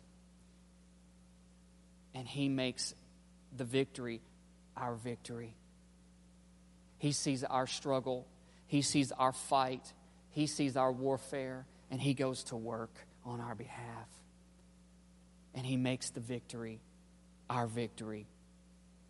and 2.15 2.27
He 2.27 2.49
makes 2.49 2.95
the 3.55 3.65
victory 3.65 4.19
our 4.75 4.95
victory. 4.95 5.53
He 7.03 7.11
sees 7.11 7.43
our 7.43 7.67
struggle, 7.67 8.25
He 8.65 8.81
sees 8.81 9.11
our 9.11 9.33
fight, 9.33 9.91
He 10.29 10.47
sees 10.47 10.77
our 10.77 10.89
warfare, 10.89 11.65
and 11.91 11.99
He 11.99 12.13
goes 12.13 12.45
to 12.45 12.55
work 12.55 12.95
on 13.25 13.41
our 13.41 13.55
behalf. 13.55 14.07
And 15.53 15.65
He 15.65 15.75
makes 15.75 16.11
the 16.11 16.21
victory 16.21 16.79
our 17.49 17.67
victory. 17.67 18.25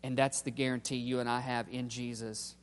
And 0.02 0.18
that's 0.18 0.42
the 0.42 0.50
guarantee 0.50 0.96
you 0.96 1.20
and 1.20 1.28
I 1.28 1.38
have 1.38 1.68
in 1.70 1.88
Jesus. 1.88 2.56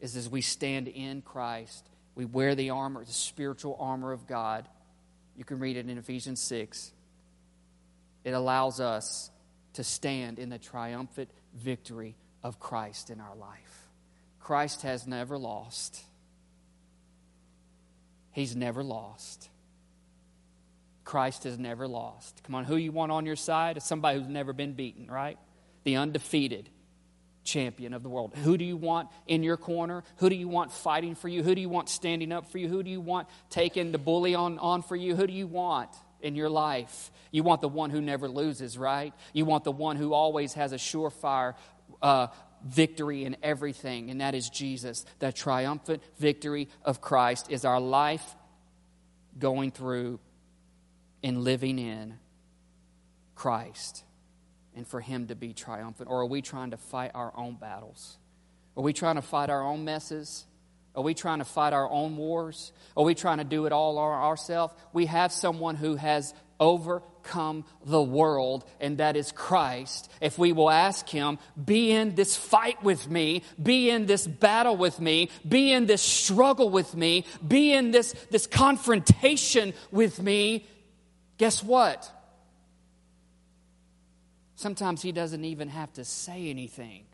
Is 0.00 0.16
as 0.16 0.26
we 0.26 0.40
stand 0.40 0.88
in 0.88 1.20
Christ, 1.20 1.86
we 2.14 2.24
wear 2.24 2.54
the 2.54 2.70
armor, 2.70 3.04
the 3.04 3.12
spiritual 3.12 3.76
armor 3.78 4.10
of 4.10 4.26
God. 4.26 4.66
You 5.36 5.44
can 5.44 5.58
read 5.58 5.76
it 5.76 5.86
in 5.86 5.98
Ephesians 5.98 6.40
6. 6.40 6.92
It 8.24 8.30
allows 8.30 8.80
us 8.80 9.30
to 9.74 9.84
stand 9.84 10.38
in 10.38 10.48
the 10.48 10.58
triumphant 10.58 11.28
victory 11.54 12.16
of 12.42 12.58
Christ 12.58 13.10
in 13.10 13.20
our 13.20 13.36
life. 13.36 13.89
Christ 14.40 14.82
has 14.82 15.06
never 15.06 15.38
lost. 15.38 16.02
He's 18.32 18.56
never 18.56 18.82
lost. 18.82 19.48
Christ 21.04 21.44
has 21.44 21.58
never 21.58 21.86
lost. 21.88 22.42
Come 22.44 22.54
on, 22.54 22.64
who 22.64 22.76
you 22.76 22.92
want 22.92 23.12
on 23.12 23.26
your 23.26 23.36
side? 23.36 23.82
Somebody 23.82 24.18
who's 24.18 24.28
never 24.28 24.52
been 24.52 24.72
beaten, 24.72 25.10
right? 25.10 25.38
The 25.84 25.96
undefeated 25.96 26.68
champion 27.42 27.94
of 27.94 28.02
the 28.02 28.08
world. 28.08 28.32
Who 28.44 28.56
do 28.56 28.64
you 28.64 28.76
want 28.76 29.08
in 29.26 29.42
your 29.42 29.56
corner? 29.56 30.04
Who 30.16 30.28
do 30.28 30.36
you 30.36 30.48
want 30.48 30.72
fighting 30.72 31.14
for 31.14 31.28
you? 31.28 31.42
Who 31.42 31.54
do 31.54 31.60
you 31.60 31.68
want 31.68 31.88
standing 31.88 32.32
up 32.32 32.50
for 32.50 32.58
you? 32.58 32.68
Who 32.68 32.82
do 32.82 32.90
you 32.90 33.00
want 33.00 33.28
taking 33.48 33.92
the 33.92 33.98
bully 33.98 34.34
on, 34.34 34.58
on 34.58 34.82
for 34.82 34.94
you? 34.94 35.16
Who 35.16 35.26
do 35.26 35.32
you 35.32 35.46
want 35.46 35.90
in 36.20 36.36
your 36.36 36.50
life? 36.50 37.10
You 37.30 37.42
want 37.42 37.60
the 37.60 37.68
one 37.68 37.90
who 37.90 38.00
never 38.00 38.28
loses, 38.28 38.78
right? 38.78 39.12
You 39.32 39.44
want 39.44 39.64
the 39.64 39.72
one 39.72 39.96
who 39.96 40.12
always 40.12 40.54
has 40.54 40.72
a 40.72 40.76
surefire 40.76 41.54
uh, 42.02 42.28
victory 42.64 43.24
in 43.24 43.36
everything, 43.42 44.10
and 44.10 44.20
that 44.20 44.34
is 44.34 44.48
Jesus. 44.48 45.04
The 45.18 45.32
triumphant 45.32 46.02
victory 46.18 46.68
of 46.84 47.00
Christ 47.00 47.50
is 47.50 47.64
our 47.64 47.80
life 47.80 48.36
going 49.38 49.70
through 49.70 50.20
and 51.22 51.44
living 51.44 51.78
in 51.78 52.18
Christ 53.34 54.04
and 54.76 54.86
for 54.86 55.00
Him 55.00 55.28
to 55.28 55.34
be 55.34 55.52
triumphant? 55.52 56.08
Or 56.10 56.20
are 56.20 56.26
we 56.26 56.42
trying 56.42 56.70
to 56.70 56.76
fight 56.76 57.12
our 57.14 57.32
own 57.36 57.54
battles? 57.54 58.18
Are 58.76 58.82
we 58.82 58.92
trying 58.92 59.16
to 59.16 59.22
fight 59.22 59.50
our 59.50 59.62
own 59.62 59.84
messes? 59.84 60.46
Are 60.94 61.02
we 61.02 61.14
trying 61.14 61.38
to 61.38 61.44
fight 61.44 61.72
our 61.72 61.88
own 61.88 62.16
wars? 62.16 62.72
Are 62.96 63.04
we 63.04 63.14
trying 63.14 63.38
to 63.38 63.44
do 63.44 63.66
it 63.66 63.72
all 63.72 63.98
ourselves? 63.98 64.74
We 64.92 65.06
have 65.06 65.32
someone 65.32 65.76
who 65.76 65.96
has 65.96 66.34
overcome 67.20 67.64
the 67.84 68.02
world, 68.02 68.64
and 68.80 68.98
that 68.98 69.16
is 69.16 69.32
Christ. 69.32 70.10
If 70.20 70.38
we 70.38 70.52
will 70.52 70.70
ask 70.70 71.08
Him, 71.08 71.38
be 71.62 71.92
in 71.92 72.14
this 72.14 72.36
fight 72.36 72.82
with 72.82 73.08
me, 73.08 73.42
be 73.62 73.90
in 73.90 74.06
this 74.06 74.26
battle 74.26 74.76
with 74.76 75.00
me, 75.00 75.30
be 75.46 75.72
in 75.72 75.86
this 75.86 76.02
struggle 76.02 76.70
with 76.70 76.94
me, 76.94 77.24
be 77.46 77.72
in 77.72 77.90
this, 77.90 78.14
this 78.30 78.46
confrontation 78.46 79.72
with 79.90 80.20
me, 80.20 80.66
guess 81.38 81.62
what? 81.62 82.10
Sometimes 84.56 85.02
He 85.02 85.12
doesn't 85.12 85.44
even 85.44 85.68
have 85.68 85.92
to 85.94 86.04
say 86.04 86.48
anything. 86.48 87.04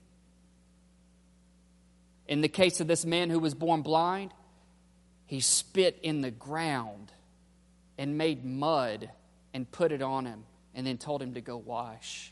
In 2.29 2.41
the 2.41 2.49
case 2.49 2.81
of 2.81 2.89
this 2.89 3.05
man 3.05 3.31
who 3.31 3.39
was 3.39 3.55
born 3.55 3.83
blind, 3.83 4.33
he 5.27 5.41
spit 5.41 5.99
in 6.03 6.23
the 6.23 6.31
ground 6.31 7.13
and 7.99 8.19
made 8.19 8.45
mud 8.45 9.11
and 9.57 9.73
put 9.73 9.91
it 9.91 10.03
on 10.03 10.27
him 10.27 10.45
and 10.75 10.87
then 10.87 10.99
told 10.99 11.23
him 11.23 11.33
to 11.33 11.41
go 11.41 11.57
wash. 11.57 12.31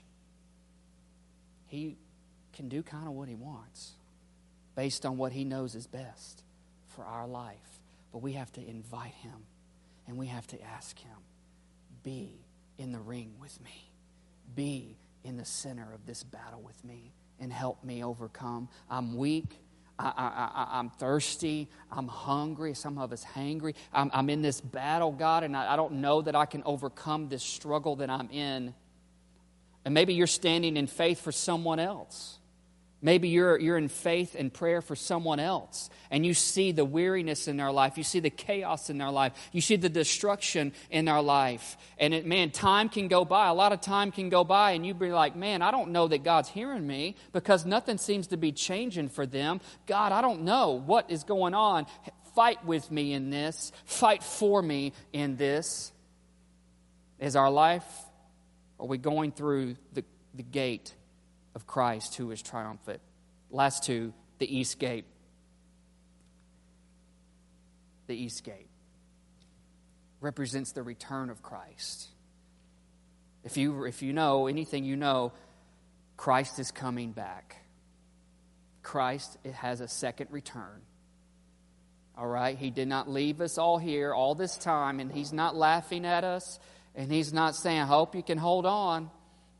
He 1.69 1.97
can 2.53 2.69
do 2.69 2.83
kind 2.83 3.09
of 3.09 3.15
what 3.15 3.31
he 3.31 3.35
wants 3.35 3.93
based 4.77 5.07
on 5.07 5.17
what 5.17 5.33
he 5.33 5.43
knows 5.43 5.75
is 5.75 5.87
best 5.87 6.43
for 6.89 7.03
our 7.03 7.27
life. 7.27 7.81
But 8.13 8.19
we 8.19 8.35
have 8.35 8.53
to 8.53 8.61
invite 8.61 9.15
him 9.15 9.47
and 10.07 10.19
we 10.19 10.27
have 10.27 10.47
to 10.49 10.63
ask 10.63 10.99
him, 10.99 11.17
be 12.03 12.45
in 12.77 12.93
the 12.93 13.01
ring 13.01 13.33
with 13.41 13.59
me, 13.63 13.91
be 14.55 14.99
in 15.25 15.39
the 15.39 15.47
center 15.47 15.95
of 15.95 16.05
this 16.05 16.23
battle 16.25 16.61
with 16.61 16.85
me, 16.85 17.15
and 17.41 17.51
help 17.51 17.83
me 17.83 18.05
overcome. 18.05 18.69
I'm 18.91 19.17
weak. 19.17 19.64
I, 19.99 20.81
am 20.81 20.91
thirsty. 20.91 21.69
I'm 21.91 22.09
hungry. 22.09 22.75
Some 22.75 22.99
of 22.99 23.13
us 23.13 23.25
hangry. 23.25 23.75
I'm, 23.93 24.11
I'm 24.13 24.29
in 24.29 24.43
this 24.43 24.61
battle, 24.61 25.13
God, 25.13 25.45
and 25.45 25.57
I, 25.57 25.75
I 25.75 25.77
don't 25.77 25.95
know 25.95 26.23
that 26.23 26.35
I 26.35 26.47
can 26.47 26.63
overcome 26.65 27.29
this 27.29 27.43
struggle 27.43 27.97
that 27.97 28.11
I'm 28.11 28.29
in. 28.31 28.75
And 29.85 29.95
maybe 29.95 30.15
you're 30.15 30.27
standing 30.27 30.77
in 30.77 30.87
faith 30.87 31.21
for 31.21 31.33
someone 31.33 31.79
else. 31.79 32.39
Maybe 33.05 33.29
you're, 33.29 33.61
you're 33.61 33.77
in 33.77 33.89
faith 33.89 34.35
and 34.35 34.51
prayer 34.51 34.81
for 34.81 34.97
someone 34.97 35.39
else, 35.39 35.91
and 36.11 36.25
you 36.25 36.33
see 36.33 36.73
the 36.73 36.87
weariness 36.87 37.49
in 37.49 37.59
their 37.59 37.71
life. 37.71 37.99
You 37.99 38.03
see 38.03 38.19
the 38.19 38.31
chaos 38.31 38.89
in 38.89 38.97
their 38.97 39.11
life. 39.11 39.35
You 39.53 39.61
see 39.61 39.77
the 39.77 39.91
destruction 39.91 40.73
in 40.91 41.05
their 41.05 41.21
life. 41.21 41.77
And 41.99 42.15
it, 42.15 42.25
man, 42.25 42.51
time 42.51 42.89
can 42.89 43.09
go 43.09 43.27
by. 43.27 43.49
A 43.49 43.53
lot 43.53 43.75
of 43.75 43.83
time 43.83 44.11
can 44.11 44.31
go 44.31 44.43
by, 44.43 44.71
and 44.71 44.87
you 44.87 44.95
be 44.95 45.13
like, 45.13 45.37
man, 45.37 45.61
I 45.61 45.71
don't 45.71 45.91
know 45.91 46.09
that 46.09 46.25
God's 46.25 46.49
hearing 46.49 46.87
me 46.87 47.17
because 47.35 47.67
nothing 47.67 47.99
seems 47.99 48.29
to 48.29 48.39
be 48.39 48.53
changing 48.53 49.11
for 49.11 49.27
them. 49.27 49.61
God, 49.85 50.11
I 50.11 50.23
don't 50.23 50.45
know 50.45 50.71
what 50.71 51.11
is 51.11 51.25
going 51.25 51.53
on. 51.53 51.85
Fight 52.35 52.65
with 52.65 52.91
me 52.91 53.13
in 53.13 53.29
this, 53.29 53.71
fight 53.85 54.23
for 54.23 54.63
me 54.63 54.95
in 55.13 55.37
this. 55.37 55.93
Is 57.19 57.37
our 57.37 57.51
life, 57.51 57.85
are 58.81 58.87
we 58.87 58.97
going 58.97 59.31
through 59.31 59.77
the, 59.93 60.05
the 60.33 60.43
gate? 60.43 60.95
Of 61.55 61.67
Christ 61.67 62.17
who 62.17 62.31
is 62.31 62.43
triumphant. 62.43 63.01
Last 63.51 63.85
two, 63.85 64.13
the 64.39 64.57
east 64.57 64.79
gate. 64.79 65.05
The 68.07 68.17
east 68.17 68.45
gate 68.45 68.69
represents 70.21 70.73
the 70.73 70.83
return 70.83 71.31
of 71.31 71.43
Christ. 71.43 72.09
If 73.45 73.57
you, 73.57 73.85
if 73.85 74.03
you 74.03 74.13
know 74.13 74.47
anything 74.47 74.85
you 74.85 74.97
know, 74.97 75.33
Christ 76.17 76.59
is 76.59 76.71
coming 76.71 77.13
back. 77.13 77.57
Christ 78.83 79.39
has 79.53 79.81
a 79.81 79.89
second 79.89 80.29
return. 80.31 80.83
All 82.17 82.27
right? 82.27 82.57
He 82.57 82.71
did 82.71 82.89
not 82.89 83.09
leave 83.09 83.41
us 83.41 83.59
all 83.59 83.79
here 83.79 84.15
all 84.15 84.35
this 84.35 84.57
time, 84.57 85.01
and 85.01 85.13
He's 85.13 85.33
not 85.33 85.57
laughing 85.57 86.07
at 86.07 86.25
us, 86.25 86.59
and 86.95 87.11
He's 87.13 87.33
not 87.33 87.55
saying, 87.55 87.81
I 87.81 87.87
hope 87.87 88.15
you 88.15 88.23
can 88.23 88.39
hold 88.39 88.67
on. 88.67 89.11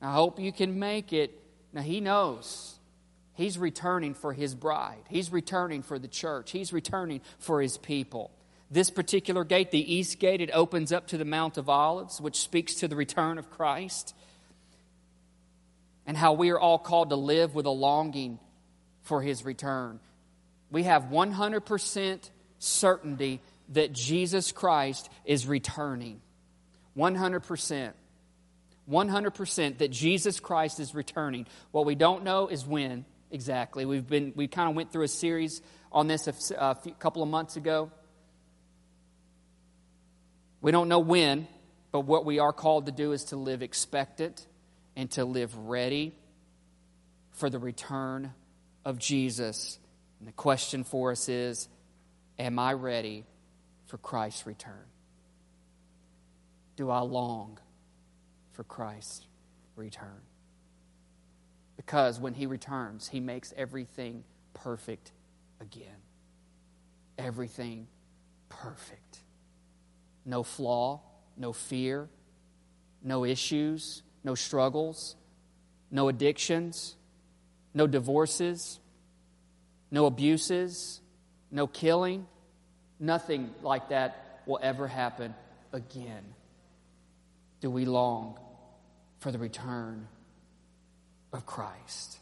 I 0.01 0.13
hope 0.13 0.39
you 0.39 0.53
can 0.53 0.79
make 0.79 1.13
it. 1.13 1.41
Now, 1.75 1.83
he 1.83 2.01
knows 2.01 2.79
he's 3.35 3.59
returning 3.59 4.15
for 4.15 4.33
his 4.33 4.55
bride, 4.55 5.03
he's 5.09 5.33
returning 5.33 5.83
for 5.83 5.99
the 5.99 6.09
church, 6.09 6.53
he's 6.53 6.73
returning 6.73 7.21
for 7.39 7.61
his 7.61 7.77
people. 7.77 8.31
This 8.71 8.91
particular 8.91 9.45
gate, 9.45 9.71
the 9.71 9.95
east 9.95 10.19
gate, 10.21 10.41
it 10.41 10.51
opens 10.53 10.93
up 10.93 11.09
to 11.09 11.19
the 11.19 11.25
Mount 11.25 11.59
of 11.59 11.69
Olives, 11.69 12.21
which 12.21 12.41
speaks 12.41 12.77
to 12.77 12.89
the 12.89 12.97
return 12.97 13.39
of 13.39 13.51
Christ 13.51 14.15
and 16.07 16.17
how 16.17 16.33
we 16.33 16.51
are 16.51 16.59
all 16.59 16.79
called 16.79 17.11
to 17.11 17.17
live 17.17 17.55
with 17.55 17.67
a 17.67 17.71
longing 17.71 18.39
for 19.03 19.21
his 19.21 19.45
return. 19.45 20.01
We 20.71 20.85
have 20.85 21.05
100% 21.05 22.31
certainty 22.59 23.41
that 23.71 23.93
Jesus 23.93 24.53
Christ 24.53 25.09
is 25.25 25.47
returning. 25.47 26.21
100%. 26.97 27.93
100% 28.91 29.79
that 29.79 29.91
Jesus 29.91 30.41
Christ 30.41 30.81
is 30.81 30.95
returning. 30.95 31.47
What 31.71 31.87
we 31.87 31.95
don't 31.95 32.25
know 32.25 32.49
is 32.49 32.67
when 32.67 33.05
exactly. 33.31 33.85
We've 33.85 34.07
been 34.07 34.33
we 34.37 34.47
kind 34.47 34.69
of 34.69 34.77
went 34.77 34.93
through 34.93 35.05
a 35.05 35.09
series 35.09 35.63
on 35.91 36.07
this 36.07 36.27
a, 36.27 36.35
a 36.59 36.75
few, 36.75 36.93
couple 36.95 37.23
of 37.23 37.29
months 37.29 37.57
ago. 37.57 37.91
We 40.61 40.73
don't 40.73 40.89
know 40.89 40.99
when, 40.99 41.47
but 41.93 42.01
what 42.01 42.25
we 42.25 42.39
are 42.39 42.53
called 42.53 42.87
to 42.87 42.93
do 42.93 43.13
is 43.13 43.25
to 43.27 43.37
live 43.37 43.63
expectant 43.63 44.47
and 44.97 45.11
to 45.13 45.25
live 45.25 45.55
ready 45.57 46.15
for 47.33 47.51
the 47.51 47.59
return 47.59 48.33
of 48.85 48.99
Jesus. 48.99 49.79
And 50.19 50.29
the 50.29 50.33
question 50.33 50.85
for 50.85 51.11
us 51.11 51.29
is 51.29 51.69
Am 52.39 52.59
I 52.59 52.73
ready 52.73 53.25
for 53.87 53.99
Christ's 53.99 54.47
return? 54.47 54.87
Do 56.77 56.91
I 56.91 57.01
long 57.01 57.59
for 58.55 58.65
Christ's 58.65 59.27
return. 59.77 60.23
Because 61.77 62.21
when 62.21 62.35
he 62.35 62.47
returns, 62.47 63.09
he 63.09 63.21
makes 63.21 63.53
everything 63.57 64.25
perfect 64.55 65.13
again. 65.61 65.97
Everything 67.19 67.89
perfect. 68.49 69.19
No 70.25 70.43
flaw, 70.43 71.01
no 71.37 71.53
fear, 71.53 72.09
no 73.03 73.25
issues, 73.25 74.03
no 74.23 74.35
struggles, 74.35 75.17
no 75.91 76.09
addictions, 76.09 76.97
no 77.75 77.87
divorces, 77.87 78.79
no 79.91 80.07
abuses, 80.07 81.01
no 81.51 81.67
killing. 81.67 82.27
Nothing 83.01 83.53
like 83.63 83.89
that 83.89 84.43
will 84.47 84.61
ever 84.63 84.87
happen 84.87 85.35
again. 85.73 86.23
Do 87.61 87.71
we 87.71 87.85
long 87.85 88.39
for 89.25 89.33
the 89.33 89.39
return 89.39 90.07
of 91.33 91.47
Christ. 91.47 92.19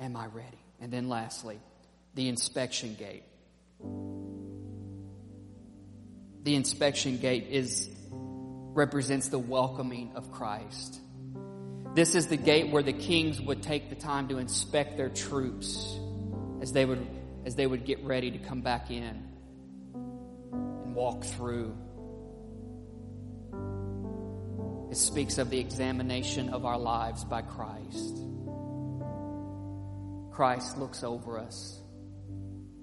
Am 0.00 0.16
I 0.16 0.26
ready? 0.26 0.58
And 0.80 0.92
then 0.92 1.08
lastly, 1.08 1.60
the 2.16 2.28
inspection 2.28 2.96
gate. 2.96 3.22
The 6.42 6.56
inspection 6.56 7.18
gate 7.18 7.46
is 7.50 7.88
represents 8.10 9.28
the 9.28 9.38
welcoming 9.38 10.10
of 10.16 10.32
Christ. 10.32 10.98
This 11.94 12.16
is 12.16 12.26
the 12.26 12.36
gate 12.36 12.72
where 12.72 12.82
the 12.82 12.92
kings 12.92 13.40
would 13.40 13.62
take 13.62 13.88
the 13.88 13.94
time 13.94 14.26
to 14.30 14.38
inspect 14.38 14.96
their 14.96 15.10
troops 15.10 15.96
as 16.60 16.72
they 16.72 16.86
would 16.86 17.06
as 17.46 17.54
they 17.54 17.68
would 17.68 17.84
get 17.84 18.02
ready 18.02 18.32
to 18.32 18.38
come 18.38 18.62
back 18.62 18.90
in 18.90 19.22
and 19.94 20.96
walk 20.96 21.22
through 21.22 21.76
it 24.90 24.96
speaks 24.96 25.38
of 25.38 25.50
the 25.50 25.58
examination 25.58 26.48
of 26.48 26.64
our 26.64 26.78
lives 26.78 27.24
by 27.24 27.42
Christ. 27.42 28.22
Christ 30.32 30.78
looks 30.78 31.02
over 31.02 31.38
us. 31.38 31.78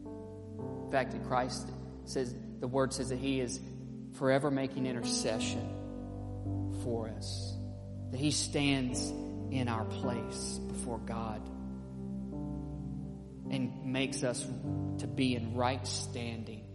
In 0.06 0.90
fact, 0.92 1.16
Christ 1.28 1.68
says, 2.06 2.36
the 2.60 2.68
word 2.68 2.94
says 2.94 3.10
that 3.10 3.18
He 3.18 3.40
is 3.40 3.60
forever 4.18 4.52
making 4.52 4.86
intercession 4.86 5.74
for 6.84 7.10
us, 7.10 7.56
that 8.12 8.20
He 8.20 8.32
stands 8.32 9.10
in 9.52 9.68
our 9.68 9.86
place 9.86 10.60
before 10.68 11.00
God 11.00 11.42
and 13.50 13.86
makes 13.86 14.24
us 14.24 14.46
to 15.00 15.08
be 15.08 15.36
in 15.36 15.56
right 15.56 15.86
standing 15.88 16.66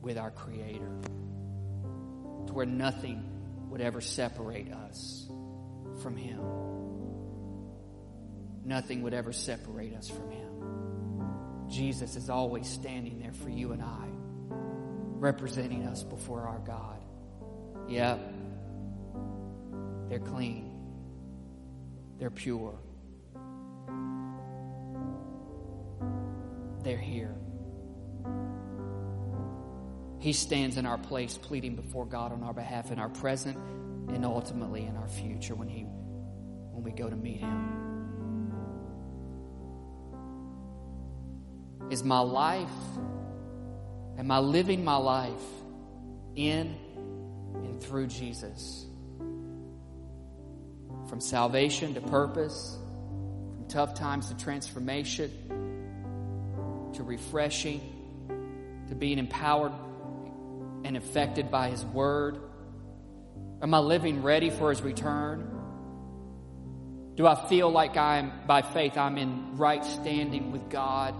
with 0.00 0.18
our 0.18 0.30
Creator, 0.30 0.90
to 2.46 2.52
where 2.52 2.66
nothing 2.66 3.35
would 3.76 3.84
ever 3.84 4.00
separate 4.00 4.72
us 4.72 5.28
from 6.02 6.16
Him. 6.16 6.40
Nothing 8.64 9.02
would 9.02 9.12
ever 9.12 9.34
separate 9.34 9.92
us 9.92 10.08
from 10.08 10.30
Him. 10.30 11.68
Jesus 11.68 12.16
is 12.16 12.30
always 12.30 12.66
standing 12.66 13.20
there 13.20 13.34
for 13.34 13.50
you 13.50 13.72
and 13.72 13.82
I, 13.82 14.06
representing 15.18 15.84
us 15.84 16.02
before 16.02 16.48
our 16.48 16.60
God. 16.60 17.04
Yep, 17.90 18.32
they're 20.08 20.20
clean, 20.20 20.72
they're 22.18 22.30
pure, 22.30 22.78
they're 26.82 26.96
here. 26.96 27.36
He 30.26 30.32
stands 30.32 30.76
in 30.76 30.86
our 30.86 30.98
place, 30.98 31.38
pleading 31.38 31.76
before 31.76 32.04
God 32.04 32.32
on 32.32 32.42
our 32.42 32.52
behalf 32.52 32.90
in 32.90 32.98
our 32.98 33.08
present 33.08 33.56
and 34.08 34.24
ultimately 34.24 34.84
in 34.84 34.96
our 34.96 35.06
future 35.06 35.54
when 35.54 35.68
he 35.68 35.82
when 35.84 36.82
we 36.82 36.90
go 36.90 37.08
to 37.08 37.14
meet 37.14 37.36
him. 37.36 38.50
Is 41.92 42.02
my 42.02 42.18
life 42.18 42.68
am 44.18 44.32
I 44.32 44.40
living 44.40 44.84
my 44.84 44.96
life 44.96 45.46
in 46.34 46.76
and 47.54 47.80
through 47.80 48.08
Jesus? 48.08 48.84
From 51.08 51.20
salvation 51.20 51.94
to 51.94 52.00
purpose, 52.00 52.76
from 53.54 53.68
tough 53.68 53.94
times 53.94 54.26
to 54.30 54.36
transformation, 54.36 55.30
to 56.94 57.04
refreshing, 57.04 57.80
to 58.88 58.96
being 58.96 59.20
empowered 59.20 59.70
and 60.86 60.96
affected 60.96 61.50
by 61.50 61.68
His 61.68 61.84
Word? 61.84 62.38
Am 63.60 63.74
I 63.74 63.80
living 63.80 64.22
ready 64.22 64.50
for 64.50 64.70
His 64.70 64.80
return? 64.82 65.50
Do 67.16 67.26
I 67.26 67.48
feel 67.48 67.68
like 67.70 67.96
I'm, 67.96 68.30
by 68.46 68.62
faith, 68.62 68.96
I'm 68.96 69.18
in 69.18 69.56
right 69.56 69.84
standing 69.84 70.52
with 70.52 70.70
God 70.70 71.12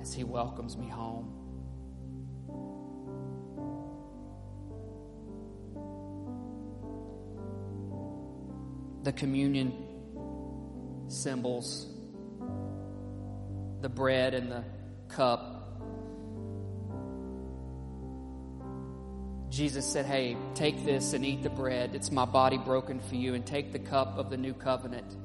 as 0.00 0.12
He 0.12 0.24
welcomes 0.24 0.76
me 0.76 0.88
home? 0.88 1.28
The 9.04 9.12
communion 9.12 9.72
symbols, 11.06 11.86
the 13.82 13.88
bread 13.88 14.34
and 14.34 14.50
the 14.50 14.64
cup. 15.12 15.48
Jesus 19.50 19.84
said, 19.84 20.06
Hey, 20.06 20.36
take 20.54 20.84
this 20.84 21.12
and 21.12 21.24
eat 21.24 21.42
the 21.42 21.50
bread. 21.50 21.94
It's 21.94 22.10
my 22.10 22.24
body 22.24 22.56
broken 22.56 23.00
for 23.00 23.16
you. 23.16 23.34
And 23.34 23.44
take 23.44 23.72
the 23.72 23.78
cup 23.78 24.16
of 24.16 24.30
the 24.30 24.36
new 24.36 24.54
covenant. 24.54 25.16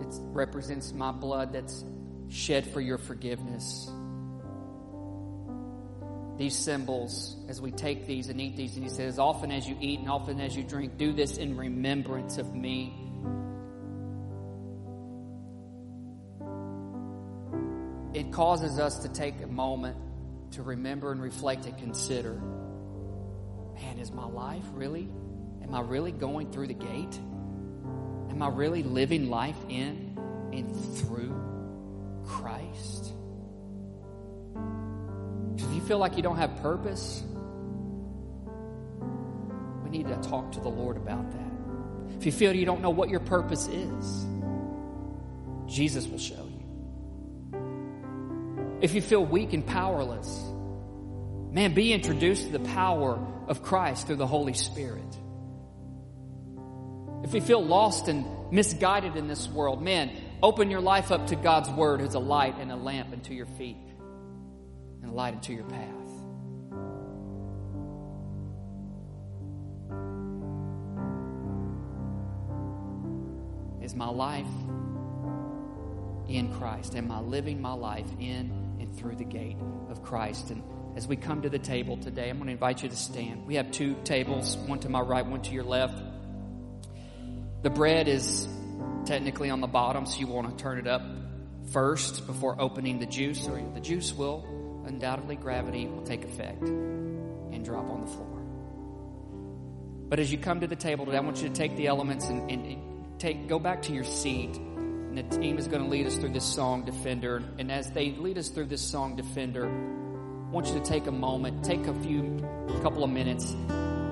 It 0.00 0.14
represents 0.32 0.92
my 0.92 1.12
blood 1.12 1.52
that's 1.52 1.84
shed 2.28 2.66
for 2.66 2.80
your 2.80 2.98
forgiveness. 2.98 3.90
These 6.36 6.56
symbols, 6.56 7.36
as 7.48 7.60
we 7.60 7.70
take 7.70 8.06
these 8.06 8.28
and 8.28 8.40
eat 8.40 8.56
these, 8.56 8.74
and 8.74 8.84
he 8.84 8.90
says, 8.90 9.18
often 9.18 9.52
as 9.52 9.68
you 9.68 9.76
eat 9.80 10.00
and 10.00 10.10
often 10.10 10.40
as 10.40 10.56
you 10.56 10.64
drink, 10.64 10.96
do 10.96 11.12
this 11.12 11.36
in 11.36 11.56
remembrance 11.56 12.38
of 12.38 12.54
me. 12.54 13.11
Causes 18.32 18.78
us 18.78 19.00
to 19.00 19.08
take 19.08 19.40
a 19.42 19.46
moment 19.46 19.96
to 20.52 20.62
remember 20.62 21.12
and 21.12 21.22
reflect 21.22 21.66
and 21.66 21.76
consider 21.78 22.40
man, 23.82 23.98
is 23.98 24.12
my 24.12 24.26
life 24.26 24.64
really? 24.72 25.08
Am 25.62 25.74
I 25.74 25.80
really 25.80 26.12
going 26.12 26.50
through 26.50 26.68
the 26.68 26.74
gate? 26.74 27.18
Am 28.30 28.42
I 28.42 28.48
really 28.48 28.82
living 28.82 29.28
life 29.28 29.56
in 29.68 30.18
and 30.52 30.96
through 30.98 31.34
Christ? 32.26 33.12
If 35.56 35.74
you 35.74 35.80
feel 35.82 35.98
like 35.98 36.16
you 36.16 36.22
don't 36.22 36.38
have 36.38 36.56
purpose, 36.62 37.22
we 39.84 39.90
need 39.90 40.08
to 40.08 40.16
talk 40.16 40.52
to 40.52 40.60
the 40.60 40.68
Lord 40.68 40.96
about 40.96 41.30
that. 41.32 42.16
If 42.16 42.26
you 42.26 42.32
feel 42.32 42.54
you 42.54 42.64
don't 42.64 42.82
know 42.82 42.90
what 42.90 43.08
your 43.08 43.20
purpose 43.20 43.66
is, 43.66 44.26
Jesus 45.66 46.06
will 46.06 46.18
show 46.18 46.41
if 48.82 48.94
you 48.94 49.00
feel 49.00 49.24
weak 49.24 49.52
and 49.52 49.64
powerless, 49.64 50.28
man, 51.52 51.72
be 51.72 51.92
introduced 51.92 52.46
to 52.46 52.52
the 52.52 52.68
power 52.70 53.24
of 53.46 53.62
Christ 53.62 54.08
through 54.08 54.16
the 54.16 54.26
Holy 54.26 54.54
Spirit. 54.54 55.16
If 57.22 57.32
you 57.32 57.40
feel 57.40 57.64
lost 57.64 58.08
and 58.08 58.26
misguided 58.50 59.14
in 59.14 59.28
this 59.28 59.48
world, 59.48 59.80
man, 59.80 60.10
open 60.42 60.68
your 60.68 60.80
life 60.80 61.12
up 61.12 61.28
to 61.28 61.36
God's 61.36 61.70
Word 61.70 62.00
as 62.00 62.14
a 62.14 62.18
light 62.18 62.56
and 62.58 62.72
a 62.72 62.76
lamp 62.76 63.12
unto 63.12 63.32
your 63.32 63.46
feet 63.46 63.76
and 65.00 65.12
a 65.12 65.14
light 65.14 65.34
unto 65.34 65.52
your 65.52 65.64
path. 65.64 65.88
Is 73.80 73.94
my 73.94 74.08
life 74.08 74.46
in 76.28 76.52
Christ? 76.58 76.96
Am 76.96 77.12
I 77.12 77.20
living 77.20 77.60
my 77.60 77.74
life 77.74 78.08
in 78.18 78.61
through 78.96 79.16
the 79.16 79.24
gate 79.24 79.56
of 79.90 80.02
Christ. 80.02 80.50
And 80.50 80.62
as 80.96 81.06
we 81.06 81.16
come 81.16 81.42
to 81.42 81.48
the 81.48 81.58
table 81.58 81.96
today, 81.96 82.28
I'm 82.28 82.36
going 82.36 82.46
to 82.46 82.52
invite 82.52 82.82
you 82.82 82.88
to 82.88 82.96
stand. 82.96 83.46
We 83.46 83.56
have 83.56 83.70
two 83.70 83.96
tables, 84.04 84.56
one 84.56 84.80
to 84.80 84.88
my 84.88 85.00
right, 85.00 85.24
one 85.24 85.42
to 85.42 85.52
your 85.52 85.64
left. 85.64 86.02
The 87.62 87.70
bread 87.70 88.08
is 88.08 88.48
technically 89.04 89.50
on 89.50 89.60
the 89.60 89.66
bottom, 89.66 90.06
so 90.06 90.18
you 90.18 90.26
want 90.26 90.56
to 90.56 90.62
turn 90.62 90.78
it 90.78 90.86
up 90.86 91.02
first 91.72 92.26
before 92.26 92.60
opening 92.60 92.98
the 92.98 93.06
juice, 93.06 93.46
or 93.46 93.62
the 93.74 93.80
juice 93.80 94.12
will 94.12 94.44
undoubtedly 94.86 95.36
gravity 95.36 95.86
will 95.86 96.02
take 96.02 96.24
effect 96.24 96.62
and 96.62 97.64
drop 97.64 97.88
on 97.88 98.00
the 98.00 98.06
floor. 98.06 98.28
But 100.08 100.18
as 100.18 100.30
you 100.30 100.38
come 100.38 100.60
to 100.60 100.66
the 100.66 100.76
table 100.76 101.06
today, 101.06 101.16
I 101.16 101.20
want 101.20 101.40
you 101.42 101.48
to 101.48 101.54
take 101.54 101.76
the 101.76 101.86
elements 101.86 102.26
and, 102.26 102.50
and, 102.50 102.88
take 103.18 103.46
go 103.46 103.60
back 103.60 103.82
to 103.82 103.92
your 103.92 104.02
seat 104.02 104.58
and 105.14 105.30
the 105.30 105.36
team 105.36 105.58
is 105.58 105.68
going 105.68 105.82
to 105.82 105.90
lead 105.90 106.06
us 106.06 106.16
through 106.16 106.30
this 106.30 106.44
song, 106.44 106.86
Defender. 106.86 107.42
And 107.58 107.70
as 107.70 107.90
they 107.90 108.12
lead 108.12 108.38
us 108.38 108.48
through 108.48 108.64
this 108.64 108.80
song, 108.80 109.14
Defender, 109.14 109.66
I 109.66 110.50
want 110.50 110.68
you 110.68 110.72
to 110.72 110.80
take 110.80 111.06
a 111.06 111.12
moment, 111.12 111.62
take 111.62 111.86
a 111.86 111.92
few, 111.92 112.38
a 112.68 112.80
couple 112.80 113.04
of 113.04 113.10
minutes, 113.10 113.54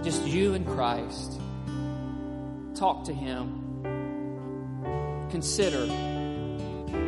just 0.02 0.26
you 0.26 0.52
and 0.52 0.66
Christ. 0.66 1.40
Talk 2.74 3.04
to 3.04 3.14
Him. 3.14 3.80
Consider 5.30 5.86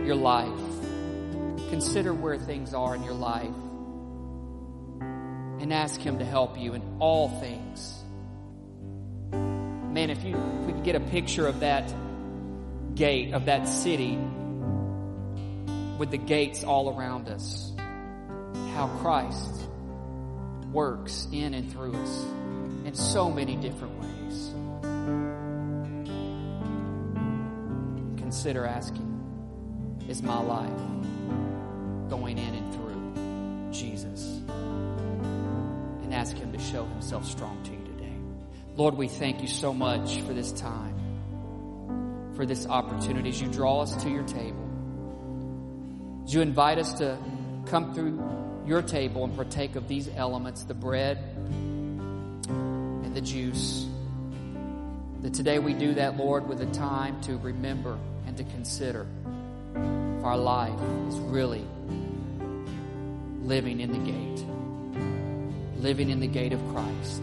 your 0.07 0.17
life. 0.17 0.49
Consider 1.69 2.15
where 2.15 2.39
things 2.39 2.73
are 2.73 2.95
in 2.95 3.03
your 3.03 3.13
life. 3.13 3.45
And 5.61 5.71
ask 5.71 6.01
Him 6.01 6.19
to 6.19 6.25
help 6.25 6.59
you 6.59 6.73
in 6.73 6.97
all 6.99 7.29
things. 7.41 8.03
Man, 9.33 10.09
if 10.09 10.25
you 10.25 10.35
if 10.35 10.67
we 10.67 10.73
could 10.73 10.85
get 10.85 10.97
a 10.97 11.01
picture 11.01 11.47
of 11.47 11.61
that 11.61 11.95
gate 12.95 13.33
of 13.33 13.47
that 13.47 13.67
city 13.69 14.19
with 15.99 16.11
the 16.11 16.19
gates 16.19 16.65
all 16.65 16.97
around 16.97 17.29
us. 17.29 17.73
How 18.75 18.89
Christ 19.01 19.69
works 20.73 21.29
in 21.33 21.55
and 21.55 21.71
through 21.71 21.95
us 21.95 22.25
in 22.85 22.95
so 22.95 23.31
many 23.31 23.57
different 23.57 23.99
ways. 24.01 24.51
Consider 28.19 28.67
asking, 28.67 29.09
is 30.09 30.23
my 30.23 30.41
life 30.41 30.71
going 32.09 32.39
in 32.39 32.55
and 32.55 32.75
through 32.75 33.73
Jesus? 33.73 34.41
And 36.03 36.13
ask 36.15 36.37
Him 36.37 36.53
to 36.53 36.59
show 36.59 36.85
Himself 36.85 37.27
strong 37.27 37.63
to 37.65 37.71
you 37.71 37.85
today. 37.97 38.17
Lord, 38.77 38.97
we 38.97 39.09
thank 39.09 39.43
you 39.43 39.49
so 39.49 39.73
much 39.73 40.21
for 40.23 40.33
this 40.33 40.53
time 40.53 41.02
for 42.43 42.47
this 42.47 42.67
opportunity 42.67 43.29
as 43.29 43.41
you 43.41 43.47
draw 43.47 43.83
us 43.83 43.95
to 44.03 44.11
your 44.11 44.25
table. 44.25 44.69
As 46.25 46.35
you 46.35 46.41
invite 46.41 46.77
us 46.77 46.93
to 46.95 47.17
come 47.67 47.95
through 47.95 48.21
your 48.67 48.83
table 48.83 49.23
and 49.23 49.37
partake 49.37 49.77
of 49.77 49.87
these 49.87 50.09
elements 50.17 50.65
the 50.65 50.75
bread 50.75 51.19
and 51.39 53.15
the 53.15 53.21
juice. 53.21 53.87
That 55.21 55.35
today 55.35 55.61
we 55.61 55.73
do 55.73 55.95
that, 55.95 56.17
Lord, 56.17 56.49
with 56.49 56.61
a 56.61 56.67
time 56.67 57.21
to 57.21 57.37
remember 57.37 57.97
and 58.27 58.37
to 58.37 58.43
consider 58.43 59.07
if 59.77 60.25
our 60.25 60.37
life 60.37 60.81
is 61.11 61.21
really 61.21 61.65
living 63.45 63.79
in 63.79 63.93
the 63.93 64.11
gate, 64.11 65.81
living 65.81 66.11
in 66.11 66.19
the 66.19 66.27
gate 66.27 66.53
of 66.53 66.61
Christ. 66.75 67.23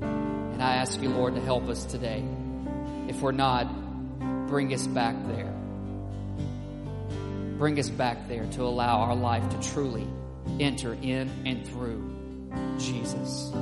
And 0.00 0.60
I 0.60 0.74
ask 0.78 1.00
you, 1.00 1.10
Lord, 1.10 1.36
to 1.36 1.40
help 1.40 1.68
us 1.68 1.84
today. 1.84 2.24
If 3.06 3.22
we're 3.22 3.30
not, 3.30 3.83
bring 4.48 4.72
us 4.72 4.86
back 4.86 5.16
there. 5.28 5.52
Bring 7.58 7.78
us 7.78 7.88
back 7.88 8.28
there 8.28 8.46
to 8.52 8.62
allow 8.62 9.00
our 9.00 9.14
life 9.14 9.48
to 9.50 9.70
truly 9.70 10.06
enter 10.60 10.94
in 10.94 11.30
and 11.44 11.66
through 11.66 12.10
Jesus 12.78 13.52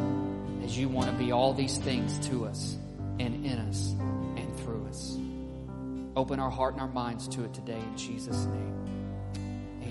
as 0.65 0.77
you 0.77 0.89
want 0.89 1.11
to 1.11 1.17
be 1.17 1.33
all 1.33 1.53
these 1.53 1.79
things 1.79 2.19
to 2.29 2.47
us 2.47 2.77
and 3.19 3.45
in 3.45 3.59
us 3.59 3.95
and 4.37 4.57
through 4.61 4.87
us. 4.89 5.17
Open 6.17 6.41
our 6.41 6.51
heart 6.51 6.75
and 6.75 6.83
our 6.83 6.89
minds 6.89 7.29
to 7.29 7.45
it 7.45 7.55
today 7.55 7.79
in 7.79 7.97
Jesus' 7.97 8.45
name. 8.47 8.82